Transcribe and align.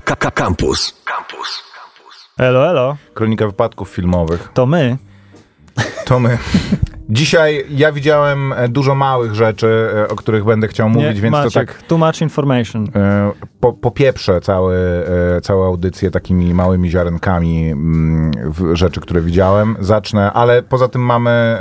Campus. 0.00 1.02
Campus. 1.04 1.62
Elo, 2.38 2.70
elo, 2.70 2.96
Kronika 3.14 3.46
wypadków 3.46 3.88
filmowych. 3.88 4.48
to 4.54 4.66
my. 4.66 4.96
To 6.04 6.20
my. 6.20 6.38
Dzisiaj 7.10 7.64
ja 7.70 7.92
widziałem 7.92 8.52
e, 8.52 8.68
dużo 8.68 8.94
małych 8.94 9.34
rzeczy, 9.34 9.90
e, 9.94 10.08
o 10.08 10.16
których 10.16 10.44
będę 10.44 10.68
chciał 10.68 10.88
mówić, 10.88 11.20
więc 11.20 11.32
Maciek, 11.32 11.52
to 11.52 11.74
tak 11.74 11.82
too 11.82 11.98
much 11.98 12.20
information. 12.20 12.88
e, 12.94 13.32
po, 13.60 13.72
popieprzę 13.72 14.40
cały, 14.40 14.76
całą 15.42 15.66
audycję 15.66 16.10
takimi 16.10 16.54
małymi 16.54 16.90
ziarenkami 16.90 17.70
mm, 17.70 18.32
w 18.52 18.76
rzeczy, 18.76 19.00
które 19.00 19.20
widziałem. 19.20 19.76
Zacznę, 19.80 20.32
ale 20.32 20.62
poza 20.62 20.88
tym 20.88 21.02
mamy... 21.02 21.58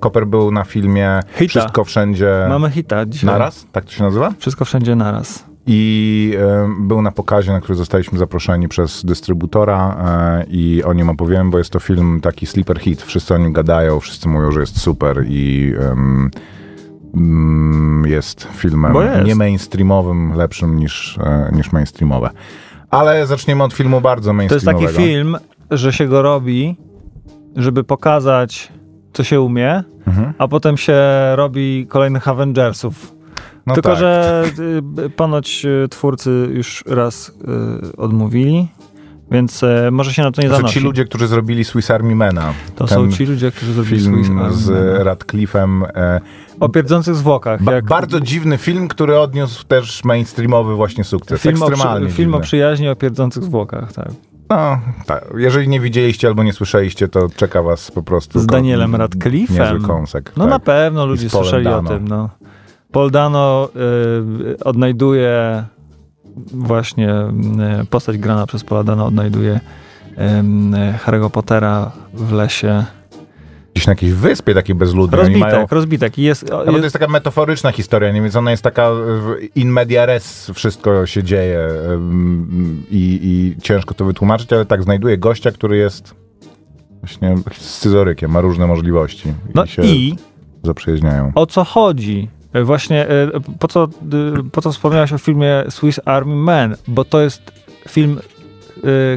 Koper 0.00 0.26
był 0.26 0.50
na 0.50 0.64
filmie 0.64 1.20
Hita. 1.34 1.48
Wszystko 1.48 1.84
Wszędzie 1.84 2.46
Mamy 2.48 2.70
hita 2.70 3.06
dzisiaj. 3.06 3.30
naraz, 3.30 3.66
tak 3.72 3.84
to 3.84 3.90
się 3.90 4.02
nazywa? 4.02 4.32
Wszystko 4.38 4.64
wszędzie 4.64 4.96
naraz. 4.96 5.51
I 5.66 6.34
był 6.80 7.02
na 7.02 7.12
pokazie, 7.12 7.52
na 7.52 7.60
który 7.60 7.74
zostaliśmy 7.74 8.18
zaproszeni 8.18 8.68
przez 8.68 9.04
dystrybutora 9.04 9.96
e, 10.40 10.44
i 10.50 10.82
o 10.84 10.92
nim 10.92 11.08
opowiem, 11.08 11.50
bo 11.50 11.58
jest 11.58 11.70
to 11.70 11.80
film 11.80 12.20
taki 12.20 12.46
sleeper 12.46 12.78
hit. 12.80 13.02
Wszyscy 13.02 13.34
o 13.34 13.38
nim 13.38 13.52
gadają, 13.52 14.00
wszyscy 14.00 14.28
mówią, 14.28 14.52
że 14.52 14.60
jest 14.60 14.80
super 14.80 15.24
i 15.28 15.72
mm, 17.14 18.02
jest 18.06 18.48
filmem 18.52 18.92
jest. 18.94 19.26
nie 19.26 19.34
mainstreamowym, 19.34 20.32
lepszym 20.34 20.76
niż, 20.76 21.18
e, 21.18 21.50
niż 21.52 21.72
mainstreamowe. 21.72 22.30
Ale 22.90 23.26
zaczniemy 23.26 23.62
od 23.64 23.72
filmu 23.72 24.00
bardzo 24.00 24.30
To 24.34 24.42
jest 24.42 24.50
mainstreamowego. 24.50 24.92
taki 24.92 25.04
film, 25.08 25.36
że 25.70 25.92
się 25.92 26.06
go 26.08 26.22
robi, 26.22 26.76
żeby 27.56 27.84
pokazać, 27.84 28.72
co 29.12 29.24
się 29.24 29.40
umie, 29.40 29.82
Mhm. 30.06 30.32
a 30.38 30.48
potem 30.48 30.76
się 30.76 30.94
robi 31.34 31.86
kolejnych 31.88 32.28
Avengersów. 32.28 33.14
No 33.66 33.74
Tylko, 33.74 33.90
tak. 33.90 33.98
że 33.98 34.44
y, 35.06 35.10
ponoć 35.10 35.64
y, 35.84 35.88
twórcy 35.88 36.48
już 36.52 36.84
raz 36.86 37.28
y, 37.92 37.96
odmówili, 37.96 38.68
więc 39.30 39.62
y, 39.62 39.88
może 39.92 40.12
się 40.12 40.22
na 40.22 40.30
to 40.32 40.42
nie 40.42 40.48
To 40.48 40.54
są 40.54 40.60
zanosi. 40.60 40.74
ci 40.74 40.80
ludzie, 40.84 41.04
którzy 41.04 41.26
zrobili 41.28 41.64
Swiss 41.64 41.90
Army 41.90 42.14
Mana. 42.14 42.52
to 42.76 42.86
są 42.86 43.10
ci 43.12 43.26
ludzie, 43.26 43.50
którzy 43.50 43.72
zrobili 43.72 44.00
Film 44.00 44.24
swój 44.24 44.52
z 44.52 44.68
Radcliffe'em. 45.06 45.84
E, 45.94 46.20
O 46.60 46.68
pierdzących 46.68 47.14
zwłokach. 47.14 47.62
Ba- 47.62 47.72
jak 47.72 47.84
Bardzo 47.84 48.20
dziwny 48.20 48.58
film, 48.58 48.88
który 48.88 49.18
odniósł 49.18 49.64
też 49.64 50.04
mainstreamowy 50.04 50.74
właśnie 50.74 51.04
sukces. 51.04 51.40
film, 51.40 51.62
o, 51.62 51.66
Ekstremalnie 51.68 52.06
przy, 52.06 52.16
film 52.16 52.34
o 52.34 52.40
przyjaźni 52.40 52.88
o 52.88 52.96
pierdzących 52.96 53.42
zwłokach, 53.44 53.92
tak. 53.92 54.08
No, 54.50 54.78
tak. 55.06 55.24
Jeżeli 55.36 55.68
nie 55.68 55.80
widzieliście 55.80 56.28
albo 56.28 56.42
nie 56.42 56.52
słyszeliście, 56.52 57.08
to 57.08 57.28
czeka 57.36 57.62
was 57.62 57.90
po 57.90 58.02
prostu... 58.02 58.40
Z 58.40 58.46
Danielem 58.46 58.92
Radcliffe'em. 58.96 59.58
Niezły 59.72 59.80
kąsek. 59.88 60.32
No 60.36 60.44
tak. 60.44 60.50
na 60.50 60.58
pewno 60.58 61.06
ludzie 61.06 61.30
słyszeli 61.30 61.64
Dano. 61.64 61.90
o 61.90 61.92
tym. 61.94 62.08
No. 62.08 62.30
Paul 62.92 63.10
Dano 63.10 63.68
y, 64.52 64.64
odnajduje 64.64 65.64
właśnie 66.54 67.14
y, 67.82 67.86
postać 67.90 68.18
grana 68.18 68.46
przez 68.46 68.64
Paula 68.64 68.84
Dano 68.84 69.06
odnajduje 69.06 69.54
y, 69.54 70.18
Harry'ego 71.06 71.30
Pottera 71.30 71.92
w 72.14 72.32
lesie. 72.32 72.84
Gdzieś 73.74 73.86
na 73.86 73.90
jakiejś 73.90 74.12
wyspie 74.12 74.54
takiej 74.54 74.74
bezludnej. 74.74 75.20
Oni 75.20 75.36
mają... 75.36 75.52
Rozbitek, 75.52 75.72
rozbitek. 75.72 76.18
I 76.18 76.22
jest, 76.22 76.50
No, 76.50 76.64
to 76.64 76.70
jest, 76.70 76.82
jest 76.82 76.92
taka 76.92 77.08
metaforyczna 77.08 77.72
historia, 77.72 78.12
nie? 78.12 78.22
więc 78.22 78.36
ona 78.36 78.50
jest 78.50 78.62
taka 78.62 78.90
in 79.54 79.68
media 79.68 80.06
res, 80.06 80.50
wszystko 80.54 81.06
się 81.06 81.22
dzieje 81.22 81.68
ym, 81.90 82.82
i, 82.90 83.20
i 83.22 83.62
ciężko 83.62 83.94
to 83.94 84.04
wytłumaczyć, 84.04 84.52
ale 84.52 84.66
tak, 84.66 84.82
znajduje 84.82 85.18
gościa, 85.18 85.50
który 85.50 85.76
jest 85.76 86.14
właśnie 87.00 87.34
scyzorykiem, 87.52 88.30
ma 88.30 88.40
różne 88.40 88.66
możliwości 88.66 89.32
no 89.54 89.64
i 89.64 89.68
się 89.68 89.82
i 89.82 90.16
zaprzyjaźniają. 90.62 91.32
o 91.34 91.46
co 91.46 91.64
chodzi? 91.64 92.28
Y, 92.56 92.64
Właśnie 92.64 93.06
y, 93.10 93.30
po 93.58 93.68
co, 93.68 93.84
y, 93.84 94.50
po 94.52 94.62
co 94.62 94.72
wspomniałeś 94.72 95.12
o 95.12 95.18
filmie 95.18 95.64
Swiss 95.68 96.00
Army 96.04 96.36
Man? 96.36 96.76
Bo 96.88 97.04
to 97.04 97.20
jest 97.20 97.52
film, 97.88 98.20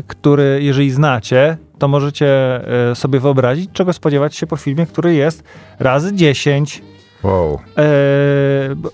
który 0.08 0.60
jeżeli 0.62 0.92
znacie, 0.92 1.58
to 1.80 1.88
możecie 1.88 2.28
sobie 2.94 3.20
wyobrazić, 3.20 3.70
czego 3.74 3.94
spodziewać 3.94 4.36
się 4.36 4.48
po 4.48 4.56
filmie, 4.58 4.86
który 4.86 5.14
jest 5.14 5.44
razy 5.80 6.16
10, 6.16 6.82
Wow. 7.24 7.60
e, 7.78 7.84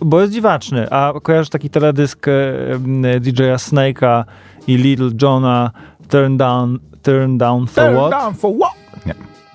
bo 0.01 0.21
jest 0.21 0.33
dziwaczny. 0.33 0.89
A 0.89 1.13
kojarzysz 1.23 1.49
taki 1.49 1.69
teledysk 1.69 2.27
e, 2.27 3.19
DJ-a 3.19 3.55
Snake'a 3.55 4.23
i 4.67 4.75
Little 4.77 5.09
Johna 5.21 5.71
Turn 6.09 6.37
Down, 6.37 6.79
turn 7.03 7.37
down 7.37 7.67
for 7.67 7.83
Turn 7.83 7.95
What? 7.97 8.11
down 8.11 8.33
for 8.33 8.51
what? 8.59 8.71
Nie. 9.05 9.13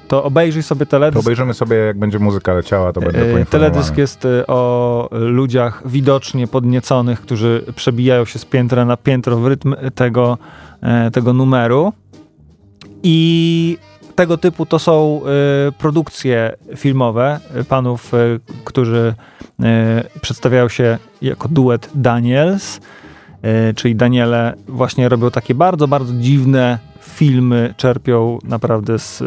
To 0.08 0.24
obejrzyj 0.24 0.62
sobie 0.62 0.86
To 0.86 0.90
teledysk. 0.90 1.20
obejrzymy 1.26 1.54
sobie, 1.54 1.76
jak 1.76 1.98
będzie 1.98 2.18
muzyka 2.18 2.54
leciała, 2.54 2.92
to 2.92 3.00
będę 3.00 3.18
E, 3.18 3.32
poinformowany. 3.32 3.70
Teledysk 3.70 3.98
jest 3.98 4.24
e, 4.24 4.46
o 4.46 5.08
ludziach 5.12 5.82
widocznie 5.86 6.46
podnieconych, 6.46 7.20
którzy 7.20 7.64
przebijają 7.76 8.24
się 8.24 8.38
z 8.38 8.44
piętra 8.44 8.84
na 8.84 8.96
piętro 8.96 9.36
w 9.36 9.46
rytm 9.46 9.74
tego, 9.94 10.38
e, 10.82 11.10
tego 11.10 11.32
numeru. 11.32 11.92
I 13.02 13.78
tego 14.14 14.38
typu 14.38 14.66
to 14.66 14.78
są 14.78 15.20
produkcje 15.78 16.56
filmowe 16.76 17.40
panów, 17.68 18.12
którzy 18.64 19.14
przedstawiają 20.20 20.68
się 20.68 20.98
jako 21.22 21.48
duet 21.48 21.90
Daniels, 21.94 22.80
czyli 23.76 23.96
Daniele 23.96 24.54
właśnie 24.68 25.08
robią 25.08 25.30
takie 25.30 25.54
bardzo, 25.54 25.88
bardzo 25.88 26.12
dziwne 26.12 26.78
filmy, 27.00 27.74
czerpią 27.76 28.38
naprawdę 28.44 28.98
z 28.98 29.22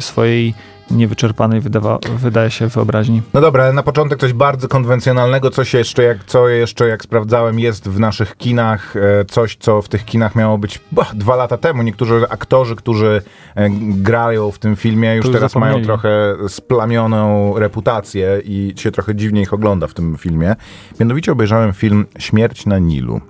swojej 0.00 0.54
niewyczerpanej, 0.90 1.60
wydawa, 1.60 1.98
wydaje 2.18 2.50
się, 2.50 2.66
wyobraźni. 2.66 3.22
No 3.34 3.40
dobra, 3.40 3.64
ale 3.64 3.72
na 3.72 3.82
początek 3.82 4.20
coś 4.20 4.32
bardzo 4.32 4.68
konwencjonalnego, 4.68 5.50
coś 5.50 5.74
jeszcze, 5.74 6.02
jak, 6.02 6.24
co 6.24 6.48
jeszcze, 6.48 6.88
jak 6.88 7.02
sprawdzałem, 7.02 7.58
jest 7.58 7.88
w 7.88 8.00
naszych 8.00 8.36
kinach, 8.36 8.96
e, 8.96 9.24
coś, 9.24 9.56
co 9.56 9.82
w 9.82 9.88
tych 9.88 10.04
kinach 10.04 10.36
miało 10.36 10.58
być 10.58 10.80
bah, 10.92 11.14
dwa 11.14 11.36
lata 11.36 11.56
temu. 11.56 11.82
Niektórzy 11.82 12.24
aktorzy, 12.28 12.76
którzy 12.76 13.22
e, 13.54 13.70
grają 13.80 14.50
w 14.50 14.58
tym 14.58 14.76
filmie, 14.76 15.14
już 15.14 15.26
już 15.26 15.34
teraz 15.34 15.54
mają 15.54 15.72
zapomnieli. 15.72 15.86
trochę 15.86 16.36
splamioną 16.48 17.58
reputację 17.58 18.40
i 18.44 18.74
się 18.76 18.90
trochę 18.92 19.14
dziwnie 19.14 19.42
ich 19.42 19.54
ogląda 19.54 19.86
w 19.86 19.94
tym 19.94 20.16
filmie. 20.18 20.56
Mianowicie 21.00 21.32
obejrzałem 21.32 21.72
film 21.72 22.06
Śmierć 22.18 22.66
na 22.66 22.78
Nilu. 22.78 23.20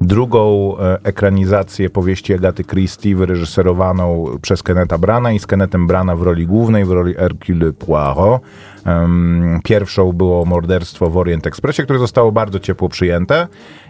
Drugą 0.00 0.74
e, 0.78 0.98
ekranizację 1.02 1.90
powieści 1.90 2.34
Agaty 2.34 2.64
Christie, 2.64 3.16
wyreżyserowaną 3.16 4.24
przez 4.42 4.62
Kenneta 4.62 4.98
Brana 4.98 5.32
i 5.32 5.38
z 5.38 5.46
Kennethem 5.46 5.86
Brana 5.86 6.16
w 6.16 6.22
roli 6.22 6.46
głównej, 6.46 6.84
w 6.84 6.90
roli 6.90 7.14
Hercule 7.14 7.72
Poirot. 7.72 8.42
Pierwszą 9.64 10.12
było 10.12 10.44
Morderstwo 10.44 11.10
w 11.10 11.16
Orient 11.16 11.46
Expressie, 11.46 11.82
które 11.82 11.98
zostało 11.98 12.32
bardzo 12.32 12.60
ciepło 12.60 12.88
przyjęte 12.88 13.48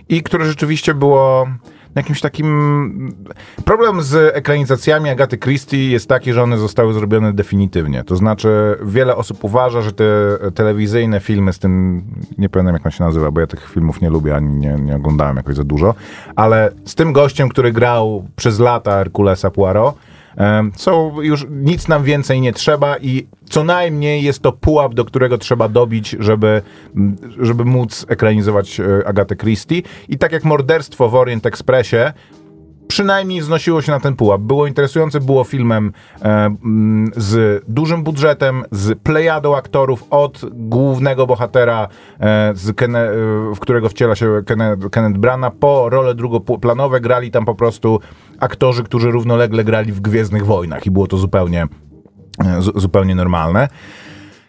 i 0.08 0.22
które 0.22 0.46
rzeczywiście 0.46 0.94
było 0.94 1.46
jakimś 1.94 2.20
takim... 2.20 3.12
Problem 3.64 4.02
z 4.02 4.36
ekranizacjami 4.36 5.10
Agaty 5.10 5.38
Christie 5.38 5.90
jest 5.90 6.08
taki, 6.08 6.32
że 6.32 6.42
one 6.42 6.58
zostały 6.58 6.94
zrobione 6.94 7.32
definitywnie. 7.32 8.04
To 8.04 8.16
znaczy, 8.16 8.78
wiele 8.82 9.16
osób 9.16 9.44
uważa, 9.44 9.82
że 9.82 9.92
te 9.92 10.04
telewizyjne 10.54 11.20
filmy 11.20 11.52
z 11.52 11.58
tym, 11.58 12.02
nie 12.38 12.48
pamiętam 12.48 12.74
jak 12.74 12.86
on 12.86 12.92
się 12.92 13.04
nazywa, 13.04 13.30
bo 13.30 13.40
ja 13.40 13.46
tych 13.46 13.70
filmów 13.70 14.00
nie 14.00 14.10
lubię, 14.10 14.36
ani 14.36 14.54
nie, 14.54 14.72
nie 14.72 14.96
oglądałem 14.96 15.36
jakoś 15.36 15.56
za 15.56 15.64
dużo, 15.64 15.94
ale 16.36 16.70
z 16.84 16.94
tym 16.94 17.12
gościem, 17.12 17.48
który 17.48 17.72
grał 17.72 18.24
przez 18.36 18.58
lata 18.58 18.90
Herkulesa 18.90 19.50
Poirot, 19.50 19.94
są 20.76 21.20
już 21.20 21.46
nic 21.50 21.88
nam 21.88 22.04
więcej 22.04 22.40
nie 22.40 22.52
trzeba 22.52 22.98
i 22.98 23.26
co 23.50 23.64
najmniej 23.64 24.22
jest 24.22 24.42
to 24.42 24.52
pułap, 24.52 24.94
do 24.94 25.04
którego 25.04 25.38
trzeba 25.38 25.68
dobić, 25.68 26.16
żeby, 26.20 26.62
żeby 27.38 27.64
móc 27.64 28.06
ekranizować 28.08 28.80
e, 28.80 29.06
Agatę 29.06 29.36
Christie. 29.36 29.82
I 30.08 30.18
tak 30.18 30.32
jak 30.32 30.44
morderstwo 30.44 31.08
w 31.08 31.14
Orient 31.14 31.46
Expressie, 31.46 32.12
przynajmniej 32.88 33.40
znosiło 33.40 33.82
się 33.82 33.92
na 33.92 34.00
ten 34.00 34.16
pułap. 34.16 34.40
Było 34.40 34.66
interesujące, 34.66 35.20
było 35.20 35.44
filmem 35.44 35.92
e, 36.22 36.24
mm, 36.24 37.10
z 37.16 37.64
dużym 37.68 38.02
budżetem, 38.02 38.64
z 38.70 38.98
plejadą 38.98 39.56
aktorów 39.56 40.04
od 40.10 40.40
głównego 40.52 41.26
bohatera, 41.26 41.88
e, 42.20 42.54
Kenne, 42.76 42.98
e, 42.98 43.14
w 43.54 43.58
którego 43.60 43.88
wciela 43.88 44.14
się 44.14 44.42
Kenneth, 44.46 44.88
Kenneth 44.90 45.18
Brana, 45.18 45.50
po 45.50 45.90
role 45.90 46.14
drugoplanowe 46.14 47.00
grali 47.00 47.30
tam 47.30 47.44
po 47.44 47.54
prostu 47.54 48.00
aktorzy, 48.40 48.84
którzy 48.84 49.10
równolegle 49.10 49.64
grali 49.64 49.92
w 49.92 50.00
Gwiezdnych 50.00 50.46
Wojnach 50.46 50.86
i 50.86 50.90
było 50.90 51.06
to 51.06 51.16
zupełnie, 51.16 51.66
e, 52.44 52.62
zu, 52.62 52.80
zupełnie 52.80 53.14
normalne. 53.14 53.68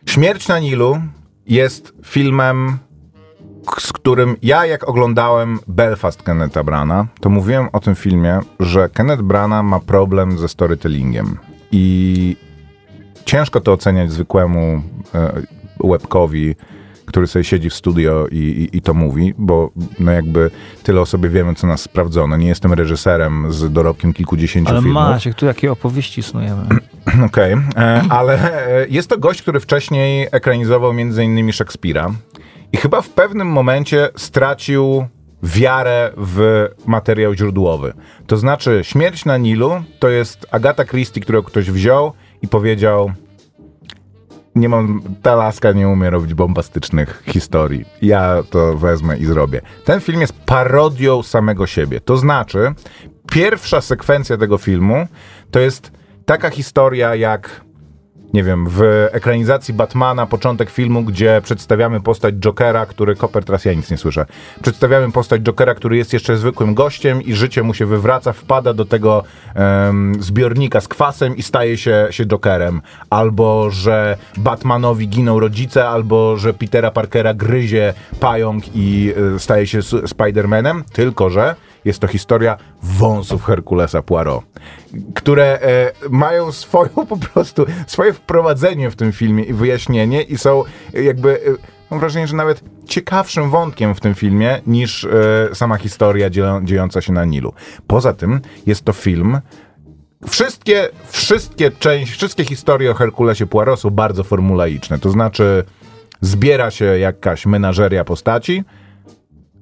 Śmierć 0.06 0.48
na 0.48 0.60
Nilu 0.60 1.02
jest 1.46 1.94
filmem 2.06 2.78
z 3.80 3.94
którym 3.94 4.36
ja 4.42 4.66
jak 4.66 4.90
oglądałem 4.90 5.60
Belfast 5.68 6.24
Kenneta 6.24 6.64
Brana, 6.64 7.08
to 7.22 7.30
mówiłem 7.30 7.70
o 7.74 7.80
tym 7.80 7.96
filmie, 7.96 8.40
że 8.60 8.90
Kenneth 8.90 9.22
Brana 9.22 9.64
ma 9.64 9.80
problem 9.80 10.38
ze 10.38 10.50
storytellingiem 10.50 11.38
i 11.72 12.36
ciężko 13.26 13.62
to 13.62 13.74
oceniać 13.74 14.12
zwykłemu 14.12 14.82
e, 15.16 15.42
łebkowi, 15.84 16.56
który 17.06 17.28
sobie 17.28 17.44
siedzi 17.44 17.70
w 17.70 17.74
studio 17.74 18.28
i, 18.32 18.38
i, 18.38 18.78
i 18.78 18.82
to 18.82 18.94
mówi, 18.94 19.34
bo 19.38 19.72
no 20.00 20.12
jakby 20.12 20.52
tyle 20.84 21.02
o 21.02 21.06
sobie 21.06 21.30
wiemy, 21.30 21.56
co 21.56 21.68
nas 21.68 21.82
sprawdzono. 21.82 22.38
Nie 22.38 22.48
jestem 22.48 22.74
reżyserem 22.74 23.54
z 23.54 23.72
dorobkiem 23.72 24.14
kilkudziesięciu 24.14 24.72
Ale 24.72 24.82
filmów. 24.82 25.04
Maciek, 25.04 25.36
tu 25.36 25.46
jakie 25.46 25.72
opowieści 25.72 26.24
snujemy. 26.24 26.66
Okej, 27.28 27.54
e, 27.76 28.02
ale 28.10 28.54
e, 28.82 28.88
jest 28.88 29.10
to 29.10 29.18
gość, 29.18 29.42
który 29.42 29.60
wcześniej 29.60 30.28
ekranizował 30.32 30.94
między 30.94 31.24
innymi 31.24 31.54
Szekspira 31.54 32.12
i 32.74 32.78
chyba 32.78 33.02
w 33.02 33.10
pewnym 33.10 33.48
momencie 33.48 34.10
stracił 34.16 35.08
wiarę 35.44 36.12
w 36.18 36.68
materiał 36.86 37.34
źródłowy. 37.34 37.94
To 38.28 38.38
znaczy, 38.38 38.80
śmierć 38.84 39.26
na 39.26 39.38
Nilu 39.38 39.84
to 40.00 40.10
jest 40.10 40.46
Agata 40.52 40.86
Christie, 40.86 41.22
którą 41.22 41.42
ktoś 41.42 41.72
wziął 41.72 42.14
i 42.42 42.48
powiedział: 42.48 43.12
Nie 44.56 44.70
mam, 44.70 45.02
ta 45.22 45.36
laska 45.36 45.72
nie 45.72 45.88
umie 45.88 46.10
robić 46.10 46.34
bombastycznych 46.34 47.24
historii. 47.26 47.86
Ja 48.02 48.44
to 48.50 48.78
wezmę 48.78 49.18
i 49.18 49.26
zrobię. 49.26 49.62
Ten 49.86 50.02
film 50.02 50.22
jest 50.22 50.34
parodią 50.34 51.24
samego 51.24 51.68
siebie. 51.68 52.00
To 52.02 52.18
znaczy, 52.18 52.74
pierwsza 53.32 53.82
sekwencja 53.82 54.38
tego 54.38 54.58
filmu 54.58 55.08
to 55.52 55.60
jest 55.60 55.92
taka 56.26 56.50
historia 56.50 57.16
jak 57.16 57.62
nie 58.34 58.44
wiem, 58.44 58.66
w 58.70 59.08
ekranizacji 59.12 59.74
Batmana, 59.74 60.26
początek 60.26 60.70
filmu, 60.70 61.04
gdzie 61.04 61.42
przedstawiamy 61.44 62.02
postać 62.02 62.36
Jokera, 62.36 62.86
który, 62.86 63.16
koper, 63.16 63.46
teraz 63.46 63.66
ja 63.66 63.74
nic 63.74 63.92
nie 63.92 63.98
słyszę, 63.98 64.26
przedstawiamy 64.62 65.12
postać 65.12 65.42
Jokera, 65.42 65.76
który 65.76 65.98
jest 65.98 66.14
jeszcze 66.14 66.38
zwykłym 66.38 66.74
gościem 66.74 67.22
i 67.22 67.34
życie 67.34 67.64
mu 67.64 67.74
się 67.74 67.86
wywraca, 67.86 68.34
wpada 68.34 68.74
do 68.74 68.86
tego 68.86 69.24
um, 69.56 70.16
zbiornika 70.20 70.82
z 70.82 70.88
kwasem 70.88 71.38
i 71.38 71.44
staje 71.44 71.78
się, 71.78 72.08
się 72.12 72.26
Jokerem. 72.26 72.82
Albo, 73.10 73.72
że 73.72 74.18
Batmanowi 74.38 75.08
giną 75.08 75.40
rodzice, 75.40 75.88
albo, 75.88 76.38
że 76.38 76.54
Petera 76.54 76.92
Parkera 76.92 77.34
gryzie 77.34 77.94
pająk 78.20 78.76
i 78.76 79.14
y, 79.36 79.40
staje 79.40 79.68
się 79.68 79.80
Spidermanem, 79.82 80.84
tylko, 80.94 81.30
że 81.30 81.56
jest 81.86 82.00
to 82.00 82.08
historia 82.08 82.58
wąsów 82.84 83.46
Herkulesa 83.46 84.02
Poirot, 84.02 84.44
które 85.16 85.62
e, 85.62 85.92
mają 86.10 86.52
swoją 86.52 86.90
po 86.90 87.18
prostu, 87.18 87.66
swoje 87.88 88.14
wprowadzenie 88.14 88.92
w 88.92 88.96
tym 88.96 89.12
filmie 89.12 89.44
i 89.44 89.54
wyjaśnienie 89.54 90.22
i 90.22 90.38
są 90.38 90.64
jakby, 90.94 91.36
e, 91.36 91.40
mam 91.92 92.00
wrażenie, 92.00 92.28
że 92.28 92.36
nawet 92.36 92.62
ciekawszym 92.86 93.50
wątkiem 93.50 93.96
w 93.96 94.00
tym 94.00 94.16
filmie 94.16 94.62
niż 94.68 95.04
e, 95.04 95.10
sama 95.56 95.78
historia 95.78 96.30
dziejąca 96.64 97.02
się 97.02 97.14
na 97.14 97.26
Nilu. 97.26 97.54
Poza 97.88 98.14
tym 98.14 98.42
jest 98.66 98.86
to 98.86 98.94
film, 98.94 99.42
Wszystkie, 100.28 100.90
wszystkie 101.10 101.72
części, 101.72 102.14
wszystkie 102.14 102.46
historie 102.46 102.92
o 102.92 102.94
Herkulesie 102.94 103.48
Poirot 103.48 103.80
są 103.80 103.90
bardzo 103.90 104.24
formulaiczne. 104.24 105.00
To 105.00 105.10
znaczy, 105.10 105.64
zbiera 106.22 106.72
się 106.72 106.86
jakaś 106.86 107.46
menażeria 107.46 108.04
postaci, 108.06 108.64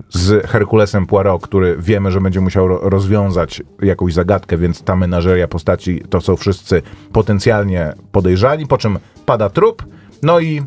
z 0.09 0.47
Herkulesem 0.47 1.05
Poirot, 1.05 1.41
który 1.41 1.77
wiemy, 1.79 2.11
że 2.11 2.21
będzie 2.21 2.41
musiał 2.41 2.67
rozwiązać 2.67 3.61
jakąś 3.81 4.13
zagadkę, 4.13 4.57
więc 4.57 4.83
ta 4.83 4.95
menażeria 4.95 5.47
postaci 5.47 6.03
to 6.09 6.21
są 6.21 6.35
wszyscy 6.35 6.81
potencjalnie 7.11 7.93
podejrzani, 8.11 8.67
po 8.67 8.77
czym 8.77 8.99
pada 9.25 9.49
trup, 9.49 9.85
no 10.23 10.39
i 10.39 10.61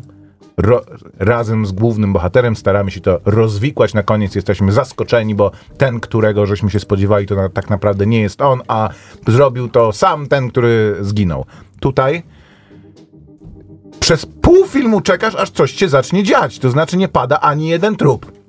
ro, 0.57 0.81
razem 1.19 1.65
z 1.65 1.71
głównym 1.71 2.13
bohaterem 2.13 2.55
staramy 2.55 2.91
się 2.91 3.01
to 3.01 3.19
rozwikłać. 3.25 3.93
Na 3.93 4.03
koniec 4.03 4.35
jesteśmy 4.35 4.71
zaskoczeni, 4.71 5.35
bo 5.35 5.51
ten, 5.77 5.99
którego 5.99 6.45
żeśmy 6.45 6.69
się 6.69 6.79
spodziewali, 6.79 7.27
to 7.27 7.35
na, 7.35 7.49
tak 7.49 7.69
naprawdę 7.69 8.05
nie 8.05 8.21
jest 8.21 8.41
on, 8.41 8.61
a 8.67 8.89
zrobił 9.27 9.69
to 9.69 9.91
sam 9.91 10.27
ten, 10.27 10.49
który 10.49 10.95
zginął. 11.01 11.45
Tutaj 11.79 12.23
przez 13.99 14.25
pół 14.25 14.67
filmu 14.67 15.01
czekasz, 15.01 15.35
aż 15.35 15.49
coś 15.49 15.71
się 15.71 15.89
zacznie 15.89 16.23
dziać. 16.23 16.59
To 16.59 16.69
znaczy 16.69 16.97
nie 16.97 17.07
pada 17.07 17.39
ani 17.39 17.67
jeden 17.67 17.95
trup. 17.95 18.40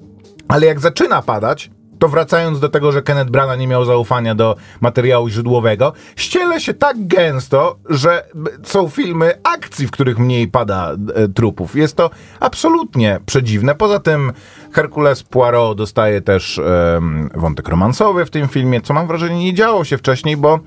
Ale 0.53 0.67
jak 0.67 0.81
zaczyna 0.81 1.23
padać, 1.23 1.71
to 1.99 2.09
wracając 2.09 2.61
do 2.61 2.69
tego, 2.69 2.93
że 2.93 3.03
Kenneth 3.03 3.31
Branagh 3.31 3.59
nie 3.59 3.69
miał 3.69 3.85
zaufania 3.85 4.35
do 4.35 4.57
materiału 4.81 5.29
źródłowego, 5.29 5.93
ściele 6.17 6.61
się 6.61 6.75
tak 6.75 7.07
gęsto, 7.07 7.79
że 7.89 8.27
są 8.63 8.89
filmy 8.89 9.35
akcji, 9.43 9.87
w 9.87 9.91
których 9.91 10.19
mniej 10.19 10.49
pada 10.49 10.97
e, 11.15 11.29
trupów. 11.29 11.77
Jest 11.77 11.97
to 11.97 12.11
absolutnie 12.41 13.21
przedziwne. 13.27 13.75
Poza 13.75 14.01
tym 14.01 14.33
Hercules 14.73 15.23
Poirot 15.23 15.79
dostaje 15.79 16.21
też 16.21 16.59
e, 16.59 17.01
wątek 17.35 17.69
romansowy 17.69 18.25
w 18.25 18.31
tym 18.31 18.49
filmie, 18.49 18.81
co 18.81 18.95
mam 18.95 19.07
wrażenie 19.07 19.45
nie 19.45 19.55
działo 19.55 19.85
się 19.85 19.99
wcześniej, 19.99 20.37
bo 20.37 20.61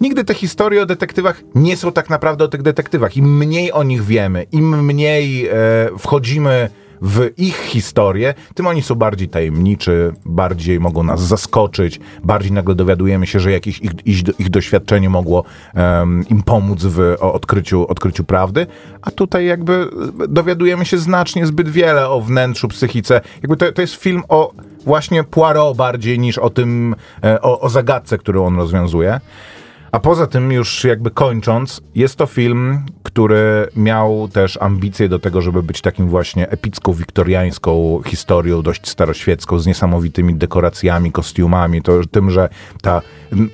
Nigdy 0.00 0.24
te 0.24 0.34
historie 0.34 0.82
o 0.82 0.86
detektywach 0.86 1.42
nie 1.54 1.76
są 1.76 1.92
tak 1.92 2.10
naprawdę 2.10 2.44
o 2.44 2.48
tych 2.48 2.62
detektywach. 2.62 3.16
Im 3.16 3.36
mniej 3.36 3.72
o 3.72 3.82
nich 3.82 4.04
wiemy, 4.04 4.46
im 4.52 4.84
mniej 4.84 5.46
e, 5.46 5.52
wchodzimy 5.98 6.70
w 7.04 7.30
ich 7.36 7.56
historię, 7.56 8.34
tym 8.54 8.66
oni 8.66 8.82
są 8.82 8.94
bardziej 8.94 9.28
tajemniczy, 9.28 10.12
bardziej 10.24 10.80
mogą 10.80 11.02
nas 11.02 11.20
zaskoczyć, 11.20 12.00
bardziej 12.24 12.52
nagle 12.52 12.74
dowiadujemy 12.74 13.26
się, 13.26 13.40
że 13.40 13.52
jakieś 13.52 13.78
ich, 13.78 13.92
ich, 14.04 14.22
ich 14.38 14.50
doświadczenie 14.50 15.10
mogło 15.10 15.44
um, 15.74 16.24
im 16.28 16.42
pomóc 16.42 16.84
w 16.84 17.16
odkryciu, 17.20 17.86
odkryciu 17.88 18.24
prawdy, 18.24 18.66
a 19.02 19.10
tutaj 19.10 19.46
jakby 19.46 19.88
dowiadujemy 20.28 20.84
się 20.84 20.98
znacznie 20.98 21.46
zbyt 21.46 21.68
wiele 21.68 22.08
o 22.08 22.20
wnętrzu, 22.20 22.68
psychice. 22.68 23.20
Jakby 23.42 23.56
to, 23.56 23.72
to 23.72 23.80
jest 23.80 23.94
film 23.94 24.22
o 24.28 24.52
właśnie 24.84 25.24
Poirot 25.24 25.76
bardziej 25.76 26.18
niż 26.18 26.38
o 26.38 26.50
tym, 26.50 26.96
e, 27.24 27.40
o, 27.42 27.60
o 27.60 27.68
zagadce, 27.68 28.18
którą 28.18 28.46
on 28.46 28.56
rozwiązuje. 28.56 29.20
A 29.94 30.00
poza 30.00 30.26
tym, 30.26 30.52
już 30.52 30.84
jakby 30.84 31.10
kończąc, 31.10 31.80
jest 31.94 32.16
to 32.16 32.26
film, 32.26 32.78
który 33.02 33.68
miał 33.76 34.28
też 34.28 34.58
ambicje 34.60 35.08
do 35.08 35.18
tego, 35.18 35.42
żeby 35.42 35.62
być 35.62 35.80
takim 35.80 36.08
właśnie 36.08 36.50
epicką, 36.50 36.92
wiktoriańską 36.92 38.00
historią, 38.06 38.62
dość 38.62 38.88
staroświecką, 38.88 39.58
z 39.58 39.66
niesamowitymi 39.66 40.34
dekoracjami, 40.34 41.12
kostiumami, 41.12 41.82
to 41.82 42.00
tym, 42.10 42.30
że 42.30 42.48
ta, 42.82 43.02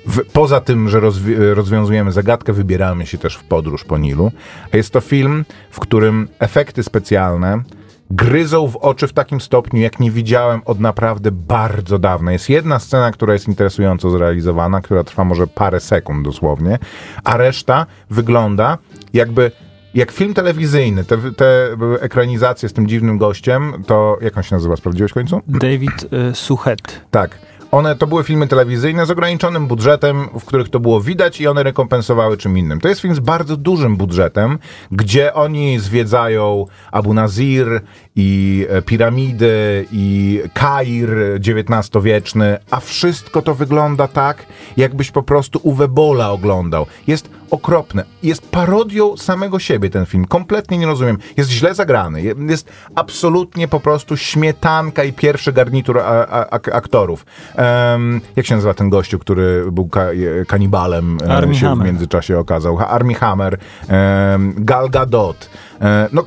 w, 0.07 0.25
poza 0.33 0.61
tym, 0.61 0.89
że 0.89 0.99
rozwi 0.99 1.35
rozwiązujemy 1.35 2.11
zagadkę, 2.11 2.53
wybieramy 2.53 3.05
się 3.05 3.17
też 3.17 3.35
w 3.35 3.43
podróż 3.43 3.83
po 3.83 3.97
Nilu. 3.97 4.31
Jest 4.73 4.93
to 4.93 5.01
film, 5.01 5.45
w 5.71 5.79
którym 5.79 6.27
efekty 6.39 6.83
specjalne 6.83 7.63
gryzą 8.11 8.67
w 8.67 8.75
oczy 8.75 9.07
w 9.07 9.13
takim 9.13 9.41
stopniu, 9.41 9.81
jak 9.81 9.99
nie 9.99 10.11
widziałem 10.11 10.61
od 10.65 10.79
naprawdę 10.79 11.31
bardzo 11.31 11.99
dawna. 11.99 12.31
Jest 12.31 12.49
jedna 12.49 12.79
scena, 12.79 13.11
która 13.11 13.33
jest 13.33 13.47
interesująco 13.47 14.09
zrealizowana, 14.09 14.81
która 14.81 15.03
trwa 15.03 15.23
może 15.23 15.47
parę 15.47 15.79
sekund 15.79 16.25
dosłownie, 16.25 16.79
a 17.23 17.37
reszta 17.37 17.85
wygląda 18.09 18.77
jakby 19.13 19.51
jak 19.93 20.11
film 20.11 20.33
telewizyjny, 20.33 21.03
te, 21.03 21.17
te 21.17 21.77
ekranizacje 22.01 22.69
z 22.69 22.73
tym 22.73 22.87
dziwnym 22.87 23.17
gościem, 23.17 23.83
to 23.87 24.17
jak 24.21 24.37
on 24.37 24.43
się 24.43 24.55
nazywa? 24.55 24.75
Sprawdziłeś 24.75 25.11
w 25.11 25.13
końcu? 25.13 25.41
David 25.47 26.13
y, 26.31 26.35
Suchet. 26.35 27.01
Tak. 27.11 27.39
One 27.71 27.95
to 27.95 28.07
były 28.07 28.23
filmy 28.23 28.47
telewizyjne 28.47 29.05
z 29.05 29.11
ograniczonym 29.11 29.67
budżetem, 29.67 30.27
w 30.39 30.45
których 30.45 30.69
to 30.69 30.79
było 30.79 31.01
widać 31.01 31.41
i 31.41 31.47
one 31.47 31.63
rekompensowały 31.63 32.37
czym 32.37 32.57
innym. 32.57 32.81
To 32.81 32.89
jest 32.89 33.01
film 33.01 33.15
z 33.15 33.19
bardzo 33.19 33.57
dużym 33.57 33.97
budżetem, 33.97 34.59
gdzie 34.91 35.33
oni 35.33 35.79
zwiedzają 35.79 36.65
Abu 36.91 37.13
Nazir 37.13 37.81
i 38.15 38.65
e, 38.69 38.81
piramidy 38.81 39.85
i 39.91 40.39
Kair 40.53 41.09
XIX-wieczny, 41.35 42.57
a 42.71 42.79
wszystko 42.79 43.41
to 43.41 43.55
wygląda 43.55 44.07
tak, 44.07 44.45
jakbyś 44.77 45.11
po 45.11 45.23
prostu 45.23 45.59
Uwe 45.63 45.87
Bola 45.87 46.31
oglądał. 46.31 46.85
Jest 47.07 47.29
okropne. 47.51 48.05
Jest 48.23 48.51
parodią 48.51 49.17
samego 49.17 49.59
siebie 49.59 49.89
ten 49.89 50.05
film. 50.05 50.25
Kompletnie 50.25 50.77
nie 50.77 50.85
rozumiem. 50.85 51.17
Jest 51.37 51.49
źle 51.49 51.75
zagrany. 51.75 52.21
Jest 52.49 52.69
absolutnie 52.95 53.67
po 53.67 53.79
prostu 53.79 54.17
śmietanka 54.17 55.03
i 55.03 55.13
pierwszy 55.13 55.53
garnitur 55.53 55.99
a, 55.99 56.27
a, 56.27 56.49
aktorów. 56.51 57.25
Um, 57.57 58.21
jak 58.35 58.45
się 58.45 58.55
nazywa 58.55 58.73
ten 58.73 58.89
gościu, 58.89 59.19
który 59.19 59.71
był 59.71 59.87
ka 59.87 60.05
kanibalem 60.47 61.17
e, 61.49 61.55
się 61.55 61.65
Hammer. 61.65 61.87
w 61.87 61.91
międzyczasie 61.91 62.39
okazał? 62.39 62.79
Army 62.79 63.13
Hammer, 63.13 63.57
um, 63.89 64.53
Gal 64.57 64.89
Gadot. 64.89 65.49
E, 65.81 66.09
no, 66.13 66.25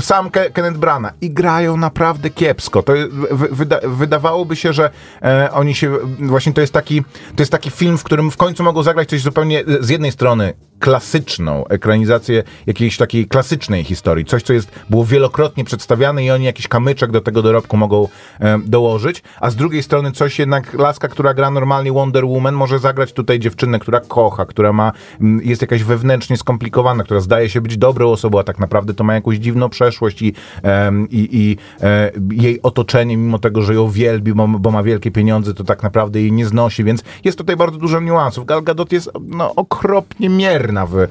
sam 0.00 0.30
Kenneth 0.30 0.78
Brana 0.78 1.12
i 1.20 1.30
grają 1.30 1.76
naprawdę 1.76 2.30
kiepsko. 2.30 2.82
To 2.82 2.92
wyda 3.30 3.80
wydawałoby 3.84 4.56
się, 4.56 4.72
że 4.72 4.90
e, 5.22 5.52
oni 5.52 5.74
się, 5.74 5.98
właśnie 6.18 6.52
to 6.52 6.60
jest 6.60 6.72
taki, 6.72 7.02
to 7.36 7.42
jest 7.42 7.52
taki 7.52 7.70
film, 7.70 7.98
w 7.98 8.04
którym 8.04 8.30
w 8.30 8.36
końcu 8.36 8.62
mogą 8.62 8.82
zagrać 8.82 9.08
coś 9.08 9.22
zupełnie 9.22 9.64
z 9.80 9.88
jednej 9.88 10.12
strony 10.12 10.51
night. 10.52 10.71
Klasyczną 10.82 11.66
ekranizację 11.66 12.42
jakiejś 12.66 12.96
takiej 12.96 13.26
klasycznej 13.26 13.84
historii. 13.84 14.24
Coś, 14.24 14.42
co 14.42 14.52
jest, 14.52 14.70
było 14.90 15.04
wielokrotnie 15.04 15.64
przedstawiane 15.64 16.24
i 16.24 16.30
oni 16.30 16.44
jakiś 16.44 16.68
kamyczek 16.68 17.10
do 17.10 17.20
tego 17.20 17.42
dorobku 17.42 17.76
mogą 17.76 18.08
e, 18.40 18.58
dołożyć, 18.58 19.22
a 19.40 19.50
z 19.50 19.56
drugiej 19.56 19.82
strony 19.82 20.12
coś 20.12 20.38
jednak, 20.38 20.74
laska, 20.74 21.08
która 21.08 21.34
gra 21.34 21.50
normalnie 21.50 21.92
Wonder 21.92 22.24
Woman, 22.26 22.54
może 22.54 22.78
zagrać 22.78 23.12
tutaj 23.12 23.38
dziewczynę, 23.38 23.78
która 23.78 24.00
kocha, 24.00 24.46
która 24.46 24.72
ma, 24.72 24.92
jest 25.42 25.62
jakaś 25.62 25.82
wewnętrznie 25.82 26.36
skomplikowana, 26.36 27.04
która 27.04 27.20
zdaje 27.20 27.48
się 27.48 27.60
być 27.60 27.76
dobrą 27.76 28.10
osobą, 28.10 28.38
a 28.38 28.44
tak 28.44 28.58
naprawdę 28.58 28.94
to 28.94 29.04
ma 29.04 29.14
jakąś 29.14 29.36
dziwną 29.36 29.68
przeszłość 29.68 30.22
i, 30.22 30.34
e, 30.64 30.92
i, 31.10 31.56
e, 31.80 32.10
jej 32.32 32.62
otoczenie, 32.62 33.16
mimo 33.16 33.38
tego, 33.38 33.62
że 33.62 33.74
ją 33.74 33.90
wielbi, 33.90 34.34
bo, 34.34 34.48
bo, 34.48 34.70
ma 34.70 34.82
wielkie 34.82 35.10
pieniądze, 35.10 35.54
to 35.54 35.64
tak 35.64 35.82
naprawdę 35.82 36.20
jej 36.20 36.32
nie 36.32 36.46
znosi, 36.46 36.84
więc 36.84 37.04
jest 37.24 37.38
tutaj 37.38 37.56
bardzo 37.56 37.78
dużo 37.78 38.00
niuansów. 38.00 38.46
Gal 38.46 38.62
Gadot 38.62 38.92
jest 38.92 39.10
no, 39.20 39.54
okropnie 39.54 40.28
mierny 40.28 40.71
charakterna 40.72 40.86
w, 40.86 40.96
e, 40.96 41.08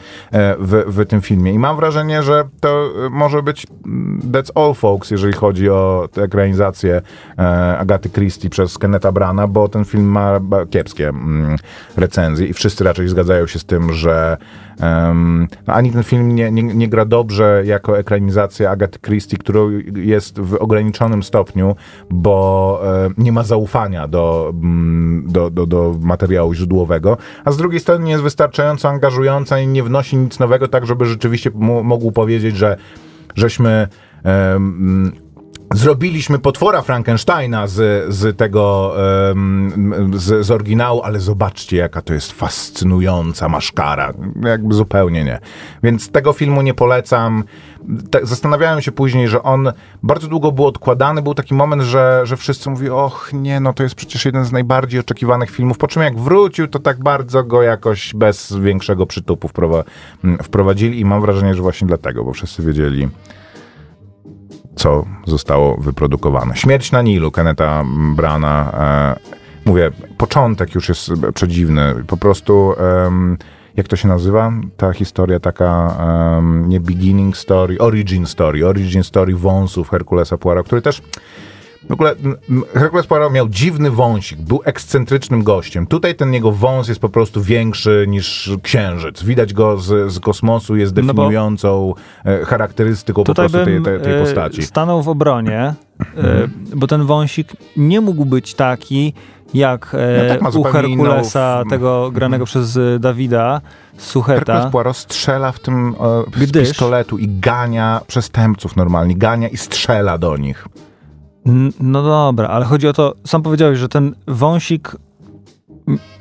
w, 0.60 0.84
w 0.88 1.06
tym 1.06 1.22
filmie. 1.22 1.53
I 1.53 1.60
mam 1.60 1.75
wrażenie, 1.75 2.24
że 2.24 2.44
to 2.60 2.89
e, 3.06 3.10
może 3.10 3.44
być 3.44 3.68
mm, 3.86 4.20
That's 4.32 4.51
All 4.56 4.74
Folks, 4.74 5.12
jeżeli 5.12 5.34
chodzi 5.34 5.70
o 5.70 6.10
ekranizację 6.18 7.01
e, 7.38 7.77
Agaty 7.77 8.10
Christie 8.10 8.50
przez 8.50 8.77
Kenneta 8.77 9.12
Brana, 9.12 9.48
bo 9.48 9.68
ten 9.68 9.86
film 9.86 10.06
ma 10.06 10.39
kiepskie 10.70 11.10
mm, 11.10 11.56
recenzje 11.98 12.48
i 12.48 12.53
wszyscy 12.53 12.84
raczej 12.84 13.08
zgadzają 13.08 13.48
się 13.48 13.60
z 13.60 13.65
tym, 13.65 13.94
że 13.94 14.38
em, 14.80 15.48
no, 15.68 15.74
ani 15.74 15.92
ten 15.92 16.04
film 16.04 16.36
nie, 16.36 16.51
nie, 16.51 16.63
nie 16.63 16.90
gra 16.90 17.06
dobrze 17.06 17.63
jako 17.66 18.00
ekranizacja 18.00 18.72
Agaty 18.72 19.00
Christie, 19.00 19.38
którą 19.38 19.70
jest 19.96 20.40
w 20.40 20.54
ograniczonym 20.56 21.24
stopniu, 21.24 21.75
bo 22.10 22.82
nie 23.18 23.32
ma 23.32 23.44
zaufania 23.44 24.08
do, 24.08 24.54
mm, 24.54 25.25
do, 25.28 25.50
do, 25.50 25.66
do 25.66 25.96
materiału 26.01 26.54
źródłowego, 26.54 27.18
a 27.46 27.51
z 27.51 27.58
drugiej 27.58 27.80
strony 27.80 28.06
nie 28.06 28.12
jest 28.12 28.24
wystarczająco 28.24 28.90
angażująca 28.90 29.60
i 29.60 29.68
nie 29.68 29.84
wnosi 29.84 30.18
nic 30.18 30.40
nowego, 30.40 30.68
tak 30.68 30.86
żeby 30.86 31.06
rzeczywiście 31.06 31.51
mógł 31.84 32.12
powiedzieć, 32.12 32.58
że 32.58 32.78
żeśmy 33.36 33.88
em, 34.24 35.12
Zrobiliśmy 35.74 36.40
potwora 36.40 36.82
Frankensteina 36.82 37.68
z, 37.68 38.06
z 38.13 38.38
tego, 38.38 38.94
z, 40.13 40.46
z 40.46 40.51
oryginału, 40.51 41.01
ale 41.04 41.20
zobaczcie, 41.20 41.78
jaka 41.78 42.01
to 42.01 42.13
jest 42.13 42.32
fascynująca 42.32 43.50
maszkara. 43.50 44.13
Jakby 44.44 44.74
zupełnie 44.74 45.24
nie. 45.24 45.40
Więc 45.84 46.12
tego 46.12 46.34
filmu 46.34 46.62
nie 46.62 46.74
polecam. 46.74 47.44
Zastanawiałem 48.24 48.82
się 48.82 48.92
później, 48.92 49.28
że 49.28 49.44
on 49.44 49.72
bardzo 50.04 50.28
długo 50.28 50.51
był 50.51 50.66
odkładany. 50.66 51.22
Był 51.22 51.34
taki 51.34 51.54
moment, 51.54 51.82
że, 51.82 52.22
że 52.24 52.38
wszyscy 52.38 52.70
mówili, 52.70 52.90
och 52.90 53.30
nie, 53.34 53.60
no 53.60 53.74
to 53.74 53.84
jest 53.84 53.96
przecież 53.96 54.25
jeden 54.25 54.46
z 54.46 54.51
najbardziej 54.51 55.00
oczekiwanych 55.00 55.50
filmów. 55.50 55.78
Po 55.78 55.88
czym 55.88 56.04
jak 56.04 56.20
wrócił, 56.20 56.68
to 56.68 56.80
tak 56.80 57.00
bardzo 57.04 57.44
go 57.44 57.62
jakoś 57.62 58.13
bez 58.13 58.54
większego 58.54 59.06
przytupu 59.06 59.48
wprowa- 59.48 59.84
wprowadzili 60.44 61.00
i 61.00 61.06
mam 61.06 61.22
wrażenie, 61.22 61.54
że 61.54 61.62
właśnie 61.62 61.88
dlatego, 61.88 62.24
bo 62.24 62.34
wszyscy 62.34 62.63
wiedzieli, 62.63 63.10
co 64.75 65.06
zostało 65.28 65.78
wyprodukowane. 65.78 66.56
Śmierć 66.56 66.92
na 66.92 67.01
Nilu 67.01 67.32
Keneta 67.32 67.84
Brana. 68.16 68.72
E, 68.74 69.20
mówię, 69.66 69.92
początek 70.18 70.75
już 70.75 70.90
jest 70.90 71.12
przedziwny. 71.34 71.96
Po 72.08 72.18
prostu, 72.18 72.74
jak 73.78 73.88
to 73.88 73.96
się 73.96 74.08
nazywa? 74.08 74.51
Ta 74.78 74.94
historia 74.94 75.40
taka, 75.40 75.98
nie 76.68 76.80
beginning 76.80 77.38
story, 77.38 77.78
origin 77.80 78.25
story. 78.25 78.68
Origin 78.68 79.04
story 79.04 79.36
wąsów 79.36 79.90
Herkulesa 79.90 80.38
Poirot, 80.38 80.66
który 80.66 80.82
też 80.82 81.01
w 81.91 81.93
ogóle 81.93 82.15
Herkules 82.74 83.07
Poirot 83.07 83.33
miał 83.33 83.50
dziwny 83.50 83.91
wąsik, 83.91 84.41
był 84.41 84.62
ekscentrycznym 84.65 85.43
gościem. 85.43 85.88
Tutaj 85.88 86.15
ten 86.15 86.33
jego 86.33 86.51
wąs 86.51 86.88
jest 86.88 87.01
po 87.01 87.10
prostu 87.10 87.41
większy 87.41 88.05
niż 88.07 88.51
księżyc. 88.63 89.24
Widać 89.24 89.53
go 89.53 89.77
z, 89.77 90.12
z 90.12 90.19
kosmosu, 90.19 90.75
jest 90.75 90.95
No 90.95 91.01
definiującą 91.01 91.93
e, 92.25 92.45
charakterystyką 92.45 93.24
po 93.24 93.33
prostu 93.33 93.57
tej, 93.65 93.81
tej, 93.83 94.00
tej 94.01 94.15
e, 94.15 94.19
postaci. 94.19 94.63
stanął 94.63 95.03
w 95.03 95.10
obronie, 95.10 95.60
e, 95.60 96.48
bo 96.75 96.88
ten 96.88 97.05
wąsik 97.05 97.53
nie 97.77 98.01
mógł 98.01 98.25
być 98.25 98.53
taki 98.53 99.13
jak 99.53 99.95
e, 99.95 100.38
No 100.39 100.39
tak, 100.51 100.55
u 100.55 100.63
Herkulesa, 100.63 101.62
inną- 101.62 101.69
tego 101.69 102.12
granego 102.12 102.45
przez 102.45 102.79
Dawida 103.00 103.62
Sucheta. 103.98 104.53
Herkules 104.53 104.71
Poirot 104.71 104.98
strzela 104.98 105.51
w 105.51 105.60
tym 105.60 105.95
e, 106.41 106.45
z 106.48 106.51
pistoletu 106.51 107.17
i 107.17 107.27
gania 107.39 108.01
przestępców 108.07 108.75
normalnie, 108.75 109.15
gania 109.15 109.48
i 109.48 109.57
strzela 109.57 110.17
do 110.17 110.38
nich. 110.38 110.67
No 111.79 112.03
dobra, 112.03 112.48
ale 112.48 112.65
chodzi 112.65 112.88
o 112.88 112.93
to, 112.93 113.15
sam 113.25 113.41
powiedziałeś, 113.41 113.79
że 113.79 113.89
ten 113.89 114.15
wąsik 114.27 114.95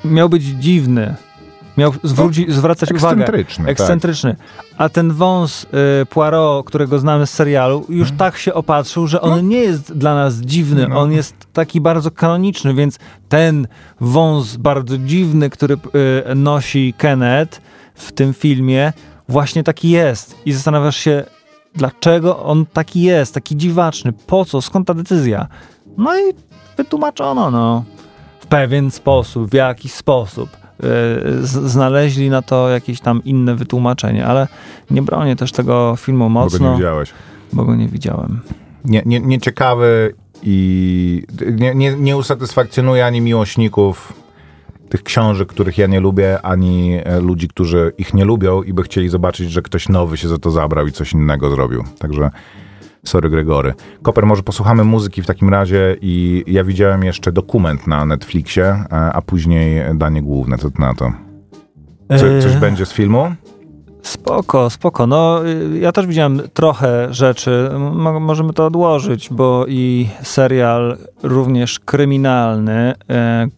miał 0.05 0.29
być 0.29 0.43
dziwny. 0.43 1.15
Miał 1.77 1.93
zwróci, 2.03 2.47
zwracać 2.49 2.93
uwagę. 2.93 3.11
Ekscentryczny, 3.11 3.65
tak. 3.65 3.73
Ekscentryczny. 3.73 4.37
A 4.77 4.89
ten 4.89 5.13
wąs 5.13 5.65
y, 6.03 6.07
Poirot, 6.07 6.67
którego 6.67 6.99
znamy 6.99 7.27
z 7.27 7.31
serialu, 7.31 7.87
już 7.89 8.13
tak 8.13 8.37
się 8.37 8.55
opatrzył, 8.55 9.07
że 9.07 9.21
on 9.21 9.49
nie 9.49 9.59
jest 9.59 9.93
dla 9.99 10.15
nas 10.15 10.35
dziwny. 10.35 10.87
No. 10.89 11.01
On 11.01 11.13
jest 11.13 11.35
taki 11.53 11.81
bardzo 11.81 12.11
kanoniczny, 12.11 12.75
więc 12.75 12.99
ten 13.29 13.67
wąs 14.01 14.57
bardzo 14.57 14.99
dziwny, 14.99 15.51
który 15.51 15.75
y, 16.31 16.35
nosi 16.35 16.95
Kenneth 16.99 17.61
w 17.95 18.13
tym 18.13 18.35
filmie, 18.35 18.93
właśnie 19.29 19.63
taki 19.63 19.91
jest. 19.91 20.37
I 20.47 20.53
zastanawiasz 20.53 20.97
się, 20.97 21.25
dlaczego 21.75 22.39
on 22.43 22.67
taki 22.67 23.03
jest, 23.03 23.35
taki 23.35 23.57
dziwaczny, 23.57 24.13
po 24.13 24.45
co, 24.45 24.63
skąd 24.63 24.87
ta 24.87 24.95
decyzja? 24.95 25.47
No 25.99 26.19
i 26.19 26.23
wytłumaczono, 26.77 27.51
no. 27.51 27.85
W 28.41 28.47
pewien 28.47 28.91
sposób, 28.91 29.51
w 29.51 29.55
jakiś 29.55 29.93
sposób. 29.93 30.51
Yy, 30.83 30.89
z- 31.47 31.71
znaleźli 31.73 32.31
na 32.31 32.43
to 32.43 32.69
jakieś 32.69 33.01
tam 33.01 33.25
inne 33.25 33.55
wytłumaczenie, 33.55 34.27
ale 34.27 34.49
nie 34.91 35.03
bronię 35.03 35.37
też 35.37 35.53
tego 35.53 35.95
filmu 35.99 36.25
Bo 36.25 36.29
go 36.35 36.41
nie 36.41 36.45
mocno, 36.45 36.75
widziałeś. 36.77 37.13
bo 37.53 37.65
go 37.65 37.75
nie 37.77 37.89
widziałem. 37.89 38.41
Nie, 38.85 39.03
nie, 39.07 39.21
nieciekawy 39.21 40.15
i 40.43 41.23
nie, 41.57 41.75
nie, 41.75 41.95
nie 41.95 42.17
usatysfakcjonuje 42.17 43.07
ani 43.07 43.21
miłośników 43.21 44.13
tych 44.91 45.03
książek, 45.03 45.49
których 45.49 45.79
ja 45.79 45.87
nie 45.87 46.01
lubię, 46.01 46.43
ani 46.43 46.99
e, 47.05 47.21
ludzi, 47.21 47.49
którzy 47.49 47.93
ich 47.99 48.15
nie 48.15 48.25
lubią 48.25 48.63
i 48.63 48.73
by 48.73 48.83
chcieli 48.83 49.09
zobaczyć, 49.09 49.51
że 49.51 49.63
ktoś 49.63 49.89
nowy 49.89 50.17
się 50.17 50.29
za 50.29 50.39
to 50.39 50.51
zabrał 50.51 50.87
i 50.87 50.93
coś 50.93 51.13
innego 51.13 51.51
zrobił. 51.51 51.85
Także 51.99 52.31
sorry 53.05 53.31
Gregory. 53.31 53.75
Koper, 54.03 54.27
może 54.27 54.43
posłuchamy 54.43 54.85
muzyki 54.85 55.23
w 55.23 55.27
takim 55.27 55.49
razie 55.49 55.97
i 56.01 56.45
ja 56.47 56.65
widziałem 56.65 57.05
jeszcze 57.05 57.33
dokument 57.33 57.87
na 57.87 58.05
Netflixie, 58.07 58.65
e, 58.65 58.87
a 58.91 59.23
później 59.23 59.83
danie 59.95 60.23
główne. 60.23 60.59
Co 60.59 60.71
ty 60.71 60.81
na 60.81 60.95
to? 60.95 61.13
Co, 62.09 62.17
coś 62.17 62.53
Eee, 62.55 62.61
będzie 62.61 62.87
z 62.87 62.93
filmu? 62.93 63.35
Spoko, 64.03 64.71
spoko. 64.71 65.07
No, 65.07 65.47
y, 65.49 65.79
ja 65.79 65.93
też 65.93 66.07
widziałem 66.07 66.41
trochę 66.55 67.15
rzeczy. 67.15 67.71
Mo- 67.79 68.21
możemy 68.21 68.53
to 68.53 68.67
odłożyć, 68.67 69.29
bo 69.31 69.65
i 69.69 70.09
serial 70.23 70.99
również 71.23 71.81
kryminalny, 71.81 72.95
e, 73.11 73.49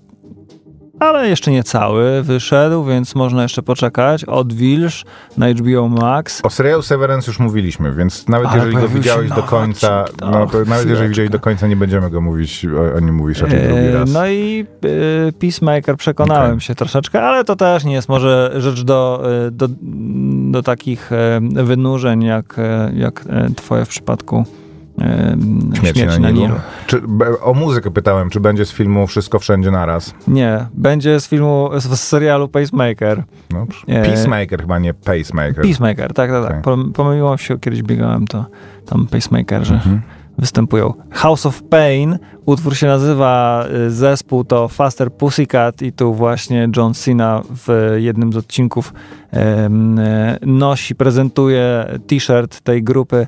ale 1.02 1.28
jeszcze 1.28 1.50
nie 1.50 1.62
cały 1.62 2.22
wyszedł, 2.22 2.84
więc 2.84 3.14
można 3.14 3.42
jeszcze 3.42 3.62
poczekać. 3.62 4.24
Odwilż 4.24 5.04
na 5.36 5.48
HBO 5.48 5.88
Max. 5.88 6.40
O 6.42 6.50
serialu 6.50 6.82
Severance 6.82 7.30
już 7.30 7.38
mówiliśmy, 7.38 7.92
więc 7.92 8.28
nawet 8.28 8.48
Ale 8.48 8.56
jeżeli 8.56 8.76
go 8.76 8.88
widziałeś 8.88 9.30
do 9.30 9.42
końca, 9.42 10.04
odcinek. 10.04 10.32
no 10.32 10.46
to 10.46 10.64
nawet 10.64 10.88
jeżeli 10.88 11.08
widziałeś 11.08 11.30
do 11.30 11.40
końca, 11.40 11.66
nie 11.66 11.76
będziemy 11.76 12.10
go 12.10 12.20
mówić, 12.20 12.66
o, 12.66 12.96
o 12.96 13.00
nim 13.00 13.14
mówisz 13.14 13.40
raczej 13.40 13.60
drugi 13.62 13.80
E, 13.82 13.92
raz. 13.92 14.12
No 14.12 14.26
i 14.26 14.66
e, 15.28 15.32
Peacemaker 15.32 15.96
przekonałem 15.96 16.50
Okej. 16.50 16.60
się 16.60 16.74
troszeczkę, 16.74 17.22
ale 17.22 17.44
to 17.44 17.56
też 17.56 17.84
nie 17.84 17.92
jest 17.92 18.08
może 18.08 18.52
rzecz 18.56 18.82
do, 18.82 19.22
e, 19.46 19.50
do, 19.50 19.68
do 20.50 20.62
takich 20.62 21.12
e, 21.12 21.40
wynurzeń, 21.64 22.24
jak, 22.24 22.56
jak 22.94 23.24
twoje 23.56 23.84
w 23.84 23.88
przypadku 23.88 24.44
e, 25.00 25.36
Śmierci, 25.80 26.20
na, 26.20 26.30
Nilu. 26.30 26.54
Czy, 26.86 27.00
be- 27.08 27.40
o 27.40 27.54
muzykę 27.54 27.90
pytałem, 27.90 28.30
czy 28.30 28.40
będzie 28.40 28.66
z 28.66 28.72
filmu 28.72 29.06
Wszystko 29.06 29.38
Wszędzie 29.38 29.70
Naraz? 29.70 30.14
Nie, 30.28 30.66
będzie 30.74 31.20
z 31.20 31.28
filmu, 31.28 31.70
z, 31.78 31.82
z 31.84 32.00
serialu 32.00 32.48
Pacemaker. 32.48 33.22
No, 33.52 33.66
Nie. 33.88 34.02
Peacemaker 34.02 34.60
chyba, 34.60 34.78
nie 34.78 34.94
Pacemaker. 34.94 35.62
Peacemaker, 35.64 36.12
tak, 36.12 36.30
tak, 36.30 36.48
tak. 36.48 36.62
Pom- 36.62 36.92
Pomyliło 36.92 37.36
się, 37.36 37.58
kiedyś 37.58 37.82
biegałem, 37.82 38.26
to 38.26 38.46
tam 38.86 39.06
Pacemakerzy 39.06 39.74
Mhm. 39.74 40.00
występują. 40.38 40.94
House 41.10 41.46
of 41.46 41.62
Pain, 41.62 42.18
utwór 42.46 42.76
się 42.76 42.86
nazywa, 42.86 43.64
y, 43.86 43.90
zespół 43.90 44.44
to 44.44 44.68
Faster 44.68 45.12
Pussycat 45.12 45.82
i 45.82 45.92
tu 45.92 46.14
właśnie 46.14 46.68
John 46.76 46.94
Cena 46.94 47.42
w 47.66 47.94
jednym 47.98 48.32
z 48.32 48.36
odcinków 48.36 48.94
em, 49.30 49.98
e, 49.98 50.38
nosi, 50.46 50.94
prezentuje 50.94 51.86
t-shirt 52.06 52.60
tej 52.60 52.82
grupy, 52.82 53.26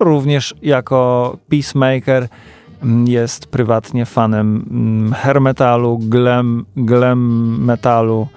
również 0.00 0.54
jako 0.62 1.36
Peacemaker. 1.50 2.28
Mm, 2.82 3.06
Jest 3.08 3.46
prywatnie 3.46 4.06
fanem 4.06 4.64
mm, 4.70 5.12
hair 5.12 5.40
metalu, 5.40 5.98
glam, 6.02 6.64
glam 6.76 7.18
metalu 7.64 8.28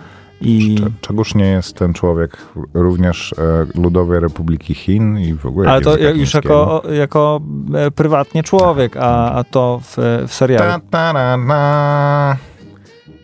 i... 0.41 0.75
Cze- 0.79 0.91
Czegoż 1.01 1.35
nie 1.35 1.45
jest 1.47 1.75
ten 1.75 1.93
człowiek 1.93 2.37
również 2.73 3.33
e, 3.33 3.79
Ludowej 3.81 4.19
Republiki 4.19 4.73
Chin 4.73 5.17
i 5.19 5.33
w 5.33 5.45
ogóle 5.45 5.71
Ale 5.71 5.81
to 5.81 5.97
już 5.97 6.33
jako, 6.33 6.81
jako 6.91 7.41
e, 7.75 7.91
prywatnie 7.91 8.43
człowiek, 8.43 8.97
a, 8.97 9.31
a 9.31 9.43
to 9.43 9.79
w, 9.83 9.95
w 10.27 10.33
serialu. 10.33 10.63
Ta, 10.71 10.79
ta, 10.89 11.13
na, 11.13 11.37
na. 11.37 12.37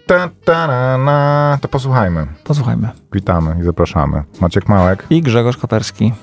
Ta, 0.08 0.30
ta, 0.46 0.68
na, 0.68 0.98
na. 0.98 1.58
To 1.62 1.68
posłuchajmy. 1.68 2.28
Posłuchajmy. 2.44 2.90
Witamy 3.14 3.56
i 3.62 3.64
zapraszamy. 3.64 4.24
Maciek 4.42 4.70
Małek. 4.70 5.06
I 5.10 5.22
Grzegorz 5.22 5.58
Koperski. 5.58 6.14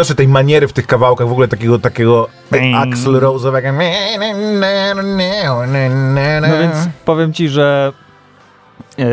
Znoszę 0.00 0.14
tej 0.14 0.28
maniery 0.28 0.68
w 0.68 0.72
tych 0.72 0.86
kawałkach, 0.86 1.28
w 1.28 1.32
ogóle 1.32 1.48
takiego, 1.48 1.78
takiego 1.78 2.28
Axl 2.74 3.10
Rose'owego. 3.10 3.72
No 6.40 6.58
więc 6.58 6.76
powiem 7.04 7.32
ci, 7.32 7.48
że 7.48 7.92
e, 8.98 9.04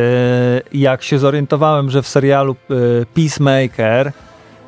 jak 0.74 1.04
się 1.04 1.20
zorientowałem, 1.20 1.90
że 1.90 2.02
w 2.02 2.08
serialu 2.08 2.56
e, 2.70 2.76
Peacemaker 3.06 4.12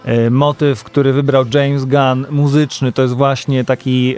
e, 0.06 0.30
motyw, 0.30 0.84
który 0.84 1.14
wybrał 1.14 1.46
James 1.54 1.86
Gunn, 1.86 2.26
muzyczny, 2.30 2.92
to 2.92 3.02
jest 3.02 3.14
właśnie 3.14 3.66
taki 3.66 4.16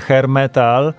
hair 0.00 0.28
metal, 0.28 0.94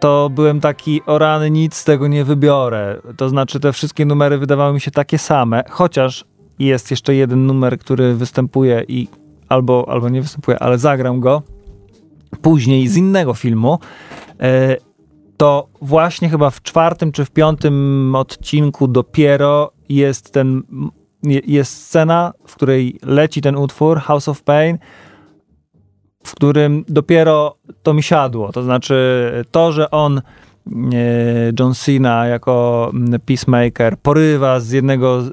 to 0.00 0.30
byłem 0.30 0.60
taki, 0.60 1.02
o 1.06 1.18
rany, 1.18 1.50
nic 1.50 1.74
z 1.74 1.84
tego 1.84 2.08
nie 2.08 2.24
wybiorę. 2.24 3.00
To 3.16 3.28
znaczy, 3.28 3.60
te 3.60 3.72
wszystkie 3.72 4.04
numery 4.04 4.38
wydawały 4.38 4.74
mi 4.74 4.80
się 4.80 4.90
takie 4.90 5.18
same, 5.18 5.64
chociaż 5.70 6.24
jest 6.58 6.90
jeszcze 6.90 7.14
jeden 7.14 7.46
numer, 7.46 7.78
który 7.78 8.14
występuje 8.14 8.84
i 8.88 9.08
albo, 9.48 9.88
albo 9.88 10.08
nie 10.08 10.22
występuje, 10.22 10.58
ale 10.58 10.78
zagram 10.78 11.20
go 11.20 11.42
później 12.42 12.88
z 12.88 12.96
innego 12.96 13.34
filmu. 13.34 13.78
E, 14.40 14.76
to 15.36 15.68
właśnie 15.82 16.28
chyba 16.28 16.50
w 16.50 16.62
czwartym 16.62 17.12
czy 17.12 17.24
w 17.24 17.30
piątym 17.30 18.14
odcinku 18.14 18.88
dopiero 18.88 19.72
jest 19.88 20.32
ten 20.32 20.62
jest 21.46 21.86
scena, 21.86 22.32
w 22.46 22.54
której 22.54 22.98
leci 23.02 23.40
ten 23.40 23.56
utwór 23.56 24.00
House 24.00 24.28
of 24.28 24.42
Pain, 24.42 24.78
w 26.24 26.34
którym 26.34 26.84
dopiero 26.88 27.56
to 27.82 27.94
mi 27.94 28.02
siadło. 28.02 28.52
To 28.52 28.62
znaczy 28.62 29.44
to, 29.50 29.72
że 29.72 29.90
on 29.90 30.22
John 31.60 31.74
Cena 31.74 32.26
jako 32.26 32.90
mm, 32.94 33.20
peacemaker 33.20 33.98
porywa 33.98 34.60
z 34.60 34.70
jednego 34.70 35.22
z, 35.22 35.32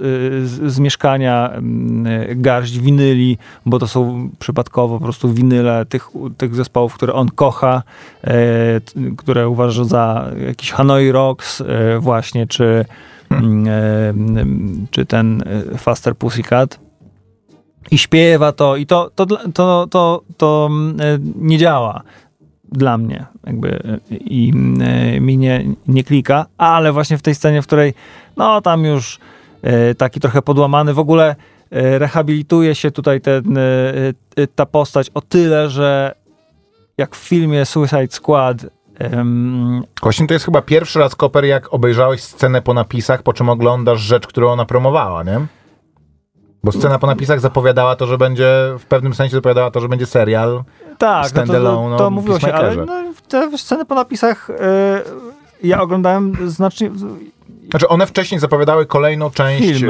z, 0.74 0.80
mieszkania 0.80 1.50
mm, 1.50 2.42
garść 2.42 2.80
winyli, 2.80 3.38
bo 3.66 3.80
to 3.80 3.88
są 3.88 4.30
przypadkowo 4.40 4.98
po 4.98 5.04
prostu 5.04 5.34
winyle 5.34 5.86
tych, 5.86 6.10
tych 6.38 6.56
zespołów, 6.56 6.94
które 6.94 7.14
on 7.14 7.30
kocha, 7.30 7.84
e, 8.24 8.34
które 9.18 9.50
uważa 9.50 9.84
za 9.84 10.32
jakiś 10.48 10.72
Hanoi 10.72 11.12
Rocks 11.12 11.62
e, 11.62 12.00
właśnie, 12.00 12.48
czy, 12.48 12.86
hmm. 13.30 13.68
e, 13.68 14.14
czy 14.92 15.06
ten 15.06 15.44
Faster 15.78 16.16
Pussycat 16.16 16.80
i 17.92 17.98
śpiewa 17.98 18.52
to 18.52 18.76
i 18.76 18.86
to, 18.86 19.12
to, 19.16 19.26
to, 19.54 19.88
to, 19.90 20.22
to 20.38 20.70
nie 21.36 21.58
działa 21.58 22.04
dla 22.78 22.98
mnie 22.98 23.26
jakby 23.48 24.00
i 24.10 24.54
mi 25.22 25.38
nie, 25.38 25.66
nie 25.88 26.04
klika, 26.04 26.46
ale 26.58 26.92
właśnie 26.92 27.18
w 27.18 27.22
tej 27.22 27.36
scenie, 27.36 27.62
w 27.62 27.68
której 27.68 27.94
no 28.38 28.62
tam 28.62 28.86
już 28.86 29.20
y, 29.92 29.96
taki 29.96 30.20
trochę 30.20 30.42
podłamany, 30.42 30.94
w 30.94 31.00
ogóle 31.00 31.36
y, 31.36 32.00
rehabilituje 32.00 32.76
się 32.76 32.92
tutaj 32.92 33.22
ten, 33.22 33.58
ta 34.56 34.66
postać 34.66 35.10
o 35.14 35.22
tyle, 35.22 35.70
że 35.70 36.16
jak 36.98 37.16
w 37.16 37.28
filmie 37.28 37.66
Suicide 37.66 38.08
Squad 38.12 38.66
Właśnie 40.02 40.28
to 40.28 40.34
jest 40.34 40.46
chyba 40.46 40.62
pierwszy 40.62 41.00
raz, 41.00 41.16
Koper, 41.16 41.46
jak 41.46 41.74
obejrzałeś 41.74 42.24
scenę 42.24 42.62
po 42.62 42.74
napisach, 42.74 43.24
po 43.24 43.34
czym 43.34 43.50
oglądasz 43.50 44.02
rzecz, 44.02 44.28
którą 44.28 44.50
ona 44.50 44.66
promowała, 44.66 45.24
nie? 45.24 45.40
Bo 46.64 46.72
scena 46.72 47.00
po 47.00 47.08
napisach 47.08 47.40
zapowiadała 47.40 47.96
to, 47.96 48.06
że 48.06 48.18
będzie, 48.18 48.76
w 48.80 48.86
pewnym 48.86 49.14
sensie 49.14 49.36
zapowiadała 49.36 49.72
to, 49.72 49.80
że 49.80 49.90
będzie 49.90 50.06
serial 50.06 50.64
tak, 50.98 51.28
standalone 51.28 51.90
no 51.90 51.98
to, 51.98 51.98
to, 51.98 52.04
to 52.04 52.12
mówiło 52.12 52.40
się, 52.40 52.54
ale 52.54 52.76
no, 52.76 52.94
te 53.28 53.58
sceny 53.58 53.86
po 53.86 53.96
napisach 53.96 54.50
yy, 54.50 55.34
ja 55.64 55.82
oglądałem 55.82 56.50
znacznie... 56.50 56.92
Znaczy 57.70 57.88
one 57.88 58.08
wcześniej 58.08 58.40
zapowiadały 58.40 58.86
kolejną 58.86 59.32
część, 59.32 59.84
e, 59.84 59.88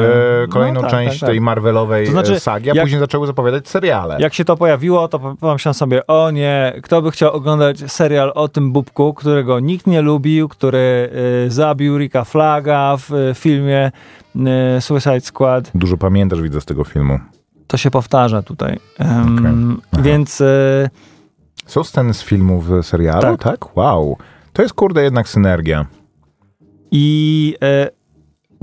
kolejną 0.50 0.82
no, 0.82 0.82
tak, 0.82 0.92
część 0.92 1.12
tak, 1.12 1.20
tak. 1.20 1.30
tej 1.30 1.42
Marvelowej 1.42 2.06
to 2.06 2.12
znaczy, 2.12 2.34
e, 2.34 2.40
sagi, 2.40 2.72
a 2.72 2.74
jak, 2.74 2.84
później 2.84 3.00
zaczęły 3.00 3.28
zapowiadać 3.28 3.68
seriale. 3.68 4.18
Jak 4.20 4.34
się 4.34 4.46
to 4.46 4.58
pojawiło, 4.58 5.08
to 5.08 5.20
pomyślałem 5.20 5.74
sobie, 5.74 6.08
o 6.08 6.32
nie, 6.32 6.74
kto 6.84 7.02
by 7.02 7.12
chciał 7.12 7.34
oglądać 7.34 7.92
serial 7.92 8.32
o 8.36 8.48
tym 8.48 8.72
bubku, 8.72 9.14
którego 9.14 9.60
nikt 9.60 9.88
nie 9.88 10.02
lubił, 10.02 10.50
który 10.50 11.10
y, 11.46 11.52
zabił 11.52 11.98
Rika 11.98 12.24
Flaga 12.24 12.98
w 12.98 13.14
y, 13.14 13.34
filmie 13.36 13.92
y, 14.78 14.82
Suicide 14.82 15.22
Squad. 15.22 15.72
Dużo 15.76 15.98
pamiętasz, 15.98 16.42
widzę, 16.42 16.62
z 16.62 16.66
tego 16.66 16.84
filmu. 16.84 17.20
To 17.68 17.78
się 17.78 17.92
powtarza 17.92 18.42
tutaj. 18.42 18.80
Um, 19.00 19.82
okay. 19.92 20.04
Więc... 20.04 20.42
Y, 20.42 20.90
Są 21.66 21.84
sceny 21.84 22.14
z 22.14 22.24
filmu 22.24 22.62
w 22.62 22.84
serialu? 22.84 23.38
Tak. 23.38 23.44
tak? 23.44 23.78
Wow. 23.78 24.18
To 24.54 24.62
jest 24.62 24.74
kurde 24.74 25.04
jednak 25.04 25.30
synergia. 25.30 25.86
I 26.92 27.56
e, 27.62 27.90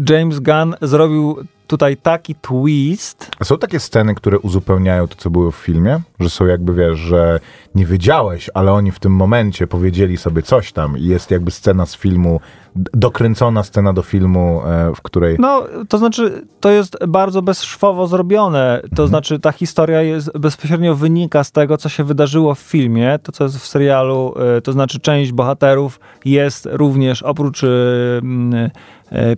James 0.09 0.41
Gunn 0.41 0.75
zrobił 0.83 1.37
tutaj 1.71 1.97
taki 1.97 2.35
twist. 2.35 3.31
A 3.39 3.45
są 3.45 3.59
takie 3.59 3.81
sceny, 3.81 4.15
które 4.15 4.39
uzupełniają 4.39 5.09
to, 5.09 5.15
co 5.17 5.31
było 5.31 5.51
w 5.51 5.57
filmie? 5.57 6.01
Że 6.21 6.31
są 6.31 6.47
jakby, 6.47 6.75
wiesz, 6.75 6.99
że 6.99 7.41
nie 7.75 7.87
wiedziałeś, 7.87 8.51
ale 8.55 8.73
oni 8.73 8.91
w 8.91 8.99
tym 8.99 9.13
momencie 9.13 9.67
powiedzieli 9.67 10.17
sobie 10.17 10.43
coś 10.43 10.73
tam 10.73 10.99
i 10.99 11.05
jest 11.05 11.31
jakby 11.31 11.51
scena 11.51 11.87
z 11.87 11.97
filmu, 11.97 12.41
dokręcona 12.75 13.63
scena 13.63 13.93
do 13.93 14.03
filmu, 14.03 14.63
e, 14.67 14.93
w 14.95 15.03
której... 15.03 15.37
No, 15.39 15.65
to 15.89 15.99
znaczy, 15.99 16.47
to 16.61 16.71
jest 16.71 16.97
bardzo 17.09 17.43
bezszwowo 17.43 18.07
zrobione. 18.07 18.81
To 18.83 18.89
mhm. 18.89 19.09
znaczy, 19.09 19.39
ta 19.39 19.53
historia 19.53 20.03
jest, 20.03 20.39
bezpośrednio 20.39 20.95
wynika 20.95 21.45
z 21.45 21.53
tego, 21.53 21.77
co 21.77 21.89
się 21.89 22.05
wydarzyło 22.05 22.55
w 22.55 22.59
filmie, 22.59 23.19
to, 23.23 23.33
co 23.33 23.45
jest 23.45 23.59
w 23.59 23.67
serialu, 23.67 24.35
e, 24.57 24.61
to 24.61 24.73
znaczy 24.73 25.01
część 25.01 25.33
bohaterów 25.33 26.01
jest 26.25 26.69
również, 26.73 27.23
oprócz 27.23 27.65
e, 27.65 27.69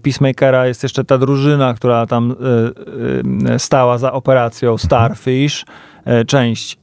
Peacemakera, 0.03 0.67
jest 0.67 0.83
jeszcze 0.83 1.05
ta 1.05 1.19
drużyna, 1.19 1.75
która 1.75 2.07
tam 2.07 2.35
stała 3.59 3.99
za 3.99 4.13
operacją. 4.13 4.79
Starfish, 4.79 5.65
część 6.27 6.79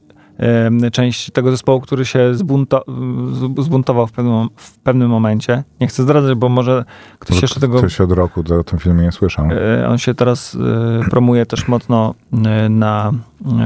część 0.92 1.30
tego 1.30 1.50
zespołu, 1.50 1.80
który 1.80 2.04
się 2.04 2.34
zbunto, 2.34 2.84
zbuntował 3.58 4.06
w 4.06 4.12
pewnym, 4.12 4.48
w 4.56 4.78
pewnym 4.78 5.10
momencie. 5.10 5.64
Nie 5.80 5.86
chcę 5.86 6.02
zdradzać, 6.02 6.34
bo 6.34 6.48
może 6.48 6.84
ktoś 7.18 7.36
może 7.36 7.44
jeszcze 7.44 7.60
tego... 7.60 7.78
Ktoś 7.78 8.00
od 8.00 8.12
roku 8.12 8.44
o 8.60 8.64
tym 8.64 8.78
filmie 8.78 9.02
nie 9.02 9.12
słyszał. 9.12 9.48
E, 9.50 9.88
on 9.88 9.98
się 9.98 10.14
teraz 10.14 10.56
e, 11.06 11.10
promuje 11.10 11.46
też 11.46 11.68
mocno 11.68 12.14
e, 12.32 12.68
na, 12.68 13.12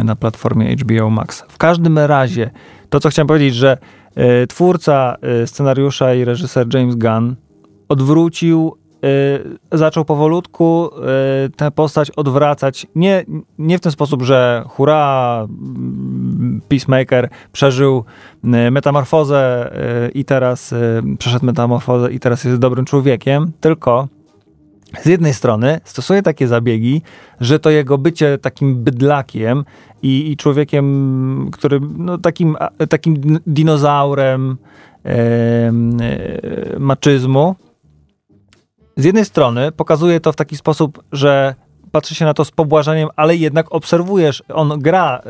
na 0.05 0.17
platformie 0.17 0.77
HBO 0.77 1.11
Max. 1.11 1.45
W 1.49 1.59
każdym 1.59 1.99
razie, 1.99 2.51
to 2.89 3.01
co 3.01 3.09
chciałem 3.09 3.27
powiedzieć, 3.27 3.55
że 3.55 3.79
twórca 4.49 5.17
scenariusza 5.47 6.15
i 6.15 6.25
reżyser 6.25 6.75
James 6.75 6.97
Gunn 6.97 7.37
odwrócił 7.89 8.77
zaczął 9.73 10.05
powolutku 10.05 10.91
y, 11.47 11.51
tę 11.51 11.71
postać 11.71 12.11
odwracać. 12.11 12.87
Nie, 12.95 13.25
nie 13.59 13.79
w 13.79 13.81
ten 13.81 13.93
sposób, 13.93 14.23
że 14.23 14.65
hurra, 14.69 15.47
Peacemaker 16.69 17.29
przeżył 17.53 18.05
y, 18.45 18.71
metamorfozę 18.71 19.71
i 20.15 20.25
teraz 20.25 20.75
przeszedł 21.19 21.47
metamorfozę 21.47 22.13
i 22.13 22.21
teraz 22.21 22.45
jest 22.45 22.59
dobrym 22.59 22.85
człowiekiem, 22.85 23.53
tylko 23.61 24.09
z 25.03 25.07
jednej 25.07 25.35
strony 25.35 25.81
stosuje 25.85 26.23
takie 26.23 26.49
zabiegi, 26.49 27.03
że 27.41 27.59
to 27.59 27.71
jego 27.71 27.99
bycie 27.99 28.39
takim 28.39 28.85
bydlakiem 28.85 29.65
i, 30.03 30.31
i 30.33 30.37
człowiekiem, 30.37 31.51
który 31.53 31.81
no, 31.99 32.19
takim, 32.19 32.57
takim 32.89 33.39
dinozaurem 33.47 34.57
e, 35.05 35.09
e, 35.11 35.73
maczyzmu, 36.79 37.55
z 38.97 39.05
jednej 39.05 39.25
strony 39.25 39.73
pokazuje 39.73 40.21
to 40.21 40.33
w 40.33 40.37
taki 40.37 40.57
sposób, 40.57 41.03
że 41.13 41.55
patrzy 41.95 42.15
się 42.15 42.25
na 42.25 42.35
to 42.35 42.45
z 42.45 42.51
pobłażaniem, 42.51 43.09
ale 43.17 43.37
jednak 43.37 43.67
obserwujesz, 43.71 44.43
on 44.53 44.79
gra 44.79 45.21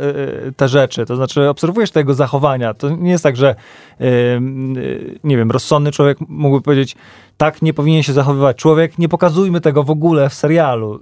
y, 0.49 0.53
te 0.53 0.69
rzeczy, 0.69 1.07
to 1.07 1.17
znaczy 1.17 1.49
obserwujesz 1.49 1.91
tego 1.91 2.15
zachowania. 2.15 2.75
To 2.75 2.91
nie 2.91 3.11
jest 3.11 3.25
tak, 3.25 3.37
że 3.37 3.55
y, 4.01 4.05
y, 4.05 5.19
nie 5.25 5.37
wiem, 5.37 5.51
rozsądny 5.51 5.93
człowiek 5.93 6.19
mógłby 6.29 6.63
powiedzieć, 6.63 6.97
tak 7.37 7.63
nie 7.63 7.75
powinien 7.75 8.03
się 8.03 8.13
zachowywać 8.13 8.57
człowiek, 8.57 8.99
nie 8.99 9.09
pokazujmy 9.09 9.61
tego 9.61 9.83
w 9.83 9.91
ogóle 9.91 10.29
w 10.29 10.35
serialu, 10.35 11.01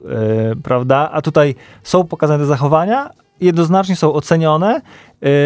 prawda? 0.63 1.11
A 1.13 1.23
tutaj 1.23 1.55
są 1.83 2.05
pokazane 2.05 2.39
te 2.39 2.47
zachowania, 2.47 3.11
jednoznacznie 3.41 3.97
są 3.97 4.13
ocenione 4.13 4.81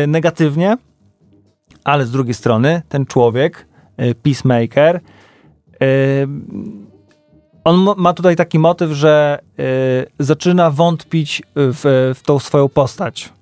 negatywnie, 0.06 0.76
ale 1.84 2.06
z 2.06 2.10
drugiej 2.10 2.34
strony 2.34 2.82
ten 2.88 3.06
człowiek, 3.06 3.66
peacemaker, 4.22 5.00
on 7.66 7.86
ma 7.96 8.12
tutaj 8.12 8.36
taki 8.36 8.58
motyw, 8.58 8.90
że 8.92 9.38
y, 9.60 10.24
zaczyna 10.24 10.70
wątpić 10.70 11.42
w, 11.54 12.12
w 12.16 12.22
tą 12.22 12.38
swoją 12.38 12.68
postać. 12.68 13.32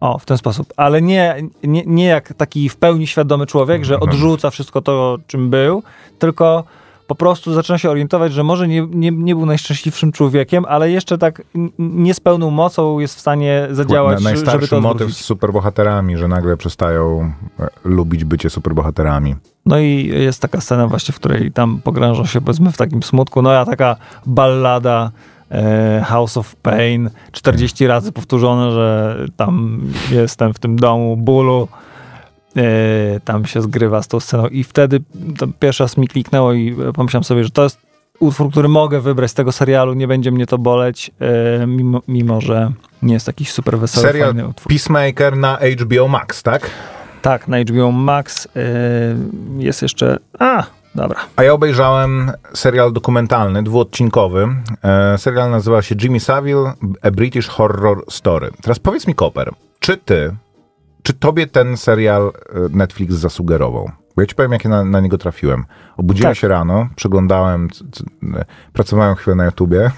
O, 0.00 0.18
w 0.18 0.24
ten 0.24 0.38
sposób. 0.38 0.72
Ale 0.76 1.02
nie, 1.02 1.36
nie, 1.62 1.82
nie 1.86 2.04
jak 2.04 2.34
taki 2.34 2.68
w 2.68 2.76
pełni 2.76 3.06
świadomy 3.06 3.46
człowiek, 3.46 3.84
że 3.84 3.94
mhm. 3.94 4.10
odrzuca 4.10 4.50
wszystko 4.50 4.82
to, 4.82 5.18
czym 5.26 5.50
był, 5.50 5.82
tylko 6.18 6.64
po 7.08 7.14
prostu 7.14 7.52
zaczyna 7.54 7.78
się 7.78 7.90
orientować, 7.90 8.32
że 8.32 8.44
może 8.44 8.68
nie, 8.68 8.86
nie, 8.90 9.10
nie 9.10 9.34
był 9.34 9.46
najszczęśliwszym 9.46 10.12
człowiekiem, 10.12 10.64
ale 10.68 10.90
jeszcze 10.90 11.18
tak 11.18 11.42
nie 11.78 12.14
z 12.14 12.20
pełną 12.20 12.50
mocą 12.50 12.98
jest 12.98 13.14
w 13.14 13.20
stanie 13.20 13.68
zadziałać, 13.70 14.22
Na, 14.22 14.30
najstarszy 14.30 14.66
żeby 14.66 14.68
to 14.68 14.80
motyw 14.80 15.12
z 15.12 15.16
superbohaterami, 15.16 16.16
że 16.16 16.28
nagle 16.28 16.56
przestają 16.56 17.32
e, 17.60 17.68
lubić 17.84 18.24
bycie 18.24 18.50
superbohaterami. 18.50 19.34
No 19.66 19.78
i 19.78 20.10
jest 20.14 20.42
taka 20.42 20.60
scena 20.60 20.86
właśnie, 20.86 21.12
w 21.12 21.16
której 21.16 21.52
tam 21.52 21.80
pogrąża 21.84 22.26
się 22.26 22.40
powiedzmy 22.40 22.72
w 22.72 22.76
takim 22.76 23.02
smutku, 23.02 23.42
no 23.42 23.52
ja 23.52 23.64
taka 23.64 23.96
ballada 24.26 25.10
e, 25.50 26.04
House 26.06 26.36
of 26.36 26.56
Pain 26.56 27.10
40 27.32 27.86
razy 27.86 28.12
powtórzone, 28.12 28.70
że 28.70 29.16
tam 29.36 29.80
jestem 30.10 30.54
w 30.54 30.58
tym 30.58 30.76
domu 30.76 31.16
bólu. 31.16 31.68
E, 32.58 33.20
Tam 33.24 33.46
się 33.46 33.62
zgrywa 33.62 34.02
z 34.02 34.08
tą 34.08 34.20
sceną 34.20 34.46
i 34.46 34.64
wtedy 34.64 35.00
to 35.38 35.46
pierwszy 35.60 35.82
raz 35.82 35.96
mi 35.96 36.08
kliknęło 36.08 36.52
i 36.52 36.76
pomyślałem 36.94 37.24
sobie, 37.24 37.44
że 37.44 37.50
to 37.50 37.62
jest 37.62 37.78
utwór, 38.20 38.50
który 38.50 38.68
mogę 38.68 39.00
wybrać 39.00 39.30
z 39.30 39.34
tego 39.34 39.52
serialu, 39.52 39.94
nie 39.94 40.08
będzie 40.08 40.30
mnie 40.30 40.46
to 40.46 40.58
boleć, 40.58 41.10
e, 41.60 41.66
mimo, 41.66 42.02
mimo 42.08 42.40
że 42.40 42.72
nie 43.02 43.14
jest 43.14 43.26
jakiś 43.26 43.52
super 43.52 43.78
wesoły, 43.78 44.06
Serial 44.06 44.28
fajny 44.28 44.48
utwór. 44.48 44.72
Peacemaker 44.72 45.36
na 45.36 45.58
HBO 45.80 46.08
Max, 46.08 46.42
tak? 46.42 46.70
Tak, 47.22 47.48
na 47.48 47.60
HBO 47.60 47.92
Max 47.92 48.46
y, 48.46 48.48
jest 49.58 49.82
jeszcze. 49.82 50.18
A, 50.38 50.64
dobra. 50.94 51.20
A 51.36 51.42
ja 51.42 51.52
obejrzałem 51.52 52.32
serial 52.54 52.92
dokumentalny, 52.92 53.62
dwuodcinkowy. 53.62 54.48
E, 54.84 55.18
serial 55.18 55.50
nazywa 55.50 55.82
się 55.82 55.94
Jimmy 56.02 56.20
Savile, 56.20 56.72
A 57.02 57.10
British 57.10 57.46
Horror 57.46 58.04
Story. 58.08 58.50
Teraz 58.62 58.78
powiedz 58.78 59.06
mi, 59.06 59.14
Koper, 59.14 59.50
czy 59.80 59.96
ty, 59.96 60.36
czy 61.08 61.14
tobie 61.14 61.46
ten 61.46 61.76
serial 61.76 62.32
e, 62.48 62.60
Netflix 62.70 63.14
zasugerował? 63.14 63.90
Bo 64.16 64.22
ja 64.22 64.26
ci 64.26 64.34
powiem, 64.34 64.52
jak 64.52 64.64
ja 64.64 64.70
na, 64.70 64.84
na 64.84 65.00
niego 65.00 65.18
trafiłem. 65.18 65.64
Obudziłem 65.96 66.30
Tak. 66.30 66.38
się 66.38 66.48
rano, 66.48 66.88
przeglądałem, 66.96 67.68
e, 68.34 68.44
pracowałem 68.72 69.14
chwilę 69.14 69.36
na 69.36 69.44
YouTubie 69.44 69.90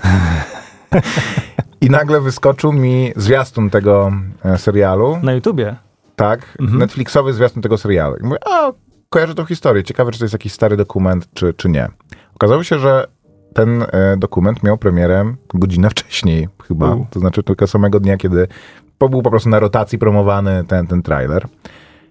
i 1.80 1.90
nagle 1.90 2.20
wyskoczył 2.20 2.72
mi 2.72 3.12
zwiastun 3.16 3.70
tego 3.70 4.12
e, 4.44 4.58
serialu. 4.58 5.18
Na 5.22 5.32
YouTubie. 5.32 5.76
Tak, 6.16 6.56
Mhm. 6.60 6.78
Netflixowy 6.78 7.32
zwiastun 7.32 7.62
tego 7.62 7.78
serialu. 7.78 8.16
I 8.16 8.22
mówię, 8.22 8.38
a, 8.50 8.72
kojarzę 9.08 9.34
tą 9.34 9.44
historię. 9.44 9.84
Ciekawe, 9.84 10.12
czy 10.12 10.18
to 10.18 10.24
jest 10.24 10.34
jakiś 10.34 10.52
stary 10.52 10.76
dokument, 10.76 11.28
czy, 11.34 11.54
czy 11.54 11.68
nie. 11.68 11.88
Okazało 12.34 12.64
się, 12.64 12.78
że 12.78 13.06
ten 13.54 13.84
dokument 14.16 14.62
miał 14.62 14.78
premierę 14.78 15.34
godzinę 15.54 15.90
wcześniej 15.90 16.48
chyba. 16.68 16.94
U. 16.94 17.06
To 17.10 17.20
znaczy 17.20 17.42
tylko 17.42 17.66
samego 17.66 18.00
dnia, 18.00 18.16
kiedy 18.16 18.48
był 19.08 19.22
po 19.22 19.30
prostu 19.30 19.48
na 19.48 19.58
rotacji 19.58 19.98
promowany 19.98 20.64
ten, 20.68 20.86
ten 20.86 21.02
trailer. 21.02 21.46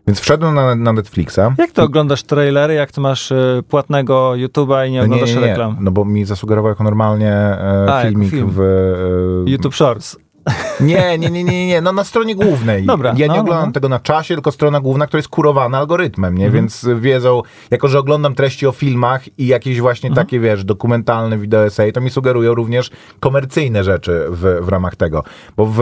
Więc 0.08 0.19
wszedłem 0.19 0.56
na, 0.56 0.75
na 0.75 0.93
Netflixa. 0.93 1.39
Jak 1.58 1.71
to 1.71 1.84
oglądasz 1.84 2.23
trailery, 2.23 2.73
jak 2.73 2.91
ty 2.91 3.02
masz 3.02 3.32
y, 3.32 3.63
płatnego 3.69 4.32
YouTube'a 4.36 4.88
i 4.88 4.91
nie 4.91 4.99
No 4.99 5.06
nie, 5.06 5.13
oglądasz 5.13 5.36
nie, 5.36 5.41
nie, 5.41 5.47
reklam? 5.47 5.78
no 5.80 5.91
bo 5.91 6.06
mi 6.06 6.25
zasugerował 6.25 6.69
jako 6.69 6.84
normalnie 6.84 7.32
e, 7.32 7.86
A, 7.89 7.97
jako 7.97 8.10
filmik 8.10 8.30
film. 8.32 8.49
w... 8.52 8.60
E, 9.47 9.49
YouTube 9.52 9.75
Shorts. 9.75 10.17
Nie, 10.80 11.17
nie, 11.17 11.30
nie, 11.30 11.43
nie, 11.43 11.67
nie, 11.67 11.82
no 11.82 11.93
na 11.93 12.04
stronie 12.04 12.36
głównej. 12.36 12.86
Dobra, 12.86 13.13
ja 13.17 13.28
no, 13.28 13.34
nie 13.34 13.38
no, 13.38 13.43
oglądam 13.43 13.69
no. 13.69 13.73
tego 13.73 13.89
na 13.89 13.99
czasie, 13.99 14.34
tylko 14.34 14.52
strona 14.52 14.80
główna, 14.80 15.08
która 15.08 15.19
jest 15.19 15.30
kurowana 15.30 15.78
algorytmem, 15.78 16.38
nie? 16.38 16.45
Mhm. 16.45 16.63
Więc 16.63 16.88
wiedzą, 16.99 17.41
jako 17.71 17.88
że 17.88 17.99
oglądam 17.99 18.36
treści 18.36 18.67
o 18.67 18.71
filmach 18.71 19.39
i 19.39 19.47
jakieś 19.47 19.82
właśnie 19.82 20.10
Mhm. 20.10 20.28
takie, 20.28 20.39
wiesz, 20.39 20.63
dokumentalne 20.63 21.38
wideo 21.38 21.65
essay, 21.65 21.93
to 21.93 22.02
mi 22.02 22.10
sugerują 22.10 22.56
również 22.56 22.91
komercyjne 23.19 23.84
rzeczy 23.84 24.25
w, 24.30 24.60
w 24.62 24.69
ramach 24.69 24.95
tego. 24.95 25.23
Bo 25.58 25.65
w, 25.65 25.82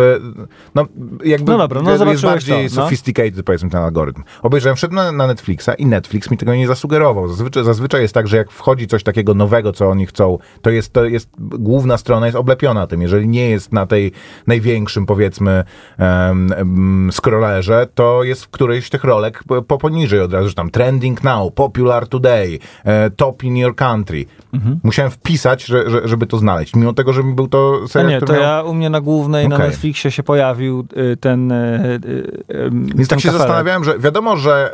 no 0.75 0.85
jakby 1.23 1.51
No 1.51 1.57
dobra, 1.57 1.81
no 1.81 2.11
jest 2.11 2.23
bardziej 2.23 2.69
to, 2.69 2.75
no. 2.75 2.83
sophisticated, 2.83 3.45
powiedzmy, 3.45 3.69
ten 3.69 3.81
algorytm. 3.81 4.23
Obejrzałem, 4.41 4.75
wszedłem 4.75 5.05
na, 5.05 5.11
na 5.11 5.27
Netflixa 5.27 5.69
i 5.77 5.85
Netflix 5.85 6.31
mi 6.31 6.37
tego 6.37 6.55
nie 6.55 6.67
zasugerował. 6.67 7.27
Zazwyczaj, 7.27 7.63
zazwyczaj 7.63 8.01
jest 8.01 8.13
tak, 8.13 8.27
że 8.27 8.37
jak 8.37 8.51
wchodzi 8.51 8.87
coś 8.87 9.03
takiego 9.03 9.33
nowego, 9.33 9.73
co 9.73 9.89
oni 9.89 10.05
chcą, 10.05 10.37
to 10.61 10.69
jest, 10.69 10.93
to 10.93 11.05
jest 11.05 11.29
główna 11.39 11.97
strona 11.97 12.25
jest 12.25 12.37
oblepiona 12.37 12.87
tym. 12.87 13.01
Jeżeli 13.01 13.27
nie 13.27 13.49
jest 13.49 13.73
na 13.73 13.85
tej 13.85 14.11
największym, 14.47 15.05
powiedzmy, 15.05 15.63
em, 15.97 17.09
scrollerze, 17.11 17.87
to 17.95 18.23
jest 18.23 18.43
w 18.45 18.49
którejś 18.49 18.85
z 18.85 18.89
tych 18.89 19.03
rolek 19.03 19.43
po, 19.47 19.61
po 19.61 19.77
poniżej 19.77 20.21
od 20.21 20.33
razu, 20.33 20.47
że 20.47 20.53
tam 20.53 20.69
trending 20.69 21.23
now, 21.23 21.53
popular 21.53 22.07
today, 22.07 22.59
e, 22.83 23.09
top 23.09 23.43
in 23.43 23.57
your 23.57 23.75
country. 23.75 24.25
Mhm. 24.53 24.79
Musiałem 24.83 25.11
wpisać, 25.11 25.65
że, 25.65 25.89
że, 25.89 26.07
żeby 26.07 26.27
to 26.27 26.37
znaleźć. 26.37 26.75
Mimo 26.75 26.93
tego, 26.93 27.13
że 27.13 27.23
był 27.23 27.47
to 27.47 27.79
A 27.83 27.87
serial, 27.87 28.11
nie, 28.11 28.21
to 28.21 28.33
miał... 28.33 28.41
ja 28.41 28.63
u 28.63 28.73
mnie 28.73 28.89
na 28.89 29.01
głównej, 29.01 29.47
na 29.47 29.55
Okej. 29.55 29.67
Netflixie 29.67 30.11
się 30.11 30.23
pojawił 30.23 30.87
y, 30.97 31.17
ten. 31.17 31.51
y, 31.51 31.99
y, 32.05 32.69
Więc 32.71 33.07
tak 33.07 33.19
się 33.19 33.27
kafelek. 33.27 33.47
zastanawiałem, 33.47 33.83
że 33.83 33.99
wiadomo, 33.99 34.37
że 34.37 34.71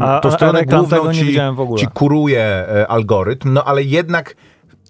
e, 0.00 0.02
A- 0.02 0.20
a 0.28 0.30
stronę 0.30 0.64
główną 0.64 1.12
ci, 1.12 1.36
ci 1.78 1.86
kuruje 1.94 2.40
e, 2.44 2.88
algorytm, 2.88 3.52
no 3.52 3.64
ale 3.64 3.82
jednak 3.82 4.34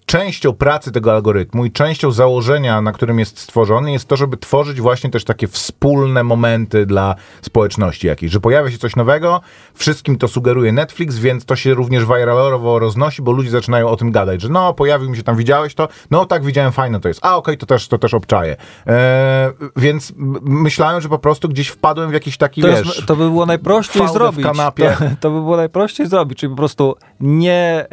częścią 0.07 0.53
pracy 0.53 0.93
tego 0.93 1.13
algorytmu 1.13 1.65
i 1.65 1.73
częścią 1.73 2.11
założenia, 2.11 2.83
na 2.83 2.93
którym 2.93 3.19
jest 3.19 3.39
stworzony, 3.39 3.93
jest 3.93 4.09
to, 4.09 4.17
żeby 4.17 4.37
tworzyć 4.37 4.81
właśnie 4.81 5.11
też 5.11 5.25
takie 5.25 5.47
wspólne 5.49 6.25
momenty 6.25 6.87
dla 6.87 7.15
społeczności 7.43 8.07
jakiejś, 8.07 8.33
że 8.33 8.41
pojawia 8.41 8.71
się 8.71 8.79
coś 8.79 8.97
nowego, 8.97 9.41
wszystkim 9.75 10.19
to 10.19 10.29
sugeruje 10.29 10.73
Netflix, 10.73 11.19
więc 11.19 11.45
to 11.45 11.57
się 11.57 11.75
również 11.75 12.05
viralowo 12.05 12.79
roznosi, 12.79 13.23
bo 13.23 13.33
ludzie 13.33 13.51
zaczynają 13.51 13.89
o 13.89 13.97
tym 13.97 14.11
gadać, 14.13 14.43
że 14.43 14.49
no, 14.49 14.75
pojawił 14.75 15.11
mi 15.11 15.17
się 15.17 15.23
tam, 15.23 15.37
widziałeś 15.37 15.75
to? 15.75 15.89
No 16.11 16.25
tak, 16.25 16.45
widziałem, 16.45 16.73
fajne 16.73 17.01
to 17.01 17.09
jest. 17.09 17.21
A, 17.23 17.37
okej, 17.37 17.59
to 17.59 17.67
też 17.67 17.89
to 17.89 17.99
też 17.99 18.15
obczaję. 18.15 18.57
E, 18.87 19.53
więc 19.77 20.13
myślałem, 20.43 21.01
że 21.01 21.09
po 21.09 21.19
prostu 21.19 21.49
gdzieś 21.49 21.69
wpadłem 21.69 22.11
w 22.11 22.13
jakiś 22.13 22.37
taki, 22.37 22.63
To, 22.63 22.69
wiesz... 22.69 22.87
jest, 22.87 23.07
to 23.07 23.17
by 23.17 23.31
było 23.31 23.47
najprościej 23.47 24.03
fałdę 24.03 24.13
w 24.13 24.15
zrobić. 24.15 24.47
kanapie. 24.47 24.97
To, 24.99 25.05
to 25.21 25.31
by 25.31 25.41
było 25.41 25.57
najprościej 25.57 26.07
zrobić, 26.07 26.39
czyli 26.39 26.51
po 26.51 26.57
prostu 26.57 26.97
nie 27.21 27.53
e, 27.53 27.87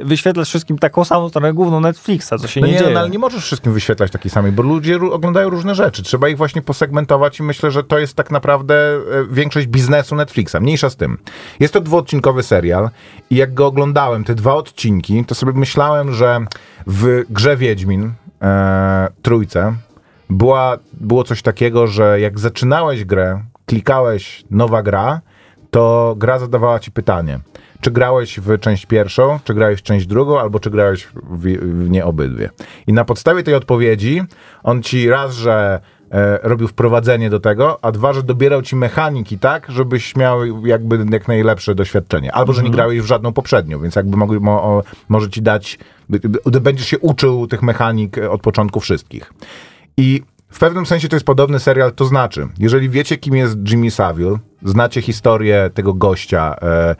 e, 0.00 0.04
wyświetlać 0.04 0.53
wszystkim 0.54 0.78
taką 0.78 1.04
samą 1.04 1.28
stronę 1.28 1.52
główną 1.52 1.80
Netflixa, 1.80 2.32
co 2.40 2.48
się 2.48 2.60
No 2.60 2.66
nie, 2.66 2.72
nie, 2.72 2.78
dzieje. 2.78 2.94
no, 2.94 3.00
ale 3.00 3.10
nie 3.10 3.18
możesz 3.18 3.44
wszystkim 3.44 3.72
wyświetlać 3.72 4.10
takiej 4.10 4.30
samej, 4.30 4.52
bo 4.52 4.62
ludzie 4.62 4.96
oglądają 4.96 5.50
różne 5.50 5.74
rzeczy. 5.74 6.02
Trzeba 6.02 6.28
ich 6.28 6.36
właśnie 6.36 6.62
posegmentować 6.62 7.40
i 7.40 7.42
myślę, 7.42 7.70
że 7.70 7.84
to 7.84 7.98
jest 7.98 8.14
tak 8.14 8.30
naprawdę 8.30 8.74
e, 8.74 9.00
większość 9.30 9.66
biznesu 9.66 10.14
Netflixa. 10.14 10.56
Mniejsza 10.60 10.90
z 10.90 10.96
tym. 10.96 11.18
Jest 11.60 11.74
to 11.74 11.80
dwuodcinkowy 11.80 12.42
serial 12.42 12.90
i 13.30 13.36
jak 13.36 13.54
go 13.54 13.66
oglądałem, 13.66 14.24
te 14.24 14.34
dwa 14.34 14.54
odcinki, 14.54 15.24
to 15.24 15.34
sobie 15.34 15.52
myślałem, 15.52 16.12
że 16.12 16.40
w 16.86 17.22
grze 17.30 17.56
Wiedźmin, 17.56 18.12
e, 18.42 19.08
trójce, 19.22 19.74
była, 20.30 20.76
było 20.92 21.24
coś 21.24 21.42
takiego, 21.42 21.86
że 21.86 22.20
jak 22.20 22.38
zaczynałeś 22.38 23.04
grę, 23.04 23.40
klikałeś 23.66 24.44
nowa 24.50 24.82
gra, 24.82 25.20
to 25.70 26.14
gra 26.18 26.38
zadawała 26.38 26.78
ci 26.78 26.90
pytanie. 26.92 27.40
Czy 27.84 27.90
grałeś 27.90 28.40
w 28.40 28.58
część 28.58 28.86
pierwszą, 28.86 29.38
czy 29.44 29.54
grałeś 29.54 29.80
w 29.80 29.82
część 29.82 30.06
drugą, 30.06 30.40
albo 30.40 30.60
czy 30.60 30.70
grałeś 30.70 31.08
w, 31.30 31.40
w 31.84 31.90
nie 31.90 32.04
obydwie. 32.04 32.50
I 32.86 32.92
na 32.92 33.04
podstawie 33.04 33.42
tej 33.42 33.54
odpowiedzi 33.54 34.22
on 34.62 34.82
ci 34.82 35.08
raz, 35.08 35.34
że 35.34 35.80
e, 36.10 36.38
robił 36.42 36.68
wprowadzenie 36.68 37.30
do 37.30 37.40
tego, 37.40 37.78
a 37.82 37.92
dwa, 37.92 38.12
że 38.12 38.22
dobierał 38.22 38.62
ci 38.62 38.76
mechaniki 38.76 39.38
tak, 39.38 39.66
żebyś 39.68 40.16
miał 40.16 40.66
jakby 40.66 41.06
jak 41.10 41.28
najlepsze 41.28 41.74
doświadczenie. 41.74 42.32
Albo, 42.32 42.52
że 42.52 42.62
nie 42.62 42.70
grałeś 42.70 43.00
w 43.00 43.06
żadną 43.06 43.32
poprzednią, 43.32 43.80
więc 43.80 43.96
jakby 43.96 44.16
mogli, 44.16 44.40
mo, 44.40 44.62
o, 44.62 44.82
może 45.08 45.30
ci 45.30 45.42
dać, 45.42 45.78
będziesz 46.62 46.86
się 46.86 46.98
uczył 46.98 47.46
tych 47.46 47.62
mechanik 47.62 48.18
od 48.30 48.40
początku 48.40 48.80
wszystkich. 48.80 49.32
I 49.96 50.22
w 50.54 50.58
pewnym 50.58 50.86
sensie 50.86 51.08
to 51.08 51.16
jest 51.16 51.26
podobny 51.26 51.58
serial, 51.58 51.92
to 51.92 52.04
znaczy, 52.04 52.48
jeżeli 52.58 52.90
wiecie, 52.90 53.16
kim 53.16 53.36
jest 53.36 53.56
Jimmy 53.70 53.90
Savile, 53.90 54.38
znacie 54.62 55.02
historię 55.02 55.70
tego 55.74 55.94
gościa, 55.94 56.56
e, 56.62 56.96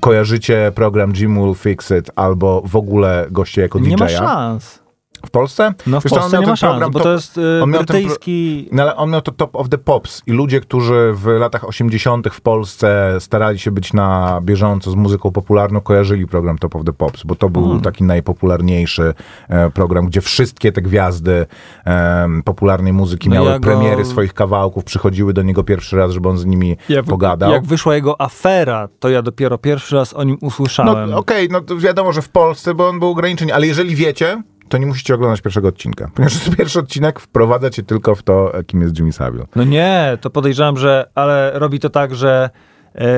kojarzycie 0.00 0.72
program 0.74 1.12
Jim 1.16 1.34
Will 1.34 1.54
Fix 1.54 1.90
It, 1.90 2.10
albo 2.16 2.62
w 2.66 2.76
ogóle 2.76 3.26
goście 3.30 3.62
jako 3.62 3.78
nie 3.78 3.96
ma 3.96 4.06
DJ-a. 4.06 4.18
szans. 4.18 4.87
W 5.26 5.30
Polsce? 5.30 5.74
No 5.86 6.00
w 6.00 6.04
Wiesz 6.04 6.12
Polsce 6.12 6.38
nie 6.40 6.46
ma 6.46 6.56
szans, 6.56 6.80
bo 6.92 6.98
top- 6.98 7.02
to 7.02 7.12
jest 7.12 7.38
y, 7.38 7.62
on 7.62 7.70
miał 7.70 7.84
ten 7.84 7.96
brytyjski... 7.96 8.68
no 8.72 8.82
ale 8.82 8.96
on 8.96 9.10
miał 9.10 9.20
to 9.22 9.32
Top 9.32 9.56
of 9.56 9.68
the 9.68 9.78
Pops 9.78 10.22
i 10.26 10.32
ludzie, 10.32 10.60
którzy 10.60 11.12
w 11.14 11.26
latach 11.26 11.68
80. 11.68 12.28
w 12.32 12.40
Polsce 12.40 13.16
starali 13.20 13.58
się 13.58 13.70
być 13.70 13.92
na 13.92 14.40
bieżąco 14.42 14.90
z 14.90 14.94
muzyką 14.94 15.32
popularną, 15.32 15.80
kojarzyli 15.80 16.26
program 16.26 16.58
Top 16.58 16.76
of 16.76 16.84
the 16.84 16.92
Pops, 16.92 17.22
bo 17.24 17.34
to 17.34 17.48
był 17.50 17.62
Hmm. 17.62 17.82
taki 17.82 18.04
najpopularniejszy 18.04 19.14
e, 19.48 19.70
program, 19.70 20.06
gdzie 20.06 20.20
wszystkie 20.20 20.72
te 20.72 20.82
gwiazdy 20.82 21.46
e, 21.86 22.28
popularnej 22.44 22.92
muzyki 22.92 23.28
No 23.28 23.34
miały 23.34 23.48
ja 23.50 23.58
go- 23.58 23.64
premiery 23.70 24.04
swoich 24.04 24.34
kawałków, 24.34 24.84
przychodziły 24.84 25.32
do 25.32 25.42
niego 25.42 25.64
pierwszy 25.64 25.96
raz, 25.96 26.10
żeby 26.12 26.28
on 26.28 26.38
z 26.38 26.46
nimi 26.46 26.76
Jak, 26.88 27.04
pogadał. 27.04 27.50
jak 27.52 27.64
wyszła 27.66 27.94
jego 27.94 28.20
afera, 28.20 28.88
to 28.98 29.08
ja 29.08 29.22
dopiero 29.22 29.58
pierwszy 29.58 29.96
raz 29.96 30.14
o 30.14 30.24
nim 30.24 30.38
No 30.42 30.48
usłyszałem. 30.48 31.14
okej, 31.14 31.48
no 31.50 31.60
to 31.60 31.76
wiadomo, 31.76 32.12
że 32.12 32.22
w 32.22 32.28
Polsce, 32.28 32.74
bo 32.74 32.88
on 32.88 32.98
był 32.98 33.08
ograniczony, 33.10 33.54
ale 33.54 33.66
jeżeli 33.66 33.94
wiecie, 33.96 34.42
to 34.68 34.78
nie 34.78 34.86
musicie 34.86 35.14
oglądać 35.14 35.40
pierwszego 35.40 35.68
odcinka, 35.68 36.10
ponieważ 36.14 36.50
pierwszy 36.56 36.78
odcinek 36.78 37.20
wprowadza 37.20 37.70
cię 37.70 37.82
tylko 37.82 38.14
w 38.14 38.22
to, 38.22 38.52
kim 38.66 38.80
jest 38.80 38.98
Jimmy 38.98 39.12
Savile. 39.12 39.44
No 39.56 39.64
nie, 39.64 40.18
to 40.20 40.30
podejrzewam, 40.30 40.76
że 40.76 41.10
ale 41.14 41.52
robi 41.54 41.80
to 41.80 41.90
tak, 41.90 42.14
że 42.14 42.50
e, 42.94 43.08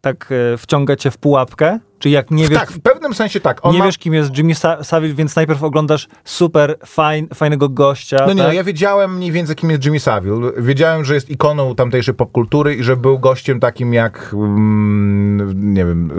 tak 0.00 0.32
e, 0.54 0.56
wciąga 0.58 0.96
cię 0.96 1.10
w 1.10 1.18
pułapkę, 1.18 1.78
czy 2.02 2.10
jak 2.10 2.30
nie 2.30 2.48
wiesz, 2.48 2.58
Tak, 2.58 2.72
w 2.72 2.80
pewnym 2.80 3.14
sensie 3.14 3.40
tak. 3.40 3.58
On 3.62 3.72
nie 3.72 3.78
ma... 3.78 3.84
wiesz 3.84 3.98
kim 3.98 4.14
jest 4.14 4.38
Jimmy 4.38 4.52
Sa- 4.52 4.84
Savile, 4.84 5.14
więc 5.14 5.36
najpierw 5.36 5.62
oglądasz 5.62 6.08
super 6.24 6.76
fajn, 6.86 7.28
fajnego 7.34 7.68
gościa. 7.68 8.16
No 8.26 8.32
nie, 8.32 8.42
tak? 8.42 8.54
ja 8.54 8.64
wiedziałem 8.64 9.16
mniej 9.16 9.32
więcej, 9.32 9.56
kim 9.56 9.70
jest 9.70 9.84
Jimmy 9.84 10.00
Savile. 10.00 10.52
Wiedziałem, 10.56 11.04
że 11.04 11.14
jest 11.14 11.30
ikoną 11.30 11.74
tamtejszej 11.74 12.14
popkultury 12.14 12.74
i 12.74 12.82
że 12.82 12.96
był 12.96 13.18
gościem 13.18 13.60
takim 13.60 13.94
jak, 13.94 14.30
mm, 14.32 15.74
nie 15.74 15.84
wiem, 15.84 16.10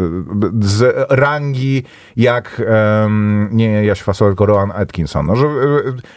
z 0.62 0.96
rangi 1.10 1.84
jak, 2.16 2.62
nie 3.52 3.86
Jaś 3.86 4.02
Fasol, 4.02 4.30
tylko 4.30 4.46
Rowan 4.46 4.72
Atkinson. 4.72 5.26
No, 5.26 5.36
że 5.36 5.46
y, 5.46 5.50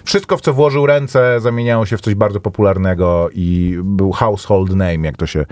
wszystko, 0.05 0.37
w 0.37 0.41
co 0.41 0.53
włożył 0.53 0.87
ręce, 0.87 1.41
zamieniało 1.41 1.87
się 1.87 1.97
w 1.97 2.01
coś 2.01 2.15
bardzo 2.15 2.41
popularnego 2.41 3.29
i 3.33 3.79
był 3.83 4.13
household 4.13 4.71
name, 4.71 4.99
jak 4.99 5.17
to 5.17 5.27
się 5.27 5.47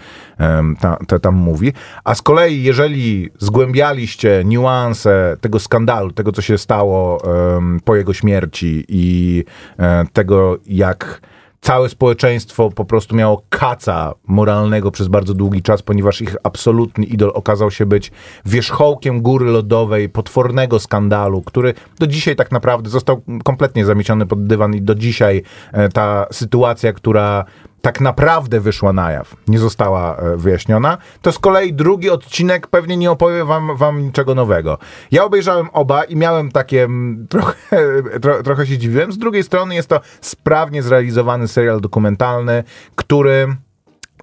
ta, 0.81 0.97
ta, 1.07 1.19
tam 1.19 1.35
mówi. 1.35 1.73
A 2.05 2.15
z 2.15 2.23
kolei, 2.23 2.63
jeżeli 2.63 3.31
zgłębiali 3.39 4.04
niuanse 4.45 5.37
tego 5.41 5.61
skandalu, 5.61 6.13
tego 6.13 6.33
co 6.33 6.43
się 6.43 6.59
stało 6.59 7.23
em, 7.57 7.81
po 7.85 7.97
jego 7.97 8.15
śmierci 8.15 8.85
i 8.89 9.45
e, 9.79 10.05
tego 10.13 10.59
jak 10.67 11.21
całe 11.65 11.89
społeczeństwo 11.89 12.71
po 12.71 12.85
prostu 12.85 13.17
miało 13.17 13.43
kaca 13.49 14.15
moralnego 14.27 14.91
przez 14.91 15.09
bardzo 15.09 15.35
długi 15.35 15.63
czas, 15.63 15.83
ponieważ 15.83 16.21
ich 16.21 16.37
absolutny 16.43 17.05
idol 17.05 17.31
okazał 17.35 17.71
się 17.71 17.87
być 17.87 18.13
wierzchołkiem 18.47 19.23
góry 19.23 19.47
lodowej, 19.47 20.09
potwornego 20.09 20.81
skandalu, 20.81 21.43
który 21.43 21.75
do 21.99 22.07
dzisiaj 22.07 22.37
tak 22.37 22.53
naprawdę 22.53 22.91
został 22.91 23.23
kompletnie 23.45 23.85
zamieciony 23.85 24.27
pod 24.27 24.47
dywan 24.47 24.75
i 24.75 24.83
do 24.83 24.95
dzisiaj 24.95 25.43
e, 25.73 25.89
ta 25.89 26.27
sytuacja, 26.33 26.93
która 26.93 27.45
tak 27.85 28.01
naprawdę 28.01 28.61
wyszła 28.61 28.93
na 28.93 29.11
jaw, 29.11 29.37
nie 29.49 29.59
została 29.59 30.17
e, 30.17 30.37
wyjaśniona, 30.37 30.99
to 31.23 31.33
z 31.33 31.39
kolei 31.39 31.73
drugi 31.73 32.11
odcinek 32.11 32.67
pewnie 32.67 32.97
nie 32.97 33.11
opowie 33.11 33.45
wam, 33.45 33.77
wam 33.77 34.03
niczego 34.03 34.35
nowego. 34.35 34.79
Ja 35.11 35.25
obejrzałem 35.25 35.69
oba 35.73 36.05
i 36.05 36.17
miałem 36.17 36.53
takie 36.53 36.85
mm, 36.85 37.27
trochę, 37.29 37.57
tro, 38.23 38.43
trochę 38.43 38.67
się 38.67 38.79
dziwiłem. 38.79 39.13
Z 39.13 39.19
drugiej 39.19 39.43
strony 39.43 39.75
jest 39.75 39.89
to 39.89 40.01
sprawnie 40.21 40.83
zrealizowany 40.83 41.49
serial 41.49 41.81
dokumentalny, 41.81 42.65
który 42.95 43.57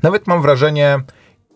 nawet 0.03 0.27
mam 0.27 0.41
wrażenie 0.41 0.99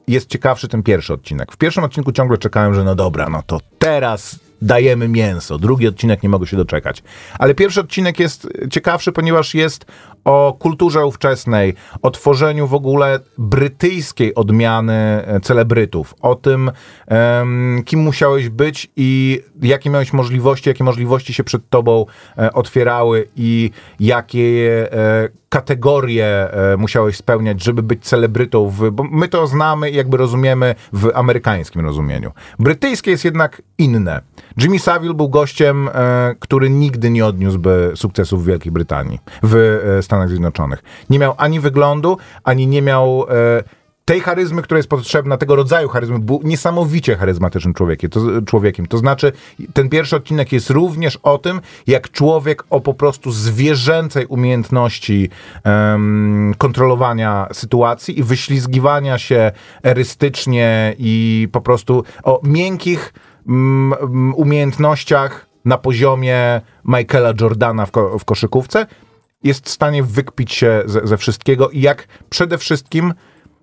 jest 0.08 0.30
ciekawszy 0.30 0.68
ten 0.68 0.84
pierwszy 0.84 1.14
odcinek. 1.14 1.52
W 1.52 1.58
pierwszym 1.58 1.84
odcinku 1.84 2.12
ciągle 2.12 2.38
czekałem, 2.38 2.74
że 2.74 2.84
no 2.84 2.96
dobra, 2.96 3.30
no 3.30 3.44
to 3.48 3.60
teraz 3.80 4.40
dajemy 4.62 5.08
mięso. 5.08 5.58
Drugi 5.58 5.88
odcinek 5.88 6.24
nie 6.24 6.30
mogę 6.30 6.48
się 6.48 6.58
doczekać. 6.58 7.04
Ale 7.40 7.56
pierwszy 7.56 7.80
odcinek 7.80 8.20
jest 8.20 8.48
ciekawszy, 8.72 9.12
ponieważ 9.12 9.54
jest 9.54 9.86
o 10.26 10.56
kulturze 10.60 11.06
ówczesnej, 11.06 11.74
o 12.02 12.12
tworzeniu 12.12 12.68
w 12.68 12.74
ogóle 12.74 13.20
brytyjskiej 13.38 14.36
odmiany 14.36 14.94
e, 14.94 15.40
celebrytów, 15.40 16.14
o 16.22 16.36
tym, 16.36 16.72
um, 17.08 17.84
kim 17.86 18.00
musiałeś 18.00 18.50
być 18.50 18.92
i 18.96 19.42
jakie 19.62 19.90
miałeś 19.90 20.14
możliwości, 20.14 20.70
jakie 20.70 20.84
możliwości 20.84 21.34
się 21.34 21.44
przed 21.44 21.70
tobą 21.70 22.06
e, 22.38 22.54
otwierały 22.54 23.28
i 23.36 23.72
jakie 24.00 24.88
e, 24.94 25.30
kategorie 25.56 26.26
e, 26.26 26.78
musiałeś 26.78 27.18
spełniać, 27.18 27.64
żeby 27.64 27.84
być 27.84 28.04
celebrytą, 28.04 28.70
w, 28.70 28.92
bo 28.92 29.04
my 29.04 29.28
to 29.28 29.48
znamy 29.48 29.90
i 29.90 29.96
jakby 29.96 30.18
rozumiemy 30.18 30.76
w 30.94 31.12
amerykańskim 31.14 31.82
rozumieniu. 31.82 32.32
Brytyjskie 32.60 33.12
jest 33.12 33.26
jednak 33.26 33.62
inne. 33.78 34.22
Jimmy 34.58 34.80
Savile 34.80 35.14
był 35.14 35.30
gościem, 35.30 35.90
e, 35.94 36.36
który 36.40 36.70
nigdy 36.70 37.10
nie 37.10 37.26
odniósłby 37.26 37.92
sukcesów 37.96 38.44
w 38.44 38.48
Wielkiej 38.48 38.72
Brytanii, 38.72 39.20
w 39.44 39.56
e, 39.56 40.04
Stanach 40.04 40.30
Zjednoczonych. 40.30 40.84
Nie 41.10 41.20
miał 41.20 41.34
ani 41.38 41.60
wyglądu, 41.60 42.18
ani 42.44 42.68
nie 42.68 42.82
miał 42.82 43.26
tej 44.06 44.22
charyzmy, 44.22 44.62
która 44.62 44.78
jest 44.78 44.90
potrzebna, 44.90 45.38
tego 45.38 45.56
rodzaju 45.56 45.90
charyzmy, 45.90 46.20
był 46.20 46.42
niesamowicie 46.44 47.16
charyzmatycznym 47.16 47.74
człowiekiem 47.74 48.10
to, 48.10 48.20
człowiekiem. 48.46 48.86
to 48.86 48.98
znaczy, 48.98 49.32
ten 49.74 49.90
pierwszy 49.90 50.16
odcinek 50.16 50.52
jest 50.52 50.70
również 50.70 51.20
o 51.24 51.38
tym, 51.38 51.62
jak 51.88 52.12
człowiek 52.12 52.64
o 52.70 52.82
po 52.82 52.94
prostu 52.94 53.32
zwierzęcej 53.32 54.26
umiejętności 54.26 55.30
um, 55.66 56.54
kontrolowania 56.58 57.48
sytuacji 57.54 58.20
i 58.20 58.24
wyślizgiwania 58.24 59.18
się 59.18 59.52
erystycznie 59.84 60.96
i 60.98 61.48
po 61.52 61.62
prostu 61.62 62.04
o 62.24 62.42
miękkich 62.44 63.14
um, 63.48 64.34
umiejętnościach 64.36 65.48
na 65.66 65.78
poziomie 65.78 66.62
Michaela 66.86 67.34
Jordana 67.42 67.86
w, 67.86 67.92
ko 67.92 68.20
w 68.20 68.26
koszykówce 68.26 68.86
jest 69.44 69.66
w 69.66 69.70
stanie 69.70 70.04
wykpić 70.04 70.54
się 70.54 70.84
ze, 70.86 71.08
ze 71.08 71.18
wszystkiego 71.18 71.70
i 71.70 71.82
jak 71.82 72.08
przede 72.30 72.58
wszystkim 72.58 73.14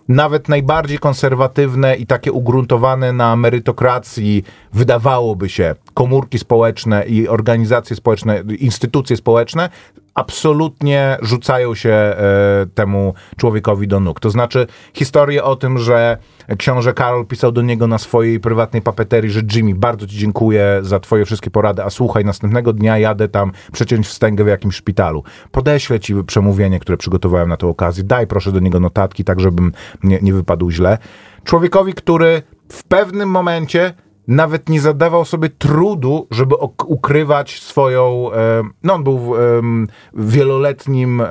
nawet 0.08 0.48
najbardziej 0.48 0.98
konserwatywne 0.98 1.96
i 1.96 2.06
takie 2.06 2.32
ugruntowane 2.32 3.12
na 3.12 3.36
merytokracji, 3.36 4.44
wydawałoby 4.72 5.48
się, 5.48 5.74
komórki 5.94 6.38
społeczne 6.38 7.06
i 7.06 7.28
organizacje 7.28 7.96
społeczne, 7.96 8.42
instytucje 8.58 9.16
społeczne 9.16 9.70
absolutnie 10.14 11.18
rzucają 11.22 11.74
się 11.74 11.90
e, 11.90 12.16
temu 12.74 13.14
człowiekowi 13.36 13.88
do 13.88 14.00
nóg. 14.00 14.20
To 14.20 14.30
znaczy 14.30 14.66
historię 14.94 15.44
o 15.44 15.56
tym, 15.56 15.78
że 15.78 16.18
książę 16.58 16.92
Karol 16.92 17.26
pisał 17.26 17.52
do 17.52 17.62
niego 17.62 17.86
na 17.86 17.98
swojej 17.98 18.40
prywatnej 18.40 18.82
papeterii, 18.82 19.30
że 19.30 19.40
Jimmy, 19.54 19.74
bardzo 19.74 20.06
ci 20.06 20.18
dziękuję 20.18 20.78
za 20.82 21.00
twoje 21.00 21.24
wszystkie 21.24 21.50
porady, 21.50 21.82
a 21.82 21.90
słuchaj, 21.90 22.24
następnego 22.24 22.72
dnia 22.72 22.98
jadę 22.98 23.28
tam 23.28 23.52
przeciąć 23.72 24.06
wstęgę 24.06 24.44
w 24.44 24.48
jakimś 24.48 24.76
szpitalu. 24.76 25.24
Podeślę 25.50 26.00
ci 26.00 26.14
przemówienie, 26.24 26.80
które 26.80 26.98
przygotowałem 26.98 27.48
na 27.48 27.56
tę 27.56 27.66
okazję. 27.66 28.04
Daj 28.04 28.26
proszę 28.26 28.52
do 28.52 28.60
niego 28.60 28.80
notatki, 28.80 29.24
tak 29.24 29.40
żebym 29.40 29.72
nie, 30.02 30.18
nie 30.22 30.32
wypadł 30.32 30.70
źle. 30.70 30.98
Człowiekowi, 31.44 31.94
który 31.94 32.42
w 32.68 32.84
pewnym 32.84 33.28
momencie 33.28 33.94
nawet 34.28 34.68
nie 34.68 34.80
zadawał 34.80 35.24
sobie 35.24 35.48
trudu, 35.48 36.26
żeby 36.30 36.54
ukrywać 36.86 37.62
swoją. 37.62 38.30
no, 38.82 38.94
on 38.94 39.04
był 39.04 39.32
wieloletnim 40.14 41.22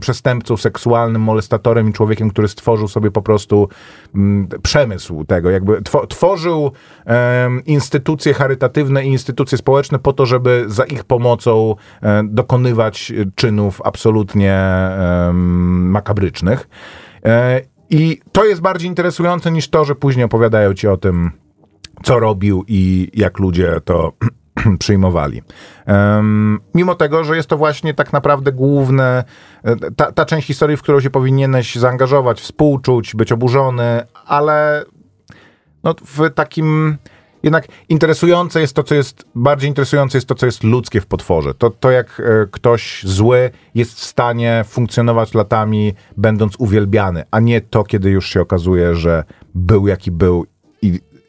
przestępcą 0.00 0.56
seksualnym, 0.56 1.22
molestatorem 1.22 1.88
i 1.88 1.92
człowiekiem, 1.92 2.30
który 2.30 2.48
stworzył 2.48 2.88
sobie 2.88 3.10
po 3.10 3.22
prostu 3.22 3.68
przemysł 4.62 5.24
tego. 5.24 5.50
Jakby 5.50 5.82
tworzył 6.08 6.72
instytucje 7.66 8.34
charytatywne 8.34 9.04
i 9.04 9.08
instytucje 9.08 9.58
społeczne 9.58 9.98
po 9.98 10.12
to, 10.12 10.26
żeby 10.26 10.64
za 10.66 10.84
ich 10.84 11.04
pomocą 11.04 11.74
dokonywać 12.24 13.12
czynów 13.34 13.80
absolutnie 13.84 14.58
makabrycznych. 15.92 16.68
E, 17.24 17.60
I 17.90 18.20
to 18.32 18.44
jest 18.44 18.60
bardziej 18.60 18.88
interesujące 18.88 19.50
niż 19.50 19.68
to, 19.68 19.84
że 19.84 19.94
później 19.94 20.24
opowiadają 20.24 20.74
ci 20.74 20.88
o 20.88 20.96
tym 20.96 21.30
co 22.02 22.18
robił 22.18 22.64
i 22.68 23.10
jak 23.14 23.38
ludzie 23.38 23.80
to 23.84 24.12
przyjmowali. 24.78 25.42
Um, 25.86 26.60
mimo 26.74 26.94
tego, 26.94 27.24
że 27.24 27.36
jest 27.36 27.48
to 27.48 27.56
właśnie 27.56 27.94
tak 27.94 28.12
naprawdę 28.12 28.52
główne, 28.52 29.24
e, 29.64 29.76
ta, 29.96 30.12
ta 30.12 30.24
część 30.24 30.46
historii, 30.46 30.76
w 30.76 30.82
którą 30.82 31.00
się 31.00 31.10
powinieneś 31.10 31.74
zaangażować, 31.74 32.40
współczuć, 32.40 33.14
być 33.14 33.32
oburzony, 33.32 34.02
ale 34.26 34.84
no, 35.84 35.94
w 36.04 36.30
takim 36.30 36.96
jednak 37.42 37.66
interesujące 37.88 38.60
jest 38.60 38.76
to, 38.76 38.82
co 38.82 38.94
jest, 38.94 39.24
bardziej 39.34 39.68
interesujące 39.68 40.18
jest 40.18 40.28
to, 40.28 40.34
co 40.34 40.46
jest 40.46 40.64
ludzkie 40.64 41.00
w 41.00 41.06
potworze. 41.06 41.54
To, 41.54 41.70
to 41.70 41.90
jak 41.90 42.20
e, 42.20 42.46
ktoś 42.50 43.02
zły 43.04 43.50
jest 43.74 44.00
w 44.00 44.04
stanie 44.04 44.64
funkcjonować 44.68 45.34
latami, 45.34 45.94
będąc 46.16 46.56
uwielbiany, 46.58 47.24
a 47.30 47.40
nie 47.40 47.60
to, 47.60 47.84
kiedy 47.84 48.10
już 48.10 48.28
się 48.28 48.40
okazuje, 48.40 48.94
że 48.94 49.24
był 49.54 49.86
jaki 49.86 50.10
był 50.10 50.46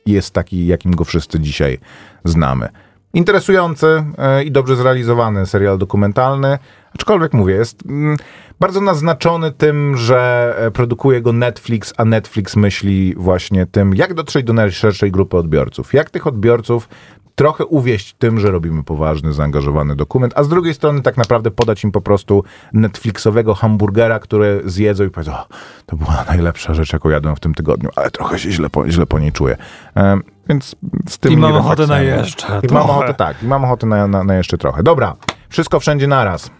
jest 0.06 0.34
taki, 0.34 0.68
jakim 0.68 0.96
go 0.96 1.04
wszyscy 1.04 1.40
dzisiaj 1.40 1.80
znamy. 2.24 2.70
Interesujący 3.14 4.04
e, 4.18 4.44
i 4.44 4.52
dobrze 4.52 4.76
zrealizowany 4.76 5.46
serial 5.46 5.78
dokumentalny, 5.78 6.58
aczkolwiek 6.96 7.34
mówię, 7.34 7.54
jest 7.54 7.86
mm, 7.86 8.18
bardzo 8.60 8.82
naznaczony 8.82 9.52
tym, 9.52 9.98
że 9.98 10.54
e, 10.58 10.72
produkuje 10.72 11.22
go 11.22 11.34
Netflix, 11.34 11.94
a 11.98 12.06
Netflix 12.06 12.56
myśli 12.56 13.14
właśnie 13.18 13.66
tym, 13.66 13.96
jak 13.96 14.14
dotrzeć 14.14 14.46
do 14.46 14.54
najszerszej 14.54 15.12
grupy 15.12 15.38
odbiorców. 15.38 15.94
Jak 15.94 16.10
tych 16.10 16.28
odbiorców 16.28 16.90
trochę 17.36 17.66
uwieść 17.66 18.16
tym, 18.20 18.40
że 18.40 18.52
robimy 18.52 18.84
poważny, 18.84 19.34
zaangażowany 19.34 19.96
dokument, 19.96 20.34
a 20.36 20.44
z 20.44 20.50
drugiej 20.50 20.74
strony 20.74 21.02
tak 21.02 21.18
naprawdę 21.18 21.52
podać 21.52 21.84
im 21.84 21.92
po 21.92 22.02
prostu 22.02 22.44
Netflixowego 22.74 23.54
hamburgera, 23.54 24.20
który 24.20 24.62
zjedzą 24.66 25.04
i 25.04 25.10
powiedzą, 25.10 25.34
o, 25.34 25.46
to 25.86 25.96
była 25.96 26.26
najlepsza 26.28 26.74
rzecz, 26.74 26.94
jaką 26.94 27.10
jadłem 27.10 27.36
w 27.36 27.40
tym 27.40 27.54
tygodniu, 27.54 27.90
ale 27.96 28.12
trochę 28.12 28.40
się 28.40 28.52
źle 28.52 28.70
po, 28.70 28.92
źle 28.92 29.06
po 29.06 29.20
niej 29.20 29.32
czuję. 29.32 29.58
Um, 29.96 30.24
więc 30.50 30.76
z 31.10 31.18
tym 31.18 31.34
I 31.34 31.38
mam 31.38 31.54
ochotę 31.54 31.88
na 31.88 32.02
jeszcze. 32.02 32.62
I 32.64 32.74
mam 32.74 32.90
ochotę, 32.90 33.14
tak, 33.14 33.44
i 33.44 33.48
mam 33.48 33.64
ochotę 33.66 33.88
na, 33.88 34.08
na, 34.08 34.24
na 34.24 34.36
jeszcze 34.36 34.58
trochę. 34.58 34.84
Dobra, 34.84 35.16
wszystko 35.50 35.80
wszędzie 35.80 36.08
naraz 36.08 36.52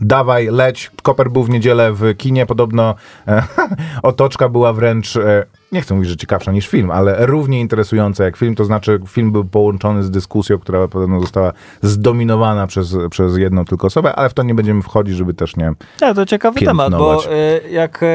dawaj, 0.00 0.48
leć. 0.50 0.90
Koper 1.02 1.30
był 1.30 1.42
w 1.42 1.50
niedzielę 1.50 1.92
w 1.92 2.16
kinie, 2.16 2.46
podobno 2.46 2.94
e, 3.28 3.42
otoczka 4.02 4.48
była 4.48 4.72
wręcz, 4.72 5.16
e, 5.16 5.46
nie 5.72 5.80
chcę 5.80 5.94
mówić, 5.94 6.10
że 6.10 6.16
ciekawsza 6.16 6.52
niż 6.52 6.68
film, 6.68 6.90
ale 6.90 7.26
równie 7.26 7.60
interesująca 7.60 8.24
jak 8.24 8.36
film, 8.36 8.54
to 8.54 8.64
znaczy 8.64 9.00
film 9.08 9.32
był 9.32 9.44
połączony 9.44 10.02
z 10.02 10.10
dyskusją, 10.10 10.58
która 10.58 10.88
podobno 10.88 11.20
została 11.20 11.52
zdominowana 11.82 12.66
przez, 12.66 12.96
przez 13.10 13.36
jedną 13.36 13.64
tylko 13.64 13.86
osobę, 13.86 14.16
ale 14.16 14.28
w 14.28 14.34
to 14.34 14.42
nie 14.42 14.54
będziemy 14.54 14.82
wchodzić, 14.82 15.16
żeby 15.16 15.34
też 15.34 15.56
nie 15.56 15.72
Ja, 16.00 16.14
to 16.14 16.26
ciekawy 16.26 16.60
temat, 16.60 16.90
bo 16.90 17.24
y, 17.24 17.70
jak 17.70 18.02
y, 18.02 18.06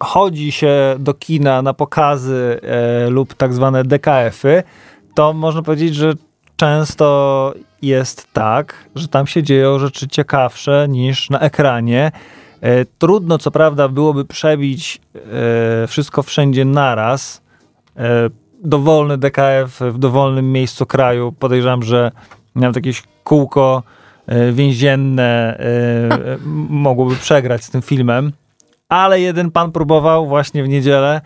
chodzi 0.00 0.52
się 0.52 0.96
do 0.98 1.14
kina 1.14 1.62
na 1.62 1.74
pokazy 1.74 2.60
y, 3.06 3.10
lub 3.10 3.34
tak 3.34 3.54
zwane 3.54 3.84
DKF-y, 3.84 4.62
to 5.14 5.32
można 5.32 5.62
powiedzieć, 5.62 5.94
że 5.94 6.14
często 6.56 7.54
jest 7.82 8.32
tak, 8.32 8.74
że 8.94 9.08
tam 9.08 9.26
się 9.26 9.42
dzieją 9.42 9.78
rzeczy 9.78 10.08
ciekawsze 10.08 10.86
niż 10.88 11.30
na 11.30 11.40
ekranie. 11.40 12.12
E, 12.60 12.84
trudno, 12.84 13.38
co 13.38 13.50
prawda, 13.50 13.88
byłoby 13.88 14.24
przebić 14.24 15.00
e, 15.14 15.86
wszystko 15.86 16.22
wszędzie 16.22 16.64
naraz. 16.64 17.42
E, 17.96 18.30
dowolny 18.64 19.18
DKF 19.18 19.80
w 19.80 19.98
dowolnym 19.98 20.52
miejscu 20.52 20.86
kraju. 20.86 21.32
Podejrzewam, 21.32 21.82
że 21.82 22.12
nawet 22.54 22.76
jakieś 22.76 23.02
kółko 23.24 23.82
więzienne 24.52 25.58
mogłoby 26.68 27.16
przegrać 27.16 27.64
z 27.64 27.70
tym 27.70 27.82
filmem. 27.82 28.32
Ale 28.88 29.20
jeden 29.20 29.50
pan 29.50 29.72
próbował 29.72 30.26
właśnie 30.26 30.62
w 30.64 30.68
niedzielę 30.68 31.20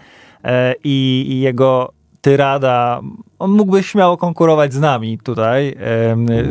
i, 0.84 1.26
i 1.28 1.40
jego 1.40 1.92
tyrada. 2.20 3.00
On 3.38 3.50
mógłby 3.50 3.82
śmiało 3.82 4.16
konkurować 4.16 4.72
z 4.74 4.80
nami 4.80 5.18
tutaj. 5.18 5.76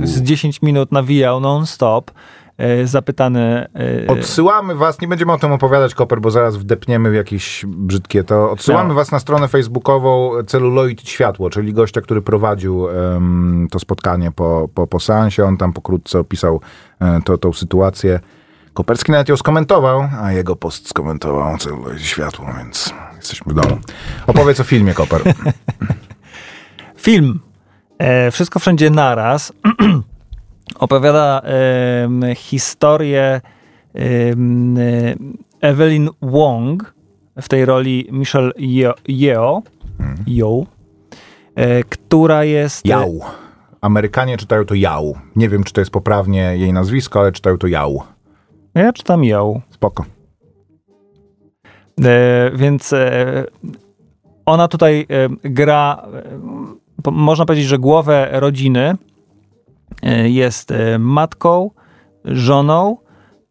Z 0.03 0.21
10 0.21 0.61
minut 0.61 0.91
nawijał 0.91 1.39
non-stop. 1.39 2.11
E, 2.57 2.87
Zapytany. 2.87 3.67
e, 4.05 4.07
Odsyłamy 4.07 4.75
was, 4.75 5.01
nie 5.01 5.07
będziemy 5.07 5.33
o 5.33 5.37
tym 5.37 5.51
opowiadać, 5.51 5.95
Koper, 5.95 6.21
bo 6.21 6.31
zaraz 6.31 6.57
wdepniemy 6.57 7.11
w 7.11 7.13
jakieś 7.13 7.65
brzydkie 7.67 8.23
to. 8.23 8.51
Odsyłamy 8.51 8.89
No. 8.89 8.95
was 8.95 9.11
na 9.11 9.19
stronę 9.19 9.47
facebookową 9.47 10.31
Celuloid 10.47 11.01
Światło, 11.09 11.49
czyli 11.49 11.73
gościa, 11.73 12.01
który 12.01 12.21
prowadził 12.21 12.89
em, 12.89 13.67
to 13.71 13.79
spotkanie 13.79 14.31
po, 14.31 14.69
po, 14.73 14.87
po 14.87 14.99
seansie. 14.99 15.45
On 15.45 15.57
tam 15.57 15.73
pokrótce 15.73 16.19
opisał 16.19 16.61
e, 16.99 17.19
to, 17.25 17.37
tą 17.37 17.53
sytuację. 17.53 18.19
Koperski 18.73 19.11
nawet 19.11 19.29
ją 19.29 19.37
skomentował, 19.37 20.09
a 20.21 20.31
jego 20.31 20.55
post 20.55 20.89
skomentował 20.89 21.57
Celuloid 21.57 22.01
Światło, 22.01 22.45
więc 22.57 22.93
jesteśmy 23.19 23.53
w 23.53 23.55
domu. 23.55 23.77
Opowiedz 24.27 24.59
o 24.59 24.63
filmie, 24.63 24.93
Koper. 24.93 25.21
Film 26.97 27.39
e, 27.97 28.31
Wszystko 28.31 28.59
Wszędzie 28.59 28.89
Naraz 28.89 29.53
opowiada 30.79 31.41
em, 31.43 32.21
historię 32.35 33.41
e, 33.95 34.01
Evelyn 35.61 36.09
Wong, 36.21 36.93
w 37.41 37.49
tej 37.49 37.65
roli 37.65 38.07
Michelle 38.11 38.51
Yeo, 38.57 38.93
Yeo, 39.07 39.61
Yeo 40.27 40.65
e, 41.55 41.83
która 41.83 42.43
jest... 42.43 42.85
Jał. 42.85 43.19
Amerykanie 43.81 44.37
czytają 44.37 44.65
to 44.65 44.75
Jał. 44.75 45.17
Nie 45.35 45.49
wiem, 45.49 45.63
czy 45.63 45.73
to 45.73 45.81
jest 45.81 45.91
poprawnie 45.91 46.57
jej 46.57 46.73
nazwisko, 46.73 47.19
ale 47.19 47.31
czytają 47.31 47.57
to 47.57 47.67
Jał. 47.67 48.03
Ja 48.75 48.93
czytam 48.93 49.23
Yeo. 49.23 49.61
Spoko. 49.69 50.05
E, 52.05 52.51
więc 52.55 52.93
e, 52.93 53.45
ona 54.45 54.67
tutaj 54.67 55.05
e, 55.09 55.29
gra, 55.43 56.07
można 57.11 57.45
powiedzieć, 57.45 57.67
że 57.67 57.79
głowę 57.79 58.29
rodziny 58.31 58.97
jest 60.23 60.73
matką, 60.99 61.71
żoną 62.25 62.97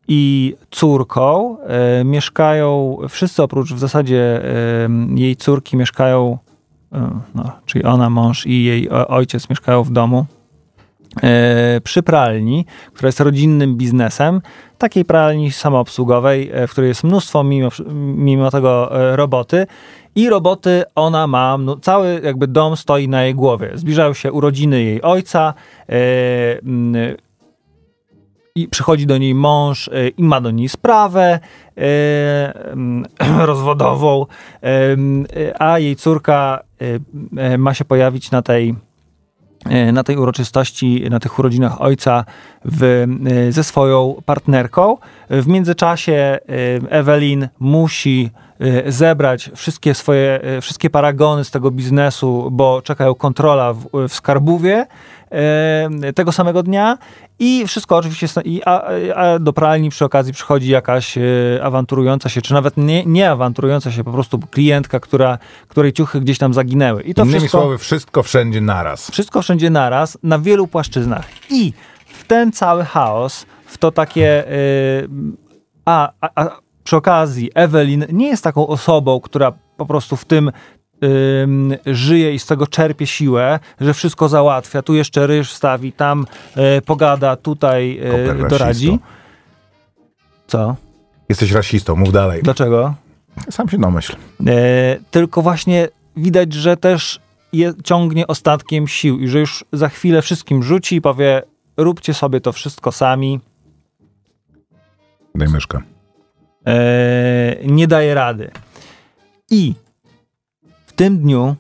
i 0.09 0.55
córką. 0.71 1.57
Mieszkają, 2.05 2.99
wszyscy 3.09 3.43
oprócz 3.43 3.73
w 3.73 3.79
zasadzie 3.79 4.43
jej 5.15 5.37
córki 5.37 5.77
mieszkają, 5.77 6.39
no, 7.35 7.53
czyli 7.67 7.85
ona, 7.85 8.11
mąż 8.11 8.47
i 8.47 8.65
jej 8.65 8.89
ojciec 8.91 9.51
mieszkają 9.51 9.83
w 9.83 9.91
domu 9.91 10.27
przy 11.85 12.03
pralni, 12.03 12.67
która 12.93 13.09
jest 13.09 13.21
rodzinnym 13.21 13.77
biznesem, 13.77 14.41
takiej 14.79 15.05
pralni 15.05 15.53
samoobsługowej, 15.53 16.51
e, 16.53 16.67
w 16.67 16.71
której 16.71 16.89
jest 16.89 17.05
mnóstwo 17.05 17.45
mimo, 17.45 17.69
mimo 18.17 18.51
tego 18.51 19.01
e, 19.01 19.17
roboty. 19.17 19.67
I 20.15 20.29
roboty 20.29 20.85
ona 20.95 21.27
ma, 21.27 21.59
no, 21.59 21.77
cały 21.77 22.21
jakby 22.25 22.47
dom 22.47 22.77
stoi 22.77 23.09
na 23.09 23.23
jej 23.23 23.35
głowie. 23.35 23.71
Zbliżają 23.75 24.15
się 24.15 24.33
urodziny 24.33 24.83
jej 24.83 25.03
ojca, 25.03 25.55
e, 25.89 25.93
mm, 26.63 27.17
i 28.55 28.69
przychodzi 28.69 29.07
do 29.07 29.19
niej 29.19 29.35
mąż 29.35 29.89
e, 29.89 30.09
i 30.09 30.23
ma 30.23 30.41
do 30.41 30.51
niej 30.51 30.69
sprawę 30.69 31.41
e, 31.77 32.71
mm, 32.73 33.05
rozwodową, 33.51 34.27
e, 34.63 35.63
a 35.63 35.79
jej 35.79 35.97
córka 35.97 36.61
e, 36.81 37.43
e, 37.43 37.59
ma 37.59 37.75
się 37.75 37.85
pojawić 37.85 38.31
na 38.31 38.43
tej 38.43 38.69
e, 38.71 38.75
na 39.93 40.05
tej 40.05 40.17
uroczystości, 40.17 41.05
na 41.11 41.21
tych 41.21 41.39
urodzinach 41.39 41.81
ojca 41.81 42.25
w, 42.65 42.83
e, 43.49 43.53
ze 43.53 43.65
swoją 43.65 44.23
partnerką. 44.25 44.97
W 45.31 45.47
międzyczasie 45.47 46.13
e, 46.13 46.39
Ewelin 46.91 47.49
musi 47.59 48.31
e, 48.61 48.93
zebrać 48.93 49.51
wszystkie 49.55 49.95
swoje, 49.95 50.41
e, 50.43 50.61
wszystkie 50.61 50.91
paragony 50.91 51.45
z 51.45 51.51
tego 51.51 51.71
biznesu, 51.71 52.49
bo 52.53 52.83
czekają 52.83 53.15
kontrola 53.15 53.73
w, 53.73 53.87
w 54.09 54.15
skarbówie 54.15 54.77
e, 54.77 54.87
tego 56.15 56.33
samego 56.33 56.63
dnia 56.63 56.99
i 57.39 57.67
wszystko 57.67 57.97
oczywiście, 57.97 58.27
i, 58.45 58.63
a, 58.65 58.83
a 59.15 59.39
do 59.39 59.53
pralni 59.53 59.91
przy 59.91 60.05
okazji 60.05 60.33
przychodzi 60.33 60.71
jakaś 60.71 61.19
e, 61.19 61.23
awanturująca 61.63 62.29
się, 62.29 62.43
czy 62.43 62.55
nawet 62.55 62.77
nie, 62.77 63.07
nie 63.07 63.31
awanturująca 63.31 63.93
się, 63.93 64.05
po 64.05 64.13
prostu 64.13 64.39
klientka, 64.39 65.01
która, 65.01 65.39
której 65.69 65.93
ciuchy 65.93 66.21
gdzieś 66.21 66.39
tam 66.39 66.55
zaginęły. 66.55 67.03
I 67.03 67.15
to 67.15 67.23
Innymi 67.23 67.39
wszystko... 67.39 67.61
słowy, 67.61 67.79
wszystko 67.79 68.23
wszędzie 68.23 68.61
naraz. 68.61 69.11
Wszystko 69.11 69.43
wszędzie 69.43 69.71
naraz, 69.71 70.19
na 70.23 70.39
wielu 70.39 70.67
płaszczyznach. 70.67 71.27
I 71.51 71.73
w 72.07 72.25
ten 72.27 72.53
cały 72.53 72.85
chaos, 72.85 73.47
w 73.67 73.79
to 73.79 73.91
takie. 73.91 74.53
y, 74.53 75.09
a, 75.85 76.13
a, 76.21 76.29
a 76.35 76.69
przy 76.85 76.97
okazji, 76.97 77.51
Ewelin 77.55 78.07
nie 78.13 78.29
jest 78.29 78.45
taką 78.45 78.67
osobą, 78.67 79.21
która 79.21 79.53
po 79.77 79.87
prostu 79.87 80.17
w 80.17 80.25
tym 80.25 80.49
ym, 80.49 80.53
żyje 81.87 82.35
i 82.35 82.39
z 82.39 82.47
tego 82.47 82.67
czerpie 82.67 83.07
siłę, 83.07 83.59
że 83.81 83.95
wszystko 83.95 84.29
załatwia. 84.29 84.83
Tu 84.83 84.95
jeszcze 84.95 85.27
ryż 85.27 85.53
wstawi, 85.53 85.93
tam 85.93 86.27
y, 86.79 86.83
pogada, 86.83 87.37
tutaj 87.37 88.01
Koper 88.11 88.49
doradzi. 88.49 88.99
Co? 90.47 90.77
Jesteś 91.29 91.53
rasistą, 91.53 91.97
mów 91.97 92.13
dalej. 92.13 92.43
Dlaczego? 92.43 92.95
Sam 93.51 93.69
się 93.69 93.79
domyśl. 93.79 94.17
E, 94.47 94.97
tylko 95.11 95.43
właśnie 95.43 95.89
widać, 96.17 96.53
że 96.53 96.77
też 96.77 97.21
je, 97.53 97.73
ciągnie 97.85 98.27
ostatkiem 98.27 98.89
sił 98.89 99.19
i 99.19 99.29
że 99.29 99.39
już 99.39 99.65
za 99.73 99.89
chwilę 99.89 100.23
wszystkim 100.23 100.63
rzuci 100.63 100.97
i 100.97 101.01
powie 101.01 101.43
róbcie 101.77 102.15
sobie 102.15 102.41
to 102.41 102.53
wszystko 102.53 102.93
sami. 102.93 103.41
Daj 105.35 105.49
myszkę. 105.49 105.81
E, 106.67 107.57
nie 107.65 107.87
daje 107.87 108.15
rady. 108.15 108.51
I 109.51 109.75
tym 110.99 111.19
dniu, 111.19 111.57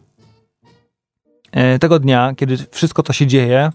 e, 1.52 1.78
tego 1.78 1.98
dnia, 1.98 2.32
kiedy 2.36 2.56
wszystko 2.70 3.02
to 3.02 3.12
się 3.12 3.26
dzieje, 3.26 3.70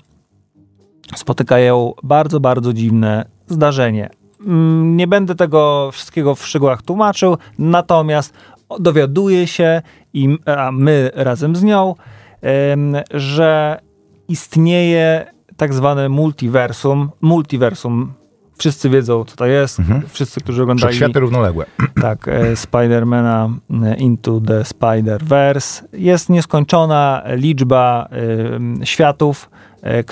spotykają 1.16 1.94
bardzo, 2.04 2.40
bardzo 2.40 2.74
dziwne 2.74 3.26
zdarzenie. 3.48 4.10
Mm, 4.46 4.98
Nie 4.98 5.08
będę 5.08 5.36
tego 5.36 5.90
wszystkiego 5.92 6.36
w 6.36 6.46
szczegółach 6.48 6.82
tłumaczył, 6.82 7.38
natomiast 7.60 8.34
dowiaduje 8.80 9.48
się, 9.48 9.82
i, 10.14 10.38
a 10.46 10.72
my 10.72 11.12
razem 11.14 11.56
z 11.56 11.64
nią, 11.64 11.96
że 13.14 13.80
istnieje 14.28 15.32
tak 15.58 15.74
zwane 15.74 16.10
multiversum. 16.10 17.10
Multiversum. 17.22 18.14
Wszyscy 18.58 18.90
wiedzą, 18.90 19.26
co 19.26 19.36
to 19.36 19.46
jest. 19.46 19.80
Wszyscy, 20.08 20.42
którzy 20.42 20.64
oglądali 20.64 20.94
Wszechświaty 20.94 21.20
równoległe. 21.20 21.66
tak, 22.02 22.28
e, 22.28 22.56
Spidermana 22.56 23.50
e, 23.84 23.96
Into 23.96 24.42
the 24.42 24.62
Spider-Verse. 24.62 25.84
Jest 25.94 26.30
nieskończona 26.30 27.24
liczba 27.36 28.10
e, 28.82 28.86
światów, 28.86 29.50
e, 29.82 30.04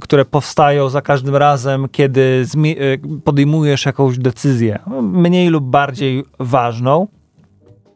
które 0.00 0.24
powstają 0.24 0.88
za 0.88 1.02
każdym 1.02 1.36
razem, 1.36 1.88
kiedy 1.92 2.44
podejmujesz 3.24 3.86
jakąś 3.86 4.18
decyzję, 4.18 4.78
mniej 5.02 5.48
lub 5.48 5.64
bardziej 5.64 6.24
ważną. 6.38 7.08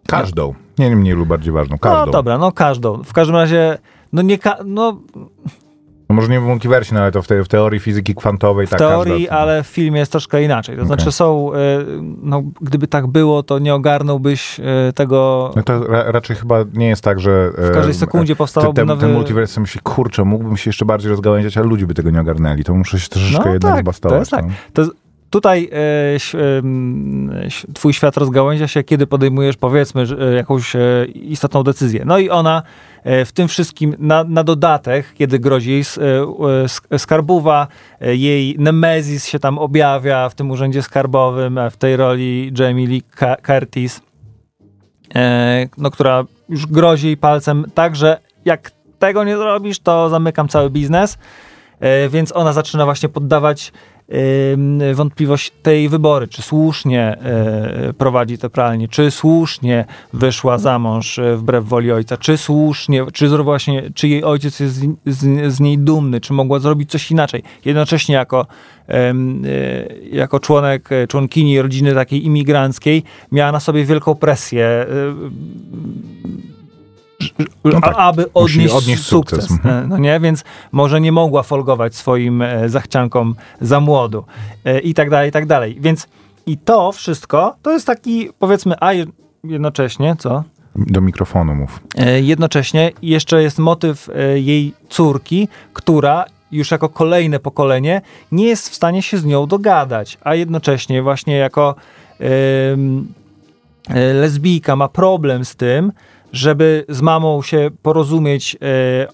Każdą. 0.07 0.55
Nie 0.79 0.97
mniej 0.97 1.15
lub 1.15 1.29
bardziej 1.29 1.53
ważną. 1.53 1.79
Każdą. 1.79 2.07
No 2.07 2.13
dobra, 2.13 2.39
no 2.39 2.53
każdą. 2.53 3.03
W 3.03 3.13
każdym 3.13 3.37
razie, 3.37 3.79
no 4.13 4.23
nie, 4.23 4.39
ka- 4.39 4.59
No 4.65 5.01
może 6.15 6.29
nie 6.29 6.41
w 6.41 6.45
multiversie, 6.45 6.95
no 6.95 7.01
ale 7.01 7.13
to 7.13 7.23
w, 7.23 7.27
te, 7.27 7.45
w 7.45 7.49
teorii 7.49 7.81
fizyki 7.81 8.15
kwantowej 8.15 8.67
w 8.67 8.71
tak 8.71 8.79
teorii, 8.79 9.27
każda, 9.27 9.39
ale 9.39 9.63
w 9.63 9.67
filmie 9.67 9.99
jest 9.99 10.13
troszkę 10.13 10.43
inaczej. 10.43 10.77
To 10.77 10.83
Okej. 10.83 10.87
znaczy 10.87 11.13
są, 11.13 11.55
e, 11.55 11.59
no 12.23 12.43
gdyby 12.61 12.87
tak 12.87 13.07
było, 13.07 13.43
to 13.43 13.59
nie 13.59 13.75
ogarnąłbyś 13.75 14.61
e, 14.61 14.93
tego 14.93 15.51
No 15.57 15.63
to 15.63 15.87
ra, 15.87 16.05
raczej 16.07 16.37
chyba 16.37 16.59
nie 16.75 16.89
jest 16.89 17.05
tak, 17.05 17.21
że... 17.21 17.51
w 17.59 17.71
każdej 17.75 17.95
sekundzie 17.95 18.37
powstałby 18.37 18.77
ten, 18.77 18.87
nowy... 18.87 19.01
ten 19.01 19.13
multiverse 19.13 19.55
sobie 19.55 19.63
myśli, 19.63 19.81
kurczę, 19.81 20.25
mógłbym 20.25 20.57
się 20.57 20.69
jeszcze 20.69 20.85
bardziej 20.85 21.11
rozgałęziać, 21.11 21.57
ale 21.57 21.67
ludzie 21.67 21.87
by 21.87 21.95
tego 21.95 22.11
nie 22.11 22.21
ogarnęli. 22.21 22.65
To 22.65 22.75
muszę 22.75 23.01
się 23.01 23.09
troszeczkę 23.09 23.53
jednak 23.53 23.73
tak, 23.73 23.83
zbastować. 23.83 24.17
to 24.17 24.21
jest 24.21 24.31
tak. 24.31 24.45
no. 24.47 24.53
To 24.73 25.04
tutaj 25.35 25.71
e, 25.73 26.15
ś- 26.15 27.67
twój 27.75 27.93
świat 27.93 28.17
rozgałęzia 28.17 28.69
się, 28.69 28.83
kiedy 28.83 29.07
podejmujesz, 29.07 29.57
powiedzmy, 29.57 30.05
e, 30.31 30.35
jakąś 30.35 30.77
e, 30.77 30.81
istotną 31.15 31.63
decyzję. 31.63 32.03
No 32.07 32.19
i 32.19 32.31
ona 32.31 32.63
e, 33.05 33.25
w 33.25 33.33
tym 33.33 33.49
wszystkim, 33.49 33.97
na, 33.99 34.25
na 34.25 34.45
dodatek, 34.45 35.07
kiedy 35.15 35.39
grozi 35.39 35.71
jej 35.71 35.81
e, 35.83 36.95
e, 36.95 36.99
skarbowa, 36.99 37.67
e, 38.01 38.17
jej 38.17 38.57
Nemezis 38.59 39.27
się 39.27 39.39
tam 39.39 39.59
objawia 39.59 40.29
w 40.29 40.35
tym 40.35 40.51
urzędzie 40.51 40.83
skarbowym, 40.83 41.59
e, 41.59 41.71
w 41.71 41.77
tej 41.77 41.97
roli 41.97 42.53
Jamie 42.59 42.87
Lee 42.87 43.03
Curtis, 43.47 44.01
e, 45.15 45.67
no, 45.79 45.91
która 45.91 46.25
już 46.49 46.67
grozi 46.67 47.07
jej 47.07 47.17
palcem 47.17 47.65
tak, 47.75 47.97
że 47.97 48.19
jak 48.45 48.71
tego 48.99 49.25
nie 49.25 49.37
zrobisz, 49.37 49.79
to 49.79 50.09
zamykam 50.09 50.49
cały 50.49 50.71
biznes. 50.71 51.19
E, 51.81 52.09
Więc 52.09 52.37
ona 52.37 52.53
zaczyna 52.53 52.85
właśnie 52.85 53.09
poddawać 53.09 53.73
wątpliwość 54.95 55.53
tej 55.63 55.89
wybory, 55.89 56.29
czy 56.29 56.43
słusznie 56.43 57.19
e, 57.19 57.93
prowadzi 57.93 58.39
tę 58.39 58.51
pralnię, 58.51 58.89
czy 58.89 59.11
słusznie 59.11 59.85
wyszła 60.13 60.59
za 60.59 60.79
mąż 60.79 61.19
e, 61.19 61.37
wbrew 61.37 61.65
woli 61.65 61.93
ojca, 61.93 62.17
czy 62.17 62.37
słusznie, 62.37 63.07
czy 63.13 63.29
właśnie, 63.29 63.83
czy 63.95 64.09
jej 64.09 64.25
ojciec 64.25 64.61
jest 64.61 64.75
z, 64.75 64.87
z, 65.07 65.53
z 65.55 65.61
niej 65.61 65.79
dumny, 65.79 66.21
czy 66.21 66.33
mogła 66.33 66.59
zrobić 66.59 66.91
coś 66.91 67.11
inaczej. 67.11 67.43
Jednocześnie 67.65 68.15
jako, 68.15 68.47
e, 68.89 69.15
jako 70.13 70.41
członek, 70.41 70.89
członkini 71.09 71.63
rodziny 71.63 71.95
takiej 71.95 72.27
imigranckiej 72.27 73.03
miała 73.33 73.53
na 73.53 73.61
sobie 73.61 73.85
wielką 73.85 74.15
presję 74.15 74.87
No 77.65 77.81
tak, 77.81 77.95
aby 77.97 78.33
odnieść, 78.33 78.75
odnieść 78.75 79.03
sukces. 79.03 79.39
sukces, 79.39 79.51
mhm. 79.51 79.85
e, 79.85 79.87
No 79.89 79.99
nie, 79.99 80.21
więc 80.21 80.45
może 80.73 81.01
nie 81.01 81.13
mogła 81.13 81.43
folgować 81.43 81.95
swoim 81.95 82.43
e, 82.43 82.69
zachciankom 82.69 83.35
za 83.61 83.81
młodu 83.81 84.25
e, 84.65 84.81
i 84.81 84.95
tak 84.95 85.11
dalej, 85.11 85.29
i 85.29 85.33
tak 85.33 85.47
dalej. 85.47 85.77
Więc 85.81 86.09
i 86.47 86.59
to 86.59 86.93
wszystko 86.93 87.57
to 87.63 87.71
jest 87.71 87.87
taki, 87.87 88.29
powiedzmy, 88.39 88.75
a 88.81 88.93
je- 88.93 89.07
jednocześnie, 89.45 90.17
co? 90.19 90.45
Do 90.77 91.01
mikrofonu 91.01 91.55
mów. 91.55 91.81
Jednocześnie 92.23 92.93
jeszcze 93.03 93.43
jest 93.43 93.59
motyw 93.59 94.09
jej 94.35 94.75
córki, 94.89 95.49
która 95.73 96.25
już 96.53 96.71
jako 96.71 96.89
kolejne 96.89 97.39
pokolenie 97.39 98.03
nie 98.33 98.47
jest 98.47 98.69
w 98.69 98.75
stanie 98.75 99.03
się 99.03 99.19
z 99.19 99.25
nią 99.25 99.47
dogadać, 99.47 100.19
a 100.25 100.35
jednocześnie 100.35 101.03
właśnie 101.03 101.37
jako 101.37 101.75
e, 102.21 102.27
lesbijka 104.15 104.77
ma 104.77 104.89
problem 104.89 105.45
z 105.45 105.57
tym, 105.57 105.93
żeby 106.35 106.85
z 106.89 107.01
mamą 107.01 107.43
się 107.43 107.71
porozumieć. 107.83 108.57
E, 108.57 108.59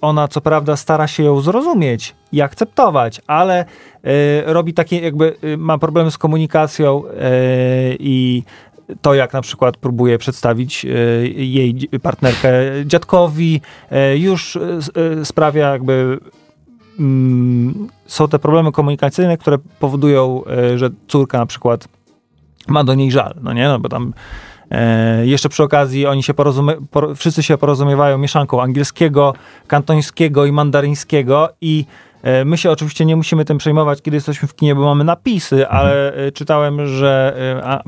Ona 0.01 0.29
co 0.29 0.41
prawda 0.41 0.77
stara 0.77 1.07
się 1.07 1.23
ją 1.23 1.41
zrozumieć 1.41 2.15
i 2.33 2.41
akceptować, 2.41 3.21
ale 3.27 3.59
e, 3.59 3.65
robi 4.53 4.75
takie 4.75 5.01
jakby, 5.01 5.37
e, 5.43 5.57
ma 5.57 5.79
problem 5.79 6.11
z 6.11 6.19
komunikacją 6.19 7.03
i 7.99 8.43
to, 9.03 9.15
jak 9.15 9.33
na 9.33 9.43
przykład 9.43 9.77
próbuje 9.77 10.19
przedstawić 10.19 10.87
jej 11.35 11.89
partnerkę 12.03 12.49
dziadkowi, 12.85 13.61
już 14.15 14.59
sprawia 15.25 15.73
jakby 15.73 16.19
mm, 16.99 17.89
są 18.07 18.29
te 18.29 18.39
problemy 18.39 18.73
komunikacyjne, 18.73 19.39
które 19.39 19.59
powodują, 19.81 20.43
że 20.77 20.91
córka 21.09 21.39
na 21.39 21.47
przykład 21.47 21.89
ma 22.69 22.85
do 22.85 22.95
niej 22.95 23.11
żal, 23.11 23.35
no 23.43 23.53
nie, 23.53 23.69
no 23.69 23.79
bo 23.79 23.89
tam 23.89 24.13
e, 24.71 25.27
jeszcze 25.27 25.49
przy 25.49 25.63
okazji 25.63 26.07
oni 26.07 26.23
się 26.23 26.35
porozumie, 26.35 26.75
por, 26.91 27.17
wszyscy 27.17 27.43
się 27.43 27.59
porozumiewają 27.59 28.19
mieszanką 28.19 28.63
angielskiego, 28.63 29.35
kantońskiego 29.67 30.45
i 30.47 30.53
mandaryńskiego 30.53 31.49
i 31.61 31.85
e, 32.23 32.45
My 32.45 32.59
się 32.59 32.71
oczywiście 32.71 33.05
nie 33.05 33.17
musimy 33.17 33.45
tym 33.45 33.59
przejmować, 33.59 34.03
kiedy 34.03 34.17
jesteśmy 34.17 34.49
w 34.49 34.55
kinie, 34.55 34.75
bo 34.75 34.81
mamy 34.85 35.05
napisy, 35.05 35.69
ale 35.69 36.15
e, 36.15 36.33
czytałem, 36.33 36.87
że 36.87 37.35
a, 37.65 37.83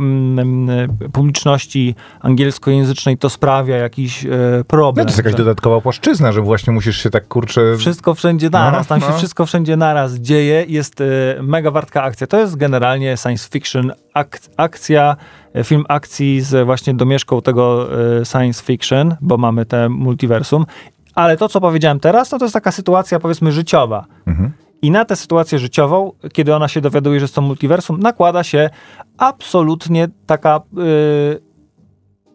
publiczności 1.12 1.94
angielskojęzycznej 2.20 3.18
to 3.18 3.30
sprawia 3.30 3.76
jakiś 3.76 4.24
e, 4.24 4.28
No, 4.58 4.64
problem. 4.64 5.06
to 5.06 5.10
jest 5.10 5.18
jakaś 5.18 5.32
że- 5.32 5.38
dodatkowa 5.38 5.80
płaszczyzna, 5.80 6.32
że 6.32 6.40
właśnie 6.40 6.72
musisz 6.72 7.02
się 7.02 7.10
tak 7.10 7.28
kurczę... 7.28 7.76
wszystko 7.76 8.14
wszędzie 8.14 8.50
naraz, 8.50 8.86
tam 8.86 9.00
się 9.00 9.06
no. 9.10 9.16
wszystko 9.18 9.46
wszędzie 9.46 9.76
naraz 9.76 10.14
dzieje, 10.14 10.64
jest 10.68 11.02
mega 11.42 11.70
wartka 11.70 12.02
akcja. 12.02 12.26
To 12.26 12.38
jest 12.38 12.56
generalnie 12.56 13.16
science 13.16 13.48
fiction, 13.52 13.92
ak 14.14 14.38
akcja, 14.56 15.16
film 15.64 15.84
akcji 15.88 16.40
z 16.40 16.66
właśnie 16.66 16.94
domieszką 16.94 17.42
tego 17.42 17.88
e, 18.20 18.24
science 18.24 18.62
fiction, 18.64 19.16
bo 19.20 19.36
mamy 19.36 19.66
te 19.66 19.88
multiversum. 19.88 20.66
Ale 21.14 21.36
to, 21.36 21.48
co 21.48 21.61
powiedziałem 21.61 22.00
teraz, 22.00 22.32
no 22.32 22.38
to 22.38 22.44
jest 22.44 22.55
taka 22.55 22.72
sytuacja 22.72 23.18
powiedzmy 23.18 23.53
życiowa. 23.53 24.07
Mhm. 24.26 24.53
I 24.82 24.90
na 24.90 25.05
tę 25.05 25.16
sytuację 25.16 25.59
życiową, 25.59 26.12
kiedy 26.32 26.55
ona 26.55 26.68
się 26.68 26.80
dowiaduje, 26.80 27.20
że 27.20 27.24
jest 27.24 27.34
to 27.34 27.42
multiversum, 27.42 28.00
nakłada 28.00 28.44
się 28.44 28.70
absolutnie 29.18 30.09
taka 30.26 30.61
y, 30.78 31.40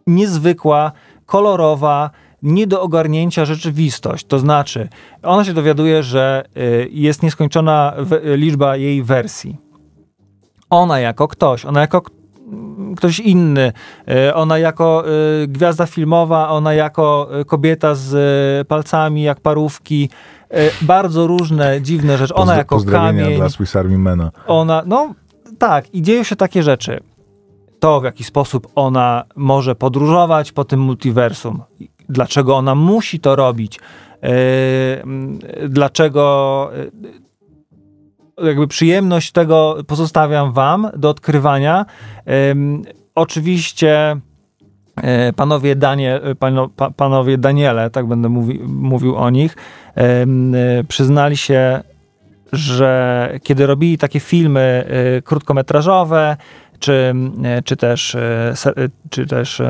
niezwykła, 0.06 0.92
kolorowa, 1.26 2.10
nie 2.42 2.66
do 2.66 2.82
ogarnięcia 2.82 3.44
rzeczywistość. 3.44 4.26
To 4.26 4.38
znaczy, 4.38 4.88
ona 5.22 5.44
się 5.44 5.52
dowiaduje, 5.52 6.02
że 6.02 6.44
y, 6.56 6.88
jest 6.90 7.22
nieskończona 7.22 7.94
liczba 8.36 8.76
jej 8.76 9.02
wersji. 9.02 9.56
Ona 10.70 11.00
jako 11.00 11.28
ktoś, 11.28 11.64
ona 11.64 11.80
jako 11.80 12.02
ktoś 12.96 13.20
inny, 13.20 13.72
y, 14.28 14.34
ona 14.34 14.58
jako 14.58 15.04
y, 15.42 15.48
gwiazda 15.48 15.86
filmowa, 15.86 16.48
ona 16.48 16.74
jako 16.74 17.28
y, 17.40 17.44
kobieta 17.44 17.94
z 17.94 18.68
palcami 18.68 19.22
jak 19.22 19.40
parówki, 19.40 20.10
bardzo 20.82 21.26
różne, 21.26 21.82
dziwne 21.82 22.18
rzeczy. 22.18 22.34
Ona 22.34 22.56
jako 22.56 22.84
kamień, 22.84 23.36
dla 23.36 23.48
Swiss 23.48 23.76
Army 23.76 23.98
Mana. 23.98 24.30
ona, 24.46 24.82
no 24.86 25.14
tak, 25.58 25.94
i 25.94 26.02
dzieją 26.02 26.22
się 26.22 26.36
takie 26.36 26.62
rzeczy. 26.62 27.00
To, 27.80 28.00
w 28.00 28.04
jaki 28.04 28.24
sposób 28.24 28.68
ona 28.74 29.24
może 29.36 29.74
podróżować 29.74 30.52
po 30.52 30.64
tym 30.64 30.80
multiversum, 30.80 31.62
dlaczego 32.08 32.56
ona 32.56 32.74
musi 32.74 33.20
to 33.20 33.36
robić, 33.36 33.80
dlaczego 35.68 36.70
jakby 38.42 38.68
przyjemność 38.68 39.32
tego 39.32 39.76
pozostawiam 39.86 40.52
wam 40.52 40.90
do 40.96 41.08
odkrywania. 41.08 41.86
Ym, 42.50 42.82
oczywiście 43.14 44.16
e, 44.96 45.32
panowie, 45.32 45.76
Danie, 45.76 46.20
pano, 46.38 46.68
pa, 46.68 46.90
panowie 46.90 47.38
Daniele, 47.38 47.90
tak 47.90 48.06
będę 48.06 48.28
mówi, 48.28 48.60
mówił 48.66 49.16
o 49.16 49.30
nich, 49.30 49.56
em, 49.94 50.54
e, 50.54 50.84
przyznali 50.84 51.36
się, 51.36 51.80
że 52.52 53.32
kiedy 53.42 53.66
robili 53.66 53.98
takie 53.98 54.20
filmy 54.20 54.84
e, 55.18 55.22
krótkometrażowe, 55.22 56.36
czy, 56.78 57.14
e, 57.44 57.62
czy 57.62 57.76
też, 57.76 58.14
e, 58.14 58.54
e, 58.66 58.88
czy 59.10 59.26
też 59.26 59.62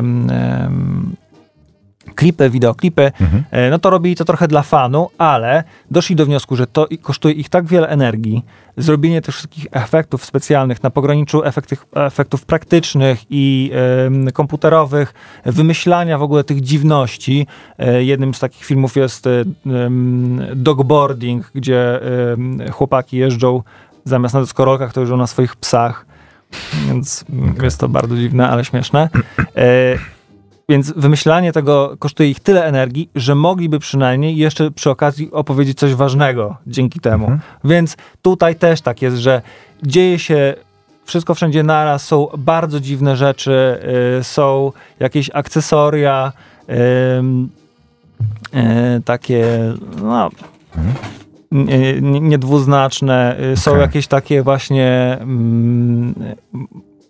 klipy, 2.14 2.50
wideoklipy, 2.50 3.12
Mhm. 3.20 3.44
e, 3.50 3.70
no 3.70 3.78
to 3.78 3.90
robili 3.90 4.16
to 4.16 4.24
trochę 4.24 4.48
dla 4.48 4.62
fanu, 4.62 5.11
ale 5.18 5.64
doszli 5.90 6.16
do 6.16 6.26
wniosku, 6.26 6.56
że 6.56 6.66
to 6.66 6.88
kosztuje 7.02 7.34
ich 7.34 7.48
tak 7.48 7.66
wiele 7.66 7.88
energii, 7.88 8.44
zrobienie 8.76 9.22
tych 9.22 9.34
wszystkich 9.34 9.66
efektów 9.70 10.24
specjalnych 10.24 10.82
na 10.82 10.90
pograniczu 10.90 11.44
efektych, 11.44 11.84
efektów 11.94 12.44
praktycznych 12.46 13.20
i 13.30 13.70
em, 14.06 14.32
komputerowych, 14.32 15.14
wymyślania 15.46 16.18
w 16.18 16.22
ogóle 16.22 16.44
tych 16.44 16.61
dziwności. 16.61 17.46
E, 17.78 18.04
jednym 18.04 18.34
z 18.34 18.38
takich 18.40 18.64
filmów 18.64 18.96
jest 18.96 19.26
e, 19.26 19.30
em, 19.66 20.40
dogboarding, 20.54 21.50
gdzie 21.54 22.00
chłopaki 22.72 23.16
jeżdżą 23.16 23.62
zamiast 24.04 24.34
na 24.34 24.40
deskorolkach, 24.40 24.92
to 24.92 25.00
jeżdżą 25.00 25.16
na 25.16 25.26
swoich 25.26 25.56
psach. 25.56 26.06
Więc 26.86 27.24
mm, 27.32 27.54
jest 27.62 27.80
to 27.80 27.88
bardzo 27.88 28.16
dziwne, 28.16 28.48
ale 28.48 28.64
śmieszne. 28.64 29.09
Więc 30.70 30.92
wymyślanie 30.96 31.52
tego 31.52 31.96
kosztuje 31.98 32.30
ich 32.30 32.40
tyle 32.40 32.64
energii, 32.64 33.10
że 33.14 33.34
mogliby 33.34 33.78
przynajmniej 33.78 34.36
jeszcze 34.36 34.70
przy 34.70 34.90
okazji 34.90 35.32
opowiedzieć 35.32 35.78
coś 35.78 35.94
ważnego 35.94 36.56
dzięki 36.66 37.00
temu. 37.00 37.24
Mhm. 37.24 37.40
Więc 37.64 37.96
tutaj 38.22 38.56
też 38.56 38.80
tak 38.80 39.02
jest, 39.02 39.16
że 39.16 39.42
dzieje 39.82 40.18
się 40.18 40.54
wszystko 41.04 41.34
wszędzie 41.34 41.62
naraz, 41.62 42.04
są 42.06 42.28
bardzo 42.38 42.80
dziwne 42.80 43.16
rzeczy, 43.16 43.80
y, 44.20 44.24
są 44.24 44.72
jakieś 45.00 45.30
akcesoria, 45.34 46.32
ym, 47.18 47.48
y, 48.54 49.02
takie, 49.04 49.46
no, 50.02 50.30
nie- 51.52 52.00
niedwuznaczne. 52.00 53.36
Y, 53.52 53.56
Są 53.56 53.70
Okej. 53.70 53.80
jakieś 53.80 54.06
takie 54.06 54.42
właśnie. 54.42 55.18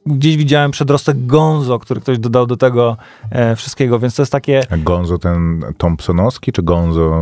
Gdzieś 0.08 0.36
widziałem 0.36 0.70
przedrostek 0.70 1.26
Gonzo, 1.26 1.78
który 1.78 2.00
ktoś 2.00 2.18
dodał 2.18 2.46
do 2.46 2.56
tego 2.56 2.96
e, 3.30 3.56
wszystkiego, 3.56 3.98
więc 3.98 4.14
to 4.14 4.22
jest 4.22 4.32
takie. 4.32 4.62
A 4.70 4.76
Gonzo 4.76 5.18
ten 5.18 5.64
Thompsonowski, 5.78 6.52
czy 6.52 6.62
Gonzo 6.62 7.20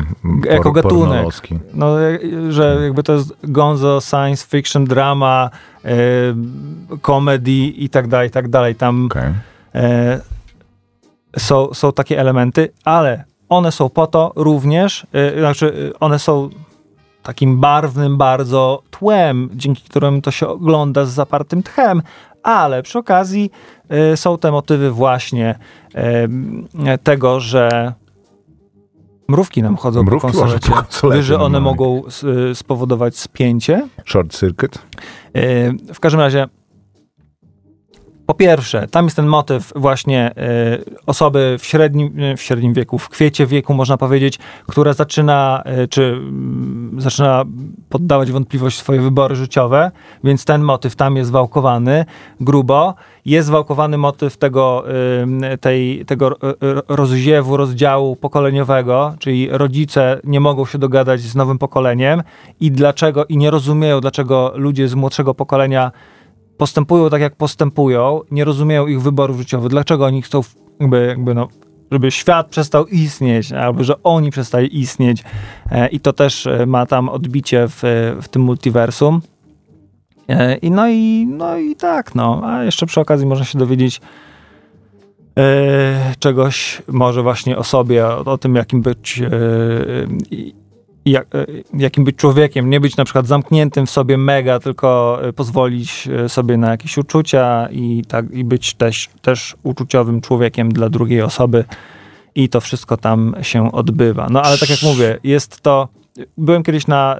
Jako 0.50 0.72
gatunek. 0.72 1.26
No, 1.74 2.02
e, 2.02 2.18
że 2.50 2.78
jakby 2.82 3.02
to 3.02 3.12
jest 3.12 3.32
gonzo, 3.44 4.00
science 4.00 4.46
fiction, 4.46 4.84
drama, 4.84 5.50
e, 5.84 5.90
comedy 7.02 7.50
i 7.52 7.88
tak 7.88 8.08
dalej, 8.08 8.28
i 8.28 8.30
tak 8.30 8.48
dalej. 8.48 8.74
Tam 8.74 9.06
Okej. 9.06 9.32
e, 9.74 10.20
są, 11.38 11.74
są 11.74 11.92
takie 11.92 12.20
elementy, 12.20 12.72
ale 12.84 13.24
one 13.48 13.72
są 13.72 13.88
po 13.88 14.06
to 14.06 14.32
również, 14.36 15.06
e, 15.12 15.38
znaczy 15.38 15.90
e, 15.94 16.00
one 16.00 16.18
są 16.18 16.50
takim 17.22 17.60
barwnym 17.60 18.16
bardzo 18.16 18.82
tłem, 18.90 19.48
dzięki 19.54 19.82
któremu 19.82 20.20
to 20.20 20.30
się 20.30 20.48
ogląda 20.48 21.04
z 21.04 21.10
zapartym 21.10 21.62
tchem, 21.62 22.02
ale 22.46 22.82
przy 22.82 22.98
okazji 22.98 23.50
e, 23.88 24.16
są 24.16 24.38
te 24.38 24.50
motywy 24.52 24.90
właśnie 24.90 25.58
e, 25.94 26.98
tego, 26.98 27.40
że 27.40 27.92
mrówki 29.28 29.62
nam 29.62 29.76
chodzą 29.76 30.02
Mrówki 30.02 30.26
po 30.26 30.32
konsolecie, 30.32 30.68
po 30.70 30.76
konsolecie 30.76 31.16
Wiesz, 31.18 31.26
że 31.26 31.34
one 31.40 31.60
normalnie. 31.60 31.64
mogą 31.94 32.06
s- 32.06 32.24
spowodować 32.58 33.16
spięcie. 33.18 33.88
Short 34.06 34.38
Circuit? 34.38 34.78
W 35.94 36.00
każdym 36.00 36.20
razie, 36.20 36.46
po 38.26 38.34
pierwsze, 38.34 38.88
tam 38.88 39.04
jest 39.04 39.16
ten 39.16 39.26
motyw 39.26 39.72
właśnie 39.76 40.34
yy, 40.36 40.84
osoby 41.06 41.56
w 41.58 41.66
średnim, 41.66 42.20
yy, 42.20 42.36
w 42.36 42.42
średnim 42.42 42.74
wieku, 42.74 42.98
w 42.98 43.08
kwiecie 43.08 43.46
wieku, 43.46 43.74
można 43.74 43.96
powiedzieć, 43.96 44.38
która 44.66 44.92
zaczyna, 44.92 45.62
yy, 45.78 45.88
czy 45.88 46.02
mm, 46.02 47.00
zaczyna 47.00 47.44
poddawać 47.88 48.32
wątpliwość 48.32 48.78
swoje 48.78 49.00
wybory 49.00 49.36
życiowe, 49.36 49.90
więc 50.24 50.44
ten 50.44 50.62
motyw 50.62 50.96
tam 50.96 51.16
jest 51.16 51.30
wałkowany 51.30 52.04
grubo. 52.40 52.94
Jest 53.24 53.50
wałkowany 53.50 53.98
motyw 53.98 54.36
tego, 54.36 54.84
tej, 55.60 56.04
tego 56.04 56.28
ro- 56.28 56.36
ro- 56.60 56.82
rozziewu, 56.88 57.56
rozdziału 57.56 58.16
pokoleniowego, 58.16 59.14
czyli 59.18 59.48
rodzice 59.50 60.20
nie 60.24 60.40
mogą 60.40 60.66
się 60.66 60.78
dogadać 60.78 61.20
z 61.20 61.34
nowym 61.34 61.58
pokoleniem 61.58 62.22
i 62.60 62.70
dlaczego, 62.70 63.24
i 63.24 63.36
nie 63.36 63.50
rozumieją, 63.50 64.00
dlaczego 64.00 64.52
ludzie 64.54 64.88
z 64.88 64.94
młodszego 64.94 65.34
pokolenia 65.34 65.92
postępują 66.58 67.10
tak, 67.10 67.20
jak 67.20 67.36
postępują, 67.36 68.20
nie 68.30 68.44
rozumieją 68.44 68.86
ich 68.86 69.02
wyborów 69.02 69.38
życiowych, 69.38 69.70
dlaczego 69.70 70.04
oni 70.04 70.22
chcą 70.22 70.40
jakby, 70.80 71.06
jakby 71.06 71.34
no, 71.34 71.48
żeby 71.92 72.10
świat 72.10 72.46
przestał 72.46 72.86
istnieć, 72.86 73.52
albo 73.52 73.84
że 73.84 74.02
oni 74.02 74.30
przestali 74.30 74.80
istnieć. 74.80 75.24
E, 75.70 75.88
I 75.88 76.00
to 76.00 76.12
też 76.12 76.46
e, 76.46 76.66
ma 76.66 76.86
tam 76.86 77.08
odbicie 77.08 77.68
w, 77.68 77.82
w 78.22 78.28
tym 78.28 78.42
multiversum. 78.42 79.20
E, 80.28 80.56
I 80.56 80.70
no 80.70 80.88
i, 80.88 81.26
no 81.30 81.58
i 81.58 81.76
tak, 81.76 82.14
no. 82.14 82.40
A 82.44 82.64
jeszcze 82.64 82.86
przy 82.86 83.00
okazji 83.00 83.26
można 83.26 83.44
się 83.44 83.58
dowiedzieć 83.58 84.00
e, 85.38 86.14
czegoś 86.18 86.82
może 86.88 87.22
właśnie 87.22 87.56
o 87.56 87.64
sobie, 87.64 88.06
o, 88.06 88.18
o 88.18 88.38
tym, 88.38 88.54
jakim 88.54 88.82
być 88.82 89.20
e, 89.20 89.30
jak, 91.06 91.34
e, 91.34 91.46
jakim 91.74 92.04
być 92.04 92.16
człowiekiem, 92.16 92.70
nie 92.70 92.80
być 92.80 92.96
na 92.96 93.04
przykład 93.04 93.26
zamkniętym 93.26 93.86
w 93.86 93.90
sobie 93.90 94.18
mega, 94.18 94.60
tylko 94.60 95.18
e, 95.22 95.32
pozwolić 95.32 96.08
e, 96.24 96.28
sobie 96.28 96.56
na 96.56 96.70
jakieś 96.70 96.98
uczucia 96.98 97.68
i, 97.72 98.04
tak, 98.08 98.30
i 98.30 98.44
być 98.44 98.74
też, 98.74 99.08
też 99.22 99.56
uczuciowym 99.62 100.20
człowiekiem 100.20 100.72
dla 100.72 100.88
drugiej 100.88 101.22
osoby 101.22 101.64
i 102.34 102.48
to 102.48 102.60
wszystko 102.60 102.96
tam 102.96 103.34
się 103.42 103.72
odbywa. 103.72 104.28
No 104.30 104.42
ale 104.42 104.58
tak 104.58 104.70
jak 104.70 104.82
mówię, 104.82 105.18
jest 105.24 105.60
to... 105.60 105.88
Byłem 106.38 106.62
kiedyś 106.62 106.86
na 106.86 107.16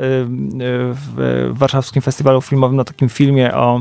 w 0.93 1.49
warszawskim 1.53 2.03
festiwalu 2.03 2.41
filmowym 2.41 2.76
na 2.76 2.84
takim 2.84 3.09
filmie 3.09 3.55
o 3.55 3.80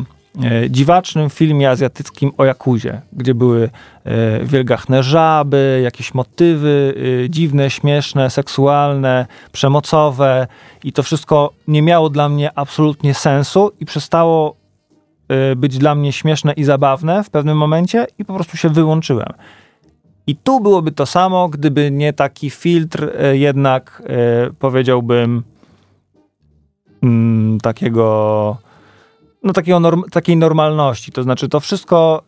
dziwacznym 0.70 1.30
filmie 1.30 1.70
azjatyckim 1.70 2.32
o 2.38 2.46
Jakuzie, 2.46 3.02
gdzie 3.14 3.36
były 3.36 3.70
e, 4.04 4.46
wielgachne 4.46 5.04
żaby, 5.04 5.82
jakieś 5.84 6.14
motywy 6.14 6.94
e, 7.26 7.30
dziwne, 7.30 7.70
śmieszne, 7.70 8.30
seksualne, 8.30 9.26
przemocowe 9.52 10.48
i 10.84 10.94
to 10.94 11.04
wszystko 11.04 11.54
nie 11.68 11.82
miało 11.82 12.10
dla 12.10 12.30
mnie 12.30 12.52
absolutnie 12.56 13.14
sensu 13.14 13.72
i 13.80 13.86
przestało 13.86 14.56
być 15.56 15.78
dla 15.78 15.96
mnie 15.96 16.14
śmieszne 16.14 16.54
i 16.54 16.64
zabawne 16.64 17.24
w 17.24 17.30
pewnym 17.30 17.58
momencie 17.58 18.08
i 18.20 18.26
po 18.26 18.34
prostu 18.34 18.58
się 18.58 18.70
wyłączyłem. 18.70 19.34
I 20.28 20.36
tu 20.36 20.60
byłoby 20.60 20.92
to 20.92 21.06
samo, 21.06 21.50
gdyby 21.50 21.92
nie 21.92 22.14
taki 22.14 22.50
filtr, 22.50 23.12
jednak 23.34 24.04
powiedziałbym 24.60 25.44
mm, 27.04 27.60
takiego 27.60 28.58
no, 29.46 29.54
takiego 29.54 29.80
norm, 29.80 30.04
takiej 30.12 30.38
normalności. 30.38 31.12
To 31.12 31.24
znaczy, 31.24 31.50
to 31.50 31.60
wszystko 31.60 32.24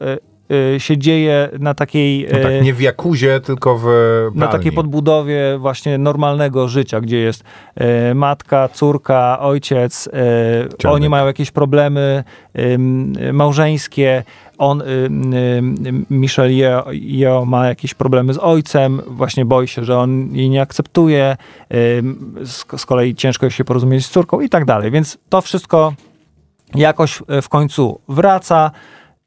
y, 0.51 0.75
y, 0.75 0.79
się 0.79 0.97
dzieje 0.97 1.49
na 1.59 1.73
takiej... 1.73 2.27
No 2.33 2.39
tak, 2.39 2.51
y, 2.51 2.61
nie 2.61 2.73
w 2.73 2.81
jakuzie, 2.81 3.39
tylko 3.39 3.77
w 3.77 3.81
pralni. 3.81 4.39
Na 4.39 4.47
takiej 4.47 4.71
podbudowie 4.71 5.57
właśnie 5.59 5.97
normalnego 5.97 6.67
życia, 6.67 7.01
gdzie 7.01 7.17
jest 7.17 7.43
matka, 8.15 8.69
córka, 8.69 9.39
ojciec, 9.39 10.09
y, 10.83 10.89
oni 10.89 11.09
mają 11.09 11.25
jakieś 11.25 11.51
problemy 11.51 12.23
małżeńskie, 13.33 14.23
on, 14.57 14.83
Michel 16.09 16.51
Yeo 16.91 17.45
ma 17.45 17.67
jakieś 17.67 17.93
problemy 17.93 18.33
z 18.33 18.37
ojcem, 18.37 19.01
właśnie 19.07 19.45
boi 19.45 19.67
się, 19.67 19.83
że 19.83 19.99
on 19.99 20.29
jej 20.31 20.49
nie 20.49 20.61
akceptuje, 20.61 21.37
z, 22.43 22.65
z 22.77 22.85
kolei 22.85 23.15
ciężko 23.15 23.49
się 23.49 23.63
porozumieć 23.63 24.05
z 24.05 24.09
córką 24.09 24.41
i 24.41 24.49
tak 24.49 24.65
dalej. 24.65 24.91
Więc 24.91 25.17
to 25.29 25.41
wszystko 25.41 25.93
jakoś 26.75 27.23
e, 27.27 27.41
w 27.41 27.49
końcu 27.49 28.01
wraca 28.09 28.71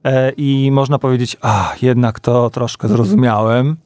e, 0.04 0.30
i 0.30 0.70
można 0.72 0.98
powiedzieć, 0.98 1.36
a 1.42 1.74
jednak 1.82 2.20
to 2.20 2.50
troszkę 2.50 2.88
zrozumiałem, 2.88 3.76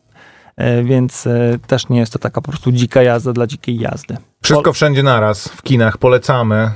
e, 0.56 0.82
więc 0.82 1.28
też 1.66 1.88
nie 1.88 1.98
jest 1.98 2.12
to 2.12 2.18
taka 2.18 2.40
po 2.40 2.48
prostu 2.48 2.72
dzika 2.72 3.02
jazda 3.02 3.32
dla 3.32 3.46
dzikiej 3.46 3.78
jazdy. 3.78 4.16
Wszystko 4.42 4.72
wszędzie 4.72 5.02
naraz, 5.02 5.48
w 5.48 5.62
kinach, 5.62 5.98
polecamy, 5.98 6.70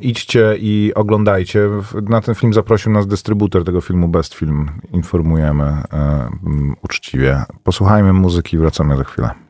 idźcie 0.00 0.56
i 0.58 0.92
oglądajcie. 0.94 1.68
Na 2.02 2.20
ten 2.20 2.34
film 2.34 2.52
zaprosił 2.52 2.92
nas 2.92 3.06
dystrybutor 3.06 3.64
tego 3.64 3.80
filmu 3.80 4.08
Best 4.08 4.34
Film, 4.34 4.70
informujemy 4.92 5.82
uczciwie. 6.82 7.42
Posłuchajmy 7.62 8.12
muzyki 8.12 8.56
i 8.56 8.58
wracamy 8.58 8.96
za 8.96 9.04
chwilę. 9.04 9.43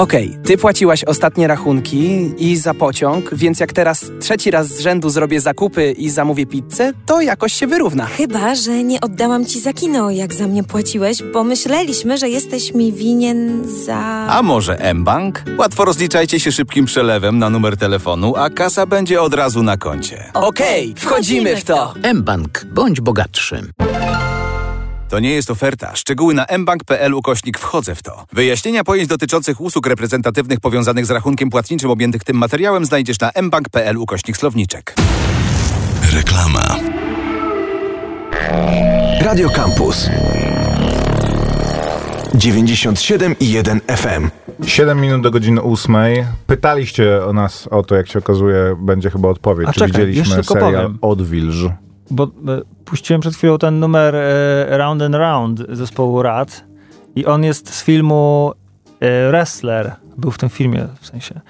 Okej, 0.00 0.38
ty 0.44 0.58
płaciłaś 0.58 1.04
ostatnie 1.04 1.46
rachunki 1.46 2.30
i 2.38 2.56
za 2.56 2.74
pociąg, 2.74 3.34
więc 3.34 3.60
jak 3.60 3.72
teraz 3.72 4.10
trzeci 4.20 4.50
raz 4.50 4.66
z 4.66 4.80
rzędu 4.80 5.10
zrobię 5.10 5.40
zakupy 5.40 5.92
i 5.92 6.10
zamówię 6.10 6.46
pizzę, 6.46 6.92
to 7.06 7.20
jakoś 7.20 7.52
się 7.52 7.66
wyrówna. 7.66 8.06
Chyba, 8.06 8.54
że 8.54 8.84
nie 8.84 9.00
oddałam 9.00 9.46
ci 9.46 9.60
za 9.60 9.72
kino, 9.72 10.10
jak 10.10 10.34
za 10.34 10.46
mnie 10.46 10.64
płaciłeś, 10.64 11.22
bo 11.32 11.44
myśleliśmy, 11.44 12.18
że 12.18 12.28
jesteś 12.28 12.74
mi 12.74 12.92
winien 12.92 13.62
za... 13.84 13.96
A 14.28 14.42
może 14.42 14.94
mBank? 14.94 15.42
Łatwo 15.58 15.84
rozliczajcie 15.84 16.40
się 16.40 16.52
szybkim 16.52 16.84
przelewem 16.84 17.38
na 17.38 17.50
numer 17.50 17.76
telefonu, 17.76 18.36
a 18.36 18.50
kasa 18.50 18.86
będzie 18.86 19.22
od 19.22 19.34
razu 19.34 19.62
na 19.62 19.76
koncie. 19.76 20.30
Okej, 20.34 20.94
wchodzimy 20.96 21.56
w 21.56 21.64
to. 21.64 21.94
mBank. 22.14 22.64
Bądź 22.74 23.00
bogatszym. 23.00 23.70
To 25.10 25.18
nie 25.18 25.30
jest 25.30 25.50
oferta. 25.50 25.96
Szczegóły 25.96 26.34
na 26.34 26.46
mbank.pl 26.58 27.14
ukośnik 27.14 27.58
wchodzę 27.58 27.94
w 27.94 28.02
to. 28.02 28.24
Wyjaśnienia 28.32 28.84
pojęć 28.84 29.08
dotyczących 29.08 29.60
usług 29.60 29.86
reprezentatywnych 29.86 30.60
powiązanych 30.60 31.06
z 31.06 31.10
rachunkiem 31.10 31.50
płatniczym 31.50 31.90
objętych 31.90 32.24
tym 32.24 32.36
materiałem 32.36 32.84
znajdziesz 32.84 33.20
na 33.20 33.30
mbank.pl 33.42 33.96
ukośnik 33.96 34.36
słowniczek. 34.36 34.94
Reklama. 36.14 36.76
Radio 39.20 39.50
Campus. 39.50 40.10
97,1 42.34 43.80
FM. 43.96 44.30
7 44.66 45.00
minut 45.00 45.22
do 45.22 45.30
godziny 45.30 45.62
8. 45.62 45.96
Pytaliście 46.46 47.24
o 47.24 47.32
nas 47.32 47.66
o 47.66 47.82
to, 47.82 47.94
jak 47.94 48.08
się 48.08 48.18
okazuje, 48.18 48.76
będzie 48.80 49.10
chyba 49.10 49.28
odpowiedź. 49.28 49.68
A 49.68 49.72
czy 49.72 49.80
czekaj, 49.80 50.06
widzieliśmy 50.06 50.44
serial 50.44 50.72
powiem. 50.72 50.98
Odwilż? 51.00 51.56
Bo 52.10 52.24
e, 52.24 52.28
puściłem 52.84 53.20
przed 53.20 53.34
chwilą 53.36 53.58
ten 53.58 53.80
numer 53.80 54.14
e, 54.16 54.78
Round 54.78 55.02
and 55.02 55.14
Round 55.14 55.62
zespołu 55.68 56.22
Rad 56.22 56.64
i 57.16 57.26
on 57.26 57.44
jest 57.44 57.74
z 57.74 57.84
filmu 57.84 58.52
e, 59.00 59.28
Wrestler. 59.28 59.92
Był 60.18 60.30
w 60.30 60.38
tym 60.38 60.48
filmie, 60.48 60.86
w 61.00 61.06
sensie. 61.06 61.40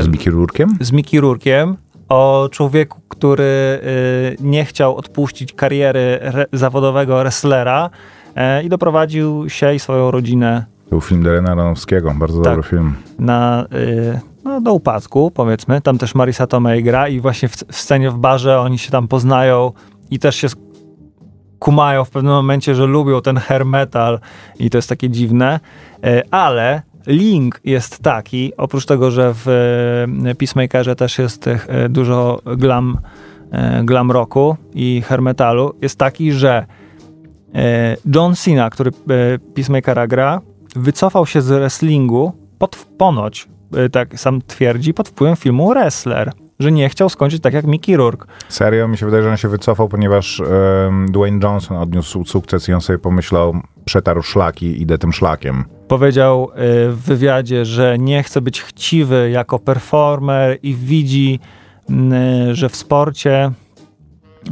Z 0.00 0.08
Mickey 0.08 0.30
Rourkiem? 0.32 0.68
z 0.80 0.92
Mickey 0.92 1.20
Rourkiem 1.20 1.76
o 2.08 2.48
człowieku, 2.52 3.00
który 3.08 3.80
nie 4.40 4.64
chciał 4.64 4.96
odpuścić 4.96 5.52
kariery 5.52 6.18
re, 6.20 6.46
zawodowego 6.52 7.18
wrestlera 7.18 7.90
i 8.64 8.68
doprowadził 8.68 9.48
się 9.48 9.74
i 9.74 9.78
swoją 9.78 10.10
rodzinę 10.10 10.64
był 10.90 11.00
film 11.00 11.22
Darena 11.22 11.50
Aronowskiego, 11.52 12.14
bardzo 12.18 12.42
Tak. 12.42 12.56
dobry 12.56 12.70
film. 12.70 12.94
na, 13.18 13.66
no, 14.44 14.60
do 14.60 14.72
upadku, 14.72 15.30
powiedzmy. 15.30 15.80
Tam 15.80 15.98
też 15.98 16.14
Marisa 16.14 16.46
Tomei 16.46 16.82
gra 16.82 17.08
i 17.08 17.20
właśnie 17.20 17.48
w, 17.48 17.56
w 17.56 17.76
scenie 17.76 18.10
w 18.10 18.18
barze 18.18 18.60
oni 18.60 18.78
się 18.78 18.90
tam 18.90 19.08
poznają 19.08 19.72
i 20.10 20.18
też 20.18 20.36
się 20.36 20.48
kumają 21.58 22.04
w 22.04 22.10
pewnym 22.10 22.32
momencie, 22.32 22.74
że 22.74 22.86
lubią 22.86 23.22
ten 23.22 23.36
hair 23.36 23.66
metal 23.66 24.20
i 24.58 24.70
to 24.70 24.78
jest 24.78 24.88
takie 24.88 25.10
dziwne, 25.10 25.60
E, 26.04 26.22
ale 26.30 26.82
link 27.06 27.60
jest 27.64 27.98
taki, 27.98 28.52
oprócz 28.56 28.86
tego, 28.86 29.10
że 29.10 29.34
w 29.34 29.48
e, 30.26 30.34
Peacemakerze 30.34 30.96
też 30.96 31.18
jest 31.18 31.46
e, 31.46 31.88
dużo 31.88 32.40
glam, 32.56 32.98
glam 33.84 34.10
rocku 34.10 34.56
i 34.74 35.02
hair 35.02 35.22
metalu, 35.22 35.74
jest 35.82 35.98
taki, 35.98 36.32
że 36.32 36.66
John 38.14 38.34
Cena, 38.34 38.70
który 38.70 38.90
Peacemakera 39.54 40.06
gra, 40.06 40.40
wycofał 40.76 41.26
się 41.26 41.42
z 41.42 41.48
wrestlingu 41.48 42.32
pod, 42.58 42.76
ponoć, 42.98 43.48
tak 43.92 44.20
sam 44.20 44.42
twierdzi, 44.46 44.94
pod 44.94 45.08
wpływem 45.08 45.36
filmu 45.36 45.68
Wrestler, 45.68 46.32
że 46.58 46.72
nie 46.72 46.88
chciał 46.88 47.08
skończyć 47.08 47.42
tak 47.42 47.54
jak 47.54 47.66
Mickey 47.66 47.96
Rourke. 47.96 48.26
Serio, 48.48 48.88
mi 48.88 48.98
się 48.98 49.06
wydaje, 49.06 49.22
że 49.22 49.30
on 49.30 49.36
się 49.36 49.48
wycofał, 49.48 49.88
ponieważ 49.88 50.40
em, 50.40 51.12
Dwayne 51.12 51.40
Johnson 51.42 51.76
odniósł 51.76 52.24
sukces 52.24 52.68
i 52.68 52.72
on 52.72 52.80
sobie 52.80 52.98
pomyślał, 52.98 53.60
przetarł 53.84 54.22
szlaki, 54.22 54.82
idę 54.82 54.98
tym 54.98 55.12
szlakiem. 55.12 55.64
Powiedział 55.88 56.50
e, 56.54 56.56
w 56.90 56.98
wywiadzie, 56.98 57.64
że 57.64 57.98
nie 57.98 58.22
chce 58.22 58.40
być 58.40 58.62
chciwy 58.62 59.30
jako 59.30 59.58
performer 59.58 60.58
i 60.62 60.74
widzi, 60.74 61.40
m, 61.90 62.12
e, 62.12 62.54
że 62.54 62.68
w 62.68 62.76
sporcie 62.76 63.50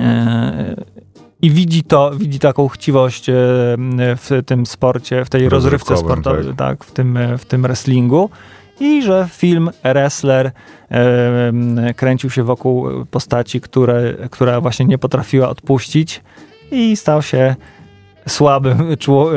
e, 0.00 0.76
i 1.42 1.50
widzi 1.50 1.82
to, 1.82 2.10
widzi 2.10 2.38
taką 2.38 2.68
chciwość 2.68 3.28
m, 3.28 3.96
w 3.98 4.42
tym 4.46 4.66
sporcie, 4.66 5.24
w 5.24 5.30
tej 5.30 5.48
rozrywce 5.48 5.94
Rozrywkowym, 5.94 6.24
sportowej, 6.24 6.44
tak. 6.44 6.56
tak. 6.56 6.84
w, 6.84 6.92
tym, 6.92 7.16
e, 7.16 7.38
w 7.38 7.44
tym 7.44 7.62
wrestlingu 7.62 8.30
i 8.80 9.02
że 9.02 9.28
film 9.32 9.70
Wrestler 9.84 10.50
kręcił 11.96 12.30
się 12.30 12.42
wokół 12.42 12.86
postaci, 13.10 13.60
które, 13.60 14.14
która 14.30 14.60
właśnie 14.60 14.86
nie 14.86 14.98
potrafiła 14.98 15.48
odpuścić 15.48 16.22
i 16.70 16.96
stał 16.96 17.22
się 17.22 17.56
słabym 18.28 18.78
czło, 18.98 19.30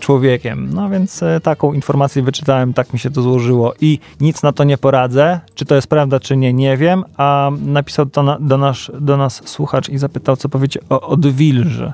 człowiekiem. 0.00 0.70
No 0.74 0.88
więc 0.88 1.22
e, 1.22 1.40
taką 1.40 1.72
informację 1.72 2.22
wyczytałem, 2.22 2.74
tak 2.74 2.92
mi 2.92 2.98
się 2.98 3.10
to 3.10 3.22
złożyło 3.22 3.74
i 3.80 3.98
nic 4.20 4.42
na 4.42 4.52
to 4.52 4.64
nie 4.64 4.78
poradzę. 4.78 5.40
Czy 5.54 5.64
to 5.64 5.74
jest 5.74 5.86
prawda, 5.86 6.20
czy 6.20 6.36
nie, 6.36 6.52
nie 6.52 6.76
wiem. 6.76 7.04
A 7.16 7.50
napisał 7.60 8.06
to 8.06 8.22
na, 8.22 8.38
do, 8.40 8.58
nas, 8.58 8.90
do 9.00 9.16
nas 9.16 9.42
słuchacz 9.44 9.88
i 9.88 9.98
zapytał, 9.98 10.36
co 10.36 10.48
powiecie 10.48 10.80
o 10.90 11.00
odwilży. 11.00 11.92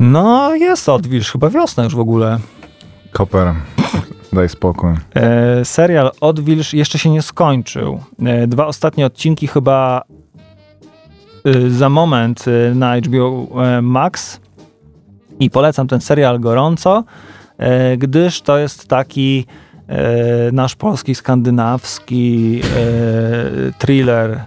No, 0.00 0.54
jest 0.54 0.88
odwilż, 0.88 1.32
chyba 1.32 1.50
wiosna 1.50 1.84
już 1.84 1.94
w 1.94 2.00
ogóle. 2.00 2.38
Koper, 3.12 3.54
daj 4.36 4.48
spokój. 4.48 4.90
E, 5.14 5.64
serial 5.64 6.10
Odwilż 6.20 6.74
jeszcze 6.74 6.98
się 6.98 7.10
nie 7.10 7.22
skończył. 7.22 8.00
E, 8.24 8.46
dwa 8.46 8.66
ostatnie 8.66 9.06
odcinki 9.06 9.46
chyba 9.46 10.02
e, 11.44 11.70
za 11.70 11.88
moment 11.88 12.44
e, 12.48 12.74
na 12.74 12.96
HBO 12.96 13.48
e, 13.64 13.82
Max 13.82 14.40
i 15.40 15.50
polecam 15.50 15.86
ten 15.88 16.00
serial 16.00 16.40
gorąco, 16.40 17.04
e, 17.58 17.96
gdyż 17.96 18.42
to 18.42 18.58
jest 18.58 18.88
taki 18.88 19.46
nasz 20.52 20.76
polski, 20.76 21.14
skandynawski 21.14 22.60
thriller 23.78 24.40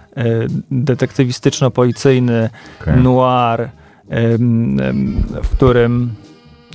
detektywistyczno-policyjny, 0.70 2.48
Okej. 2.80 3.02
noir, 3.02 3.68
w 5.42 5.48
którym 5.52 6.14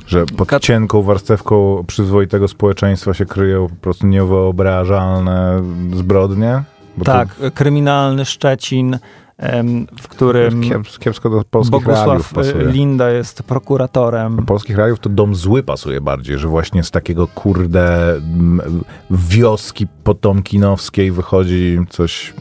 Że 0.07 0.25
pod 0.25 0.47
Kat- 0.49 0.63
cienką 0.63 1.01
warstewką 1.01 1.83
przyzwoitego 1.87 2.47
społeczeństwa 2.47 3.13
się 3.13 3.25
kryją 3.25 3.67
po 3.67 3.75
prostu 3.75 4.07
niewyobrażalne 4.07 5.61
zbrodnie? 5.93 6.63
Bo 6.97 7.05
to 7.05 7.11
tak, 7.11 7.35
kryminalny 7.53 8.25
Szczecin, 8.25 8.99
w 10.01 10.07
którym 10.07 10.61
Kiep, 10.61 10.99
kiepsko 10.99 11.29
do 11.29 11.43
polskich 11.49 11.71
Bogusław 11.71 12.33
y, 12.37 12.71
Linda 12.71 13.09
jest 13.09 13.43
prokuratorem. 13.43 14.35
Do 14.35 14.41
polskich 14.41 14.77
realiów 14.77 14.99
to 14.99 15.09
dom 15.09 15.35
zły 15.35 15.63
pasuje 15.63 16.01
bardziej, 16.01 16.37
że 16.37 16.47
właśnie 16.47 16.83
z 16.83 16.91
takiego 16.91 17.27
kurde 17.27 18.15
wioski 19.11 19.87
potomkinowskiej 20.03 21.11
wychodzi 21.11 21.79
coś 21.89 22.33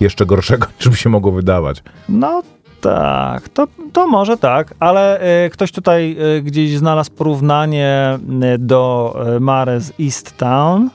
jeszcze 0.00 0.26
gorszego, 0.26 0.66
niż 0.80 0.88
by 0.88 0.96
się 0.96 1.08
mogło 1.08 1.32
wydawać. 1.32 1.82
No 2.08 2.42
tak, 2.82 3.48
to, 3.48 3.66
to 3.92 4.06
może 4.06 4.36
tak, 4.36 4.74
ale 4.80 5.20
y, 5.46 5.50
ktoś 5.50 5.72
tutaj 5.72 6.16
y, 6.38 6.42
gdzieś 6.42 6.76
znalazł 6.76 7.10
porównanie 7.10 8.18
y, 8.54 8.58
do 8.58 9.14
y, 9.36 9.40
Mare 9.40 9.80
z 9.80 9.92
East 10.00 10.36
Town. 10.36 10.90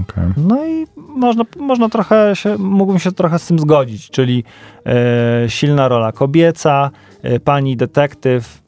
Okej. 0.00 0.24
No 0.36 0.66
i 0.66 0.86
można, 0.96 1.44
można 1.56 1.88
trochę 1.88 2.36
się, 2.36 2.58
mógłbym 2.58 2.98
się 2.98 3.12
trochę 3.12 3.38
z 3.38 3.46
tym 3.46 3.58
zgodzić, 3.58 4.10
czyli 4.10 4.44
e, 4.86 5.50
silna 5.50 5.88
rola 5.88 6.12
kobieca, 6.12 6.90
e, 7.22 7.40
pani 7.40 7.76
detektyw 7.76 8.62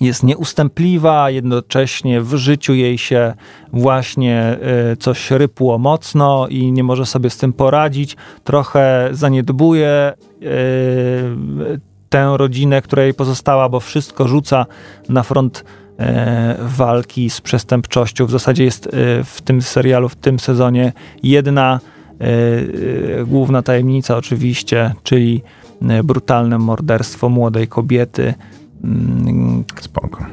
jest 0.00 0.22
nieustępliwa, 0.22 1.30
jednocześnie 1.30 2.20
w 2.20 2.34
życiu 2.34 2.74
jej 2.74 2.98
się 2.98 3.34
właśnie 3.72 4.40
e, 4.40 4.96
coś 4.96 5.30
rypło 5.30 5.78
mocno 5.78 6.46
i 6.48 6.72
nie 6.72 6.84
może 6.84 7.06
sobie 7.06 7.30
z 7.30 7.36
tym 7.36 7.52
poradzić. 7.52 8.16
Trochę 8.44 9.08
zaniedbuje 9.12 9.88
e, 9.88 10.14
tę 12.08 12.32
rodzinę, 12.36 12.82
która 12.82 13.02
jej 13.02 13.14
pozostała, 13.14 13.68
bo 13.68 13.80
wszystko 13.80 14.28
rzuca 14.28 14.66
na 15.08 15.22
front 15.22 15.64
e, 15.98 16.56
walki 16.60 17.30
z 17.30 17.40
przestępczością. 17.40 18.26
W 18.26 18.30
zasadzie 18.30 18.64
jest 18.64 18.88
w 19.24 19.40
tym 19.44 19.62
serialu, 19.62 20.08
w 20.08 20.16
tym 20.16 20.38
sezonie 20.38 20.92
jedna 21.22 21.80
główna 23.26 23.62
tajemnica 23.62 24.16
oczywiście, 24.16 24.94
czyli 25.02 25.42
brutalne 26.04 26.58
morderstwo 26.58 27.28
młodej 27.28 27.68
kobiety. 27.68 28.34
Mm, 28.84 29.64
Spoko. 29.80 30.26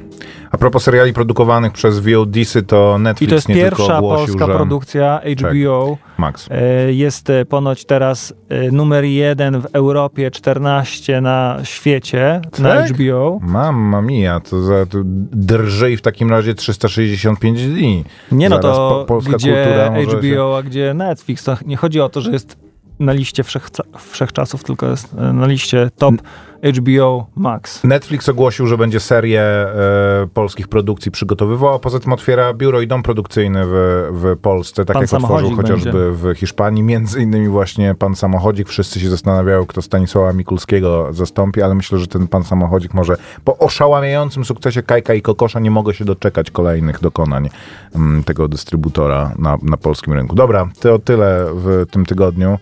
A 0.52 0.58
propos 0.58 0.84
seriali 0.84 1.14
produkowanych 1.14 1.74
przez 1.74 2.00
VOD-sy, 2.00 2.64
to 2.64 2.98
Netflix 3.00 3.28
I 3.28 3.30
to 3.30 3.36
jest 3.36 3.50
nie 3.50 3.56
pierwsza 3.56 3.78
tylko 3.84 3.98
ogłosił, 3.98 4.26
polska 4.38 4.46
produkcja 4.56 5.22
HBO. 5.38 5.98
Max. 6.18 6.48
E, 6.52 6.94
Jest 6.94 7.30
e, 7.30 7.46
ponoć 7.46 7.86
teraz 7.86 8.34
e, 8.50 8.72
numer 8.72 9.04
jeden 9.04 9.62
w 9.62 9.66
Europie, 9.74 10.32
14 10.32 11.22
na 11.22 11.58
świecie 11.64 12.42
na 12.60 12.76
Tak? 12.76 12.90
HBO. 12.92 13.40
Mamma 13.42 14.02
mia, 14.02 14.40
to, 14.40 14.62
za, 14.62 14.86
to 14.86 14.98
drżyj 15.32 15.98
w 15.98 16.02
takim 16.02 16.30
razie 16.30 16.54
365 16.56 17.68
dni. 17.68 18.04
Nie 18.32 18.50
no 18.50 18.62
Zaraz 18.62 18.78
to 18.78 18.96
po- 19.00 19.06
polska 19.06 19.38
gdzie 19.38 19.92
HBO, 20.08 20.58
a 20.58 20.64
gdzie 20.64 20.94
Netflix. 20.94 21.44
To 21.44 21.58
nie 21.66 21.78
chodzi 21.78 22.02
o 22.02 22.10
to, 22.10 22.22
że 22.22 22.32
jest 22.32 22.58
na 23.00 23.14
liście 23.14 23.44
wszechca- 23.44 23.84
wszechczasów, 24.12 24.64
tylko 24.64 24.88
jest 24.90 25.14
na 25.14 25.48
liście 25.48 25.90
top 25.98 26.16
HBO 26.64 27.26
Max. 27.36 27.84
Netflix 27.84 28.30
ogłosił, 28.30 28.68
że 28.68 28.78
będzie 28.78 29.00
serię 29.00 29.42
e, 29.42 30.28
polskich 30.34 30.68
produkcji 30.68 31.12
przygotowywał, 31.12 31.74
a 31.74 31.80
poza 31.80 32.00
tym 32.00 32.14
otwiera 32.14 32.54
biuro 32.54 32.82
i 32.82 32.88
dom 32.88 33.04
produkcyjny 33.04 33.62
w, 33.66 34.08
w 34.12 34.38
Polsce, 34.42 34.86
tak 34.86 34.94
Pan 34.94 35.04
jak 35.04 35.14
otworzył 35.14 35.56
chociażby 35.56 36.12
w 36.12 36.34
Hiszpanii. 36.36 36.84
Między 36.84 37.22
innymi 37.22 37.48
właśnie 37.48 37.96
pan 37.96 38.16
Samochodzik. 38.16 38.70
Wszyscy 38.70 39.00
się 39.00 39.10
zastanawiają, 39.10 39.66
kto 39.66 39.82
Stanisława 39.82 40.34
Mikulskiego 40.34 41.14
zastąpi, 41.14 41.62
ale 41.62 41.76
myślę, 41.76 42.00
że 42.00 42.08
ten 42.08 42.28
pan 42.28 42.44
Samochodzik 42.44 42.94
może 42.94 43.18
po 43.44 43.58
oszałamiającym 43.58 44.46
sukcesie 44.46 44.84
Kajka 44.84 45.14
i 45.14 45.22
Kokosza 45.22 45.60
nie 45.60 45.72
mogę 45.72 45.94
się 45.94 46.06
doczekać 46.06 46.52
kolejnych 46.52 47.00
dokonań 47.00 47.50
mm, 47.96 48.24
tego 48.24 48.48
dystrybutora 48.48 49.32
na, 49.40 49.58
na 49.64 49.78
polskim 49.78 50.14
rynku. 50.14 50.36
Dobra, 50.36 50.70
to 50.80 51.00
tyle 51.00 51.46
w 51.54 51.86
tym 51.92 52.06
tygodniu. 52.06 52.58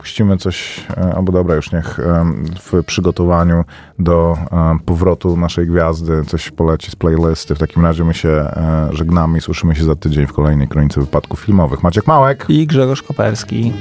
Puścimy 0.00 0.36
coś, 0.36 0.86
e, 0.96 1.14
albo 1.16 1.32
dobra, 1.32 1.54
już 1.54 1.72
niech 1.72 1.98
em, 1.98 2.44
w 2.60 2.84
przygotowaniu 2.84 3.64
do 3.98 4.36
em, 4.52 4.78
powrotu 4.78 5.36
naszej 5.36 5.66
gwiazdy 5.66 6.24
coś 6.24 6.50
poleci 6.50 6.90
z 6.90 6.96
playlisty. 6.96 7.54
W 7.54 7.58
takim 7.58 7.86
razie 7.86 8.04
my 8.04 8.14
się 8.14 8.28
e, 8.28 8.88
żegnamy 8.92 9.38
i 9.38 9.40
słyszymy 9.40 9.76
się 9.76 9.84
za 9.84 9.96
tydzień 9.96 10.26
w 10.26 10.32
kolejnej 10.32 10.68
kronice 10.68 11.00
wypadków 11.00 11.40
filmowych. 11.40 11.82
Maciek 11.82 12.06
Małek. 12.06 12.44
I 12.48 12.66
Grzegorz 12.66 13.02
Koperski. 13.02 13.72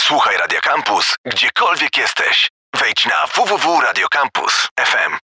Słuchaj 0.00 0.36
Radio 0.38 0.58
Campus, 0.62 1.14
gdziekolwiek 1.24 1.98
jesteś. 1.98 2.50
Wejdź 2.80 3.06
na 3.06 3.26
www.radiocampus.fm. 3.34 5.18